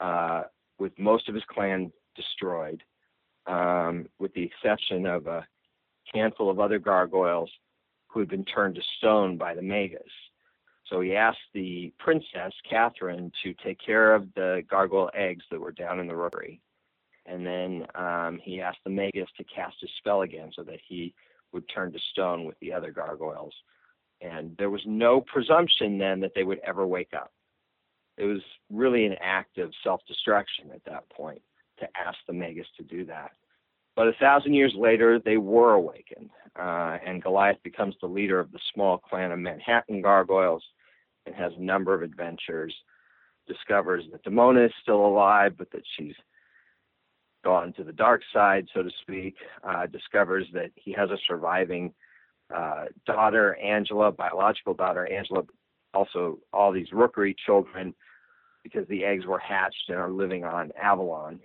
[0.00, 0.42] uh,
[0.78, 2.82] with most of his clan destroyed,
[3.46, 5.46] um, with the exception of a
[6.12, 7.50] handful of other gargoyles
[8.08, 10.02] who had been turned to stone by the Magus.
[10.86, 15.70] So he asked the princess, Catherine, to take care of the gargoyle eggs that were
[15.70, 16.60] down in the rookery.
[17.26, 21.14] And then um, he asked the Magus to cast his spell again so that he
[21.52, 23.54] would turn to stone with the other gargoyles.
[24.20, 27.32] And there was no presumption then that they would ever wake up.
[28.16, 28.40] It was
[28.70, 31.40] really an act of self destruction at that point
[31.78, 33.30] to ask the Magus to do that.
[33.96, 38.52] But a thousand years later, they were awakened, uh, and Goliath becomes the leader of
[38.52, 40.62] the small clan of Manhattan gargoyles
[41.26, 42.74] and has a number of adventures.
[43.48, 46.14] Discovers that Demona is still alive, but that she's
[47.42, 49.34] gone to the dark side, so to speak.
[49.64, 51.92] Uh, discovers that he has a surviving
[52.54, 55.42] uh, daughter, Angela, biological daughter, Angela.
[55.94, 57.94] Also, all these rookery children,
[58.62, 61.40] because the eggs were hatched and are living on Avalon.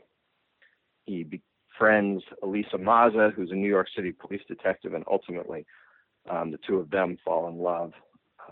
[1.06, 5.66] He befriends Elisa Maza, who's a New York City police detective, and ultimately
[6.30, 7.92] um, the two of them fall in love.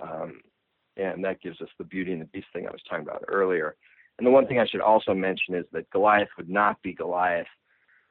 [0.01, 0.41] Um,
[0.97, 3.75] and that gives us the beauty and the beast thing I was talking about earlier.
[4.17, 7.47] And the one thing I should also mention is that Goliath would not be Goliath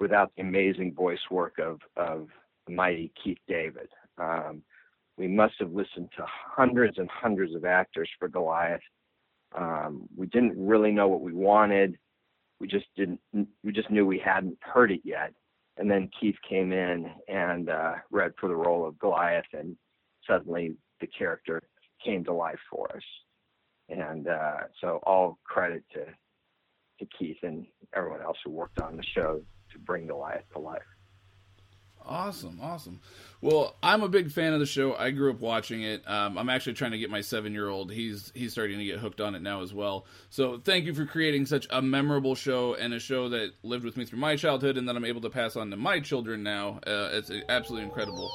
[0.01, 2.29] without the amazing voice work of of
[2.69, 3.89] mighty Keith David.
[4.19, 4.63] Um,
[5.17, 8.81] we must have listened to hundreds and hundreds of actors for Goliath,
[9.55, 11.99] Um, we didn't really know what we wanted.
[12.61, 13.21] We just didn't.
[13.63, 15.33] We just knew we hadn't heard it yet.
[15.77, 19.77] And then Keith came in and uh, read for the role of Goliath, and
[20.27, 21.63] suddenly the character
[22.05, 23.03] came to life for us.
[23.89, 26.07] And uh, so all credit to
[26.99, 29.43] to Keith and everyone else who worked on the show
[29.73, 30.83] to bring Goliath to life.
[32.05, 33.01] Awesome, awesome.
[33.41, 34.95] Well, I'm a big fan of the show.
[34.95, 36.03] I grew up watching it.
[36.09, 37.93] Um, I'm actually trying to get my seven year old.
[37.93, 40.07] He's he's starting to get hooked on it now as well.
[40.31, 43.97] So thank you for creating such a memorable show and a show that lived with
[43.97, 46.81] me through my childhood and that I'm able to pass on to my children now.
[46.87, 48.31] Uh, it's absolutely incredible.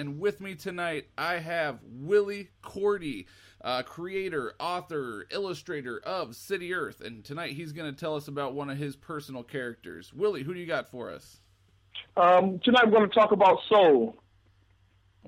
[0.00, 3.26] And with me tonight, I have Willie Cordy
[3.62, 7.02] uh, creator, author, illustrator of City Earth.
[7.02, 10.10] And tonight he's going to tell us about one of his personal characters.
[10.14, 11.42] Willie, who do you got for us?
[12.16, 14.16] Um, tonight we're going to talk about Soul.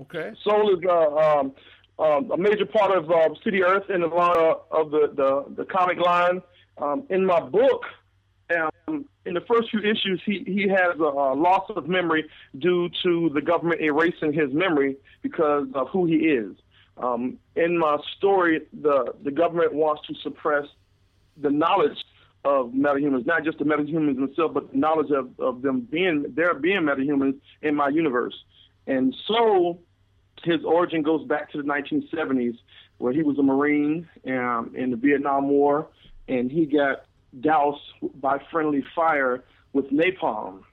[0.01, 0.31] Okay.
[0.43, 1.53] Soul is uh, um,
[1.99, 5.65] um, a major part of uh, City Earth in the line of the, the, the
[5.65, 6.41] comic line.
[6.79, 7.83] Um, in my book,
[8.89, 12.89] um, in the first few issues, he, he has a, a, loss of memory due
[13.03, 16.55] to the government erasing his memory because of who he is.
[16.97, 20.65] Um, in my story, the, the government wants to suppress
[21.37, 21.97] the knowledge
[22.45, 26.53] of metahumans, not just the metahumans themselves, but the knowledge of, of them being there
[26.53, 28.35] being metahumans in my universe.
[28.85, 29.79] And so
[30.43, 32.57] his origin goes back to the 1970s,
[32.97, 35.87] where he was a Marine um, in the Vietnam War,
[36.27, 37.05] and he got
[37.39, 37.81] doused
[38.15, 39.43] by friendly fire
[39.73, 40.63] with napalm,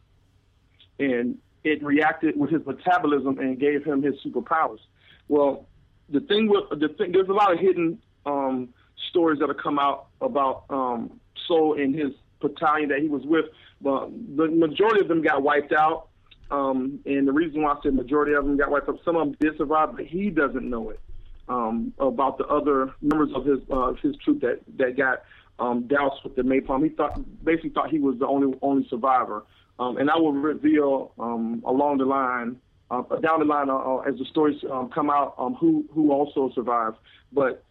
[0.98, 4.80] and it reacted with his metabolism and gave him his superpowers.
[5.28, 5.66] Well,
[6.08, 8.70] the thing with the thing, there's a lot of hidden um,
[9.10, 13.46] stories that have come out about um, Soul and his battalion that he was with,
[13.80, 16.08] but the majority of them got wiped out.
[16.50, 19.28] Um, and the reason why I said majority of them got wiped out, some of
[19.28, 21.00] them did survive, but he doesn't know it
[21.48, 25.22] um, about the other members of his uh, his troop that that got
[25.60, 26.82] um, doused with the napalm.
[26.82, 29.44] He thought basically thought he was the only only survivor.
[29.78, 32.56] Um, and I will reveal um, along the line
[32.90, 36.12] uh, down the line uh, uh, as the stories um, come out um, who who
[36.12, 36.96] also survived.
[37.32, 37.64] But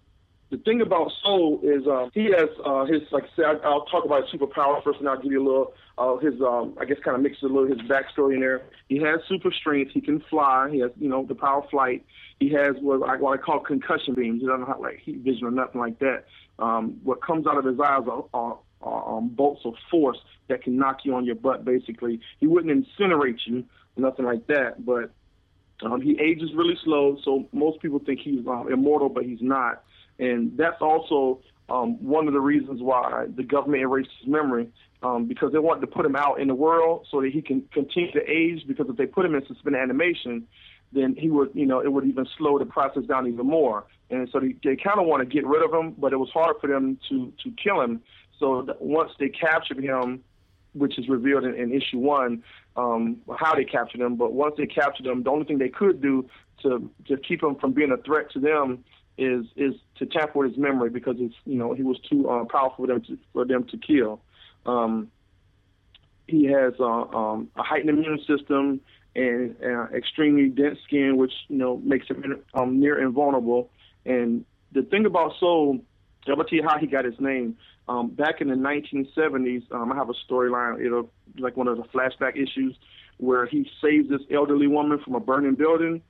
[0.49, 3.25] the thing about Soul is uh, he has uh, his like
[3.63, 6.75] I'll talk about his superpower first, and I'll give you a little uh, his um,
[6.79, 8.63] I guess kind of mix a little his backstory in there.
[8.87, 9.91] He has super strength.
[9.93, 10.69] He can fly.
[10.71, 12.05] He has you know the power of flight.
[12.39, 14.41] He has what I, what I call concussion beams.
[14.41, 16.25] He doesn't have like heat vision or nothing like that.
[16.57, 20.17] Um, what comes out of his eyes are, are, um, bolts of force
[20.47, 21.63] that can knock you on your butt.
[21.63, 23.65] Basically, he wouldn't incinerate you
[23.99, 24.85] nothing like that.
[24.85, 25.11] But
[25.81, 29.83] um, he ages really slow, so most people think he's uh, immortal, but he's not.
[30.19, 34.69] And that's also um, one of the reasons why the government erased his memory
[35.01, 37.63] um, because they wanted to put him out in the world so that he can
[37.73, 38.65] continue to age.
[38.67, 40.45] Because if they put him in suspended animation,
[40.91, 43.85] then he would, you know, it would even slow the process down even more.
[44.09, 46.29] And so they, they kind of want to get rid of him, but it was
[46.33, 48.01] hard for them to to kill him.
[48.39, 50.23] So once they captured him,
[50.73, 52.43] which is revealed in, in issue one,
[52.75, 54.15] um, how they captured him.
[54.15, 56.27] But once they captured him, the only thing they could do
[56.63, 58.83] to to keep him from being a threat to them
[59.19, 62.45] is is to tamper with his memory because it's you know he was too uh,
[62.45, 64.21] powerful for them to for them to kill.
[64.65, 65.11] Um,
[66.27, 68.81] he has uh, um, a heightened immune system
[69.15, 73.69] and uh, extremely dense skin, which you know makes him um, near invulnerable.
[74.05, 75.79] And the thing about Soul,
[76.25, 77.57] gonna tell you how he got his name.
[77.87, 81.09] Um, back in the 1970s, um, I have a storyline, it'll
[81.39, 82.77] like one of the flashback issues
[83.17, 86.01] where he saves this elderly woman from a burning building,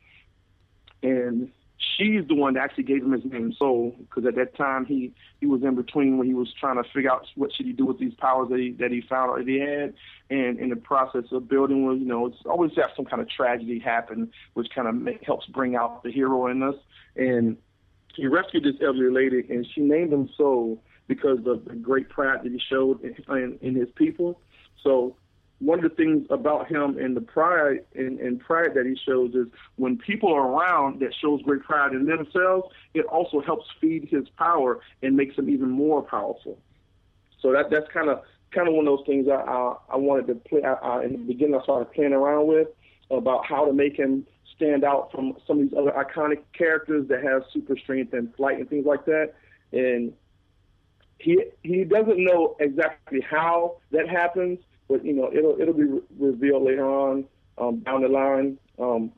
[1.02, 4.86] and she's the one that actually gave him his name Soul, because at that time
[4.86, 7.74] he he was in between when he was trying to figure out what should he
[7.74, 9.94] do with these powers that he that he found out that he had,
[10.30, 13.30] and in the process of building was you know it's always have some kind of
[13.30, 16.76] tragedy happen, which kind of helps bring out the hero in us,
[17.16, 17.58] and
[18.16, 22.44] he rescued this elderly lady, and she named him Soul because of the great pride
[22.44, 24.40] that he showed in, in, in his people.
[24.84, 25.16] So
[25.60, 29.34] one of the things about him and the pride and, and, pride that he shows
[29.36, 34.08] is when people are around that shows great pride in themselves, it also helps feed
[34.10, 36.58] his power and makes him even more powerful.
[37.42, 38.22] So that that's kind of
[38.52, 41.12] kind of one of those things I I, I wanted to play I, I, in
[41.12, 41.56] the beginning.
[41.56, 42.70] I started playing around with
[43.12, 44.26] about how to make him
[44.56, 48.60] stand out from some of these other iconic characters that have super strength and flight
[48.60, 49.34] and things like that.
[49.72, 50.14] And
[51.18, 54.60] he he doesn't know exactly how that happens,
[54.90, 57.26] but you know it'll it'll be re- revealed later on
[57.58, 58.58] um, down the line.
[58.80, 59.12] Um,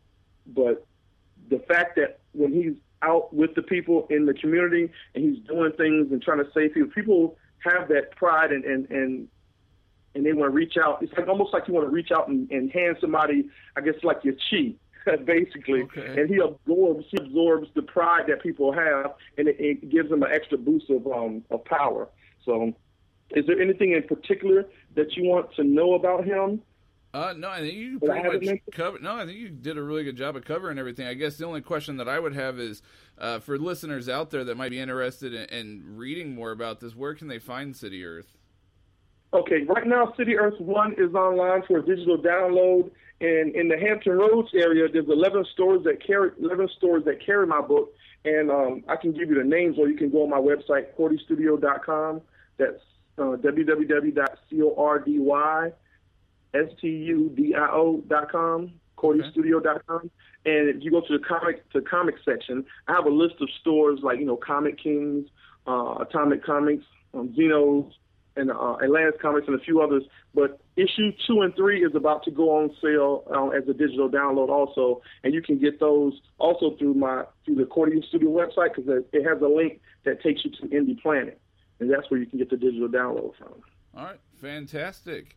[0.47, 0.85] but
[1.49, 5.71] the fact that when he's out with the people in the community and he's doing
[5.73, 9.27] things and trying to save people, people have that pride and and, and
[10.13, 11.01] and they want to reach out.
[11.01, 13.93] It's like almost like you want to reach out and, and hand somebody, I guess,
[14.03, 14.75] like your chi,
[15.25, 15.83] basically.
[15.83, 16.21] Okay.
[16.21, 20.23] And he absorbs he absorbs the pride that people have, and it, it gives them
[20.23, 22.09] an extra boost of um of power.
[22.45, 22.73] So,
[23.35, 26.61] is there anything in particular that you want to know about him?
[27.13, 29.03] Uh, no, I think you pretty much covered.
[29.03, 31.07] No, I think you did a really good job of covering everything.
[31.07, 32.81] I guess the only question that I would have is
[33.17, 36.95] uh, for listeners out there that might be interested in, in reading more about this.
[36.95, 38.37] Where can they find City Earth?
[39.33, 43.77] Okay, right now City Earth One is online for a digital download, and in the
[43.77, 47.93] Hampton Roads area, there's 11 stores that carry 11 stores that carry my book,
[48.23, 50.95] and um, I can give you the names, or you can go on my website,
[50.97, 52.21] cordystudio.com.
[52.57, 52.81] That's
[53.21, 54.21] uh, www.cordy
[56.77, 60.11] studio.com, cordystudio.com.
[60.43, 63.49] And if you go to the comic to comic section, I have a list of
[63.61, 65.27] stores like you know Comic Kings,
[65.67, 66.83] uh, Atomic Comics,
[67.13, 67.91] um, Xenos,
[68.35, 70.03] and uh, Atlantis Comics, and a few others.
[70.33, 74.09] But issue two and three is about to go on sale um, as a digital
[74.09, 78.73] download also, and you can get those also through my through the Cordy Studio website
[78.75, 81.35] because it it has a link that takes you to IndyPlanet,
[81.81, 83.53] and that's where you can get the digital download from.
[83.97, 85.35] All right, fantastic.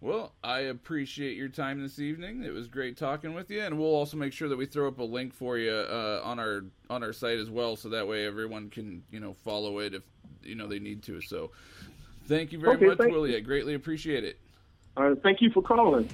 [0.00, 2.42] Well, I appreciate your time this evening.
[2.42, 4.98] It was great talking with you, and we'll also make sure that we throw up
[4.98, 8.26] a link for you uh, on our on our site as well, so that way
[8.26, 10.02] everyone can you know follow it if
[10.42, 11.20] you know they need to.
[11.20, 11.52] So,
[12.24, 13.36] thank you very Okay, much, Willie.
[13.36, 14.40] I greatly appreciate it.
[14.96, 16.08] All right, thank you for calling.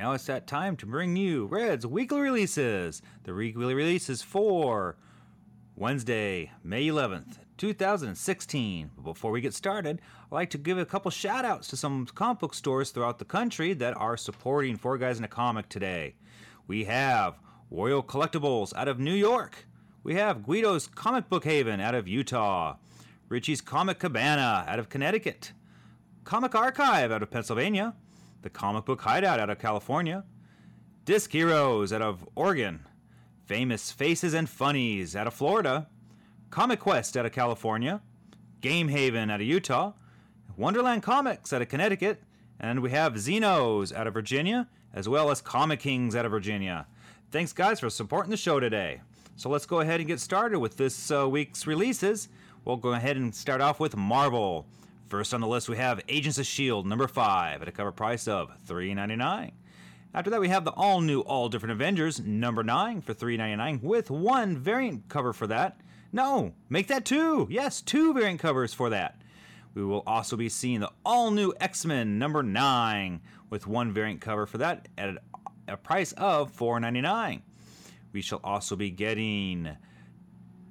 [0.00, 3.02] Now it's that time to bring you Red's weekly releases.
[3.24, 4.96] The weekly releases for
[5.76, 8.92] Wednesday, May 11th, 2016.
[8.96, 12.06] But before we get started, I'd like to give a couple shout outs to some
[12.06, 16.14] comic book stores throughout the country that are supporting Four Guys in a Comic today.
[16.66, 17.38] We have
[17.70, 19.66] Royal Collectibles out of New York.
[20.02, 22.76] We have Guido's Comic Book Haven out of Utah.
[23.28, 25.52] Richie's Comic Cabana out of Connecticut.
[26.24, 27.94] Comic Archive out of Pennsylvania.
[28.42, 30.24] The Comic Book Hideout out of California.
[31.04, 32.86] Disc Heroes out of Oregon.
[33.44, 35.88] Famous Faces and Funnies out of Florida.
[36.50, 38.00] Comic Quest out of California.
[38.60, 39.92] Game Haven out of Utah.
[40.56, 42.22] Wonderland Comics out of Connecticut.
[42.58, 46.86] And we have Xenos out of Virginia, as well as Comic Kings out of Virginia.
[47.30, 49.00] Thanks, guys, for supporting the show today.
[49.36, 52.28] So let's go ahead and get started with this uh, week's releases.
[52.64, 54.66] We'll go ahead and start off with Marvel.
[55.10, 56.88] First on the list, we have Agents of S.H.I.E.L.D.
[56.88, 59.50] number 5 at a cover price of $3.99.
[60.14, 64.08] After that, we have the all new, all different Avengers number 9 for $3.99 with
[64.08, 65.80] one variant cover for that.
[66.12, 67.48] No, make that two.
[67.50, 69.20] Yes, two variant covers for that.
[69.74, 73.20] We will also be seeing the all new X Men number 9
[73.50, 75.16] with one variant cover for that at
[75.66, 77.42] a price of $4.99.
[78.12, 79.76] We shall also be getting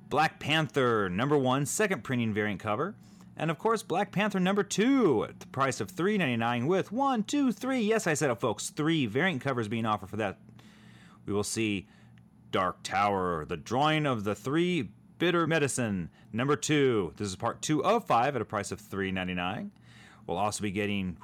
[0.08, 2.96] Black Panther number 1 second printing variant cover.
[3.40, 7.54] And of course, Black Panther number two at the price of $3.99 with one, two,
[7.54, 7.80] three.
[7.80, 8.70] Yes, I said it, folks.
[8.70, 10.40] Three variant covers being offered for that.
[11.26, 11.88] We will see
[12.52, 14.90] Dark Tower, the drawing of the three
[15.20, 17.14] bitter medicine number two.
[17.16, 19.70] This is part two of five at a price of $3.99.
[20.28, 21.16] We'll also be getting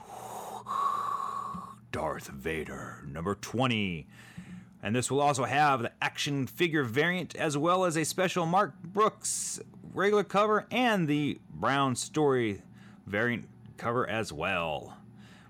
[1.91, 4.07] Darth Vader number 20.
[4.81, 8.73] And this will also have the action figure variant as well as a special Mark
[8.81, 9.59] Brooks
[9.93, 12.61] regular cover and the Brown Story
[13.07, 14.97] variant cover as well.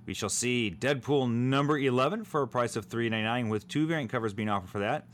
[0.05, 4.33] We shall see Deadpool number 11 for a price of $3.99 with two variant covers
[4.33, 5.07] being offered for that.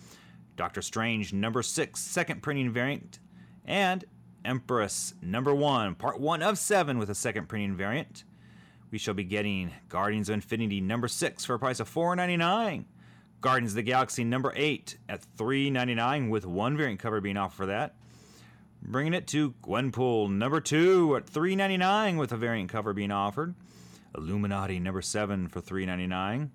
[0.57, 3.19] Doctor Strange number 6 second printing variant
[3.65, 4.03] and
[4.43, 8.25] Empress number 1 part 1 of 7 with a second printing variant.
[8.91, 12.83] We shall be getting Guardians of Infinity number 6 for a price of $4.99.
[13.39, 17.65] Guardians of the Galaxy number 8 at $3.99 with one variant cover being offered for
[17.67, 17.95] that.
[18.83, 23.53] Bringing it to Gwenpool number 2 at $3.99 with a variant cover being offered.
[24.17, 26.49] Illuminati number 7 for $3.99.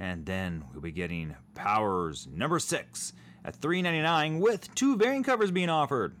[0.00, 3.12] And then we'll be getting Powers number 6
[3.44, 6.16] at $3.99 with two variant covers being offered.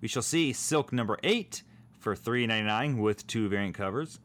[0.00, 1.62] We shall see Silk number 8
[1.98, 4.20] for $3.99 with two variant covers.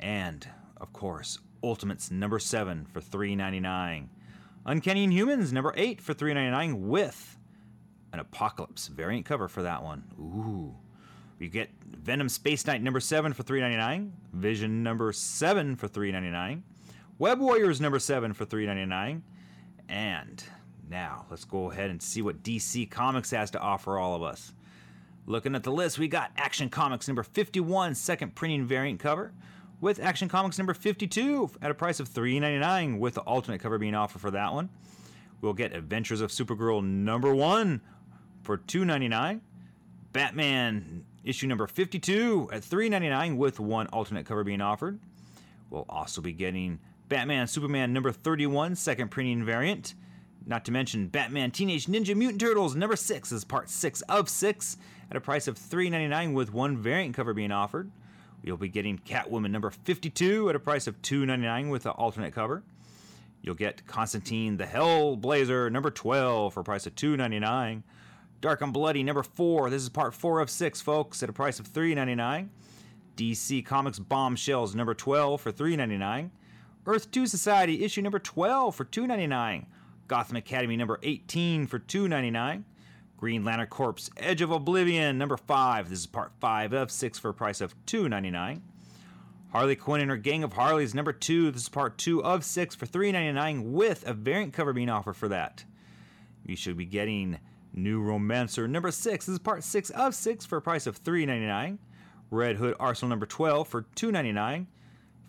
[0.00, 0.48] And,
[0.78, 4.08] of course, Ultimates number 7 for $3.99.
[4.64, 7.37] Uncanny Inhumans number 8 for $3.99 with
[8.12, 10.04] an Apocalypse variant cover for that one.
[10.18, 10.74] Ooh.
[11.38, 16.62] We get Venom Space Knight number 7 for $3.99, Vision number 7 for $3.99,
[17.18, 19.22] Web Warriors number 7 for $3.99,
[19.88, 20.44] and
[20.90, 24.52] now let's go ahead and see what DC Comics has to offer all of us.
[25.26, 29.32] Looking at the list, we got Action Comics number 51 second printing variant cover
[29.80, 33.94] with Action Comics number 52 at a price of $3.99 with the alternate cover being
[33.94, 34.70] offered for that one.
[35.40, 37.80] We'll get Adventures of Supergirl number 1
[38.48, 39.40] for $2.99.
[40.14, 44.98] Batman issue number 52 at $3.99 with one alternate cover being offered.
[45.68, 46.78] We'll also be getting
[47.10, 49.92] Batman Superman number 31 second printing variant.
[50.46, 54.78] Not to mention Batman Teenage Ninja Mutant Turtles number 6 is part 6 of 6
[55.10, 57.90] at a price of $3.99 with one variant cover being offered.
[58.42, 62.62] You'll be getting Catwoman number 52 at a price of $2.99 with an alternate cover.
[63.42, 67.82] You'll get Constantine the Hellblazer number 12 for a price of $2.99.
[68.40, 69.68] Dark and Bloody number 4.
[69.68, 72.48] This is part 4 of 6, folks, at a price of $3.99.
[73.16, 76.30] DC Comics Bombshells number 12 for $3.99.
[76.86, 79.66] Earth 2 Society issue number 12 for $2.99.
[80.06, 82.62] Gotham Academy number 18 for $2.99.
[83.16, 85.90] Green Lantern Corps Edge of Oblivion number 5.
[85.90, 88.60] This is part 5 of 6 for a price of $2.99.
[89.50, 91.50] Harley Quinn and her Gang of Harleys number 2.
[91.50, 95.26] This is part 2 of 6 for $3.99 with a variant cover being offered for
[95.28, 95.64] that.
[96.46, 97.38] You should be getting
[97.72, 99.26] New Romancer number 6.
[99.26, 101.78] This is part 6 of 6 for a price of $3.99.
[102.30, 104.66] Red Hood Arsenal number 12 for $2.99.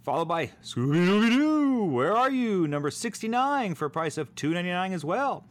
[0.03, 2.67] Followed by Scooby Dooby Doo, Where Are You?
[2.67, 5.45] number 69 for a price of $2.99 as well.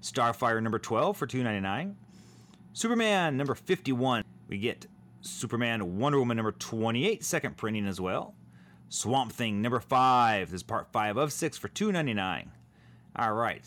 [0.00, 1.94] Starfire number 12 for $2.99.
[2.72, 4.24] Superman number 51.
[4.48, 4.86] We get
[5.20, 8.34] Superman Wonder Woman number 28 second printing as well.
[8.88, 10.50] Swamp Thing number 5.
[10.50, 12.48] This is part 5 of 6 for $2.99.
[13.16, 13.62] All right.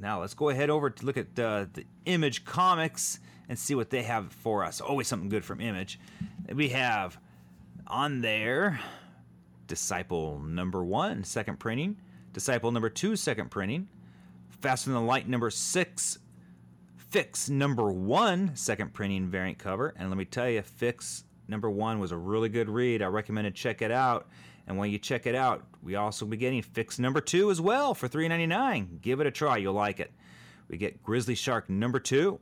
[0.00, 3.90] Now let's go ahead over to look at uh, the Image Comics and see what
[3.90, 4.80] they have for us.
[4.80, 6.00] Always something good from Image.
[6.52, 7.18] We have
[7.86, 8.80] on there
[9.66, 11.98] Discipline number 1 second printing,
[12.32, 13.88] Discipline number 2 second printing,
[14.48, 16.18] Faster Than Light number 6
[17.10, 19.92] Fix number 1 second printing variant cover.
[19.96, 23.02] And let me tell you, Fix number 1 was a really good read.
[23.02, 24.28] I recommend to check it out.
[24.70, 27.92] And when you check it out, we also be getting Fix number 2 as well
[27.92, 29.00] for $3.99.
[29.00, 30.12] Give it a try, you'll like it.
[30.68, 32.38] We get Grizzly Shark number 2,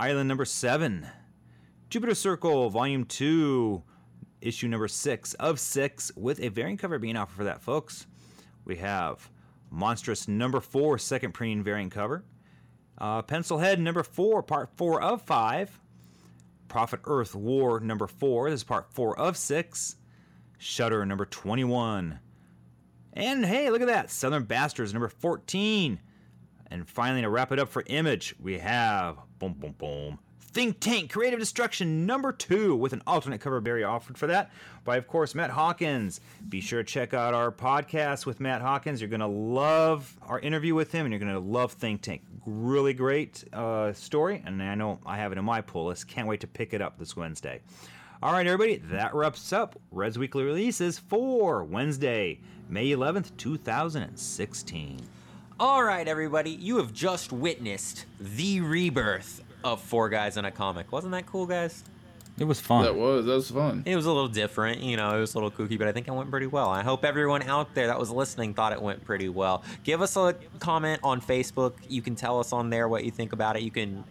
[0.00, 1.06] Island number 7,
[1.90, 3.80] Jupiter Circle volume 2,
[4.40, 8.08] issue number 6 of 6 with a variant cover being offered for that, folks.
[8.64, 9.30] We have
[9.72, 12.24] Monstress number 4 second printing variant cover.
[13.00, 15.78] Uh, Pencilhead number 4 part 4 of 5.
[16.66, 19.94] Prophet Earth War number 4 this is part 4 of 6.
[20.58, 22.18] Shutter number 21.
[23.12, 24.10] And hey, look at that.
[24.10, 26.00] Southern Bastards number 14.
[26.70, 30.18] And finally, to wrap it up for Image, we have boom, boom, boom.
[30.40, 34.50] Think Tank Creative Destruction number two with an alternate cover berry offered for that
[34.82, 36.20] by, of course, Matt Hawkins.
[36.48, 39.00] Be sure to check out our podcast with Matt Hawkins.
[39.00, 42.22] You're going to love our interview with him and you're going to love Think Tank.
[42.46, 46.08] Really great uh, story, and I know I have it in my pull list.
[46.08, 47.60] Can't wait to pick it up this Wednesday.
[48.20, 55.00] All right, everybody, that wraps up Red's Weekly Releases for Wednesday, May 11th, 2016.
[55.60, 60.90] All right, everybody, you have just witnessed the rebirth of Four Guys in a Comic.
[60.90, 61.84] Wasn't that cool, guys?
[62.40, 62.82] It was fun.
[62.82, 63.84] That was that was fun.
[63.86, 66.08] It was a little different, you know, it was a little kooky, but I think
[66.08, 66.70] it went pretty well.
[66.70, 69.62] I hope everyone out there that was listening thought it went pretty well.
[69.84, 71.74] Give us a comment on Facebook.
[71.88, 73.62] You can tell us on there what you think about it.
[73.62, 74.04] You can you,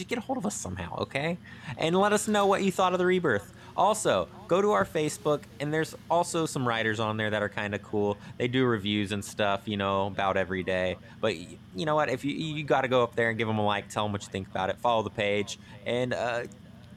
[0.00, 1.36] just get a hold of us somehow, okay?
[1.76, 3.52] And let us know what you thought of the rebirth.
[3.76, 7.74] Also, go to our Facebook, and there's also some writers on there that are kind
[7.74, 8.16] of cool.
[8.36, 10.96] They do reviews and stuff, you know, about every day.
[11.20, 12.10] But you know what?
[12.10, 14.12] If you you got to go up there and give them a like, tell them
[14.12, 16.42] what you think about it, follow the page, and uh,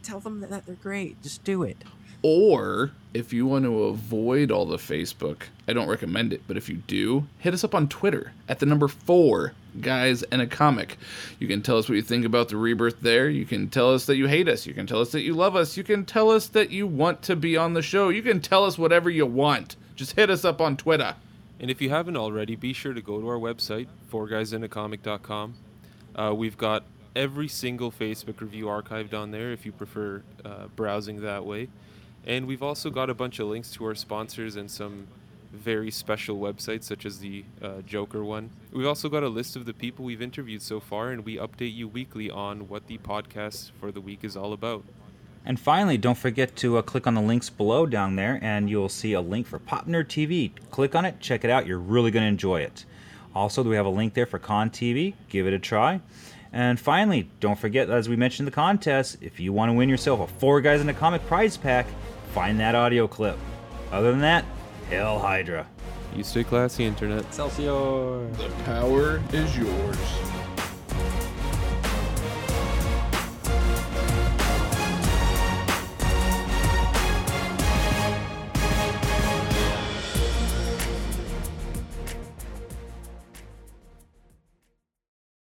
[0.02, 1.22] tell them that they're great.
[1.22, 1.78] Just do it.
[2.24, 6.70] Or if you want to avoid all the Facebook, I don't recommend it, but if
[6.70, 10.98] you do, hit us up on Twitter at the number four guys and a comic.
[11.40, 13.30] You can tell us what you think about the rebirth there.
[13.30, 14.66] You can tell us that you hate us.
[14.66, 15.76] You can tell us that you love us.
[15.76, 18.10] You can tell us that you want to be on the show.
[18.10, 19.76] You can tell us whatever you want.
[19.96, 21.16] Just hit us up on Twitter.
[21.60, 25.56] And if you haven't already, be sure to go to our website, fourguysindacomic.com.
[26.16, 26.84] Uh, we've got
[27.16, 31.70] every single Facebook review archived on there if you prefer uh, browsing that way.
[32.26, 35.08] And we've also got a bunch of links to our sponsors and some
[35.52, 38.50] very special websites, such as the uh, Joker one.
[38.72, 41.76] We've also got a list of the people we've interviewed so far, and we update
[41.76, 44.84] you weekly on what the podcast for the week is all about.
[45.46, 48.90] And finally, don't forget to uh, click on the links below down there, and you'll
[48.90, 50.52] see a link for Pop Nerd TV.
[50.72, 51.68] Click on it, check it out.
[51.68, 52.86] You're really going to enjoy it.
[53.36, 55.14] Also, we have a link there for Con TV.
[55.30, 56.00] Give it a try.
[56.54, 60.20] And finally, don't forget, as we mentioned the contest, if you want to win yourself
[60.20, 61.88] a Four Guys in a Comic prize pack,
[62.34, 63.38] find that audio clip.
[63.92, 64.44] Other than that,
[64.90, 65.68] Hail Hydra.
[66.16, 67.22] You stay classy, Internet.
[67.26, 68.28] Excelsior!
[68.34, 69.98] The power is yours.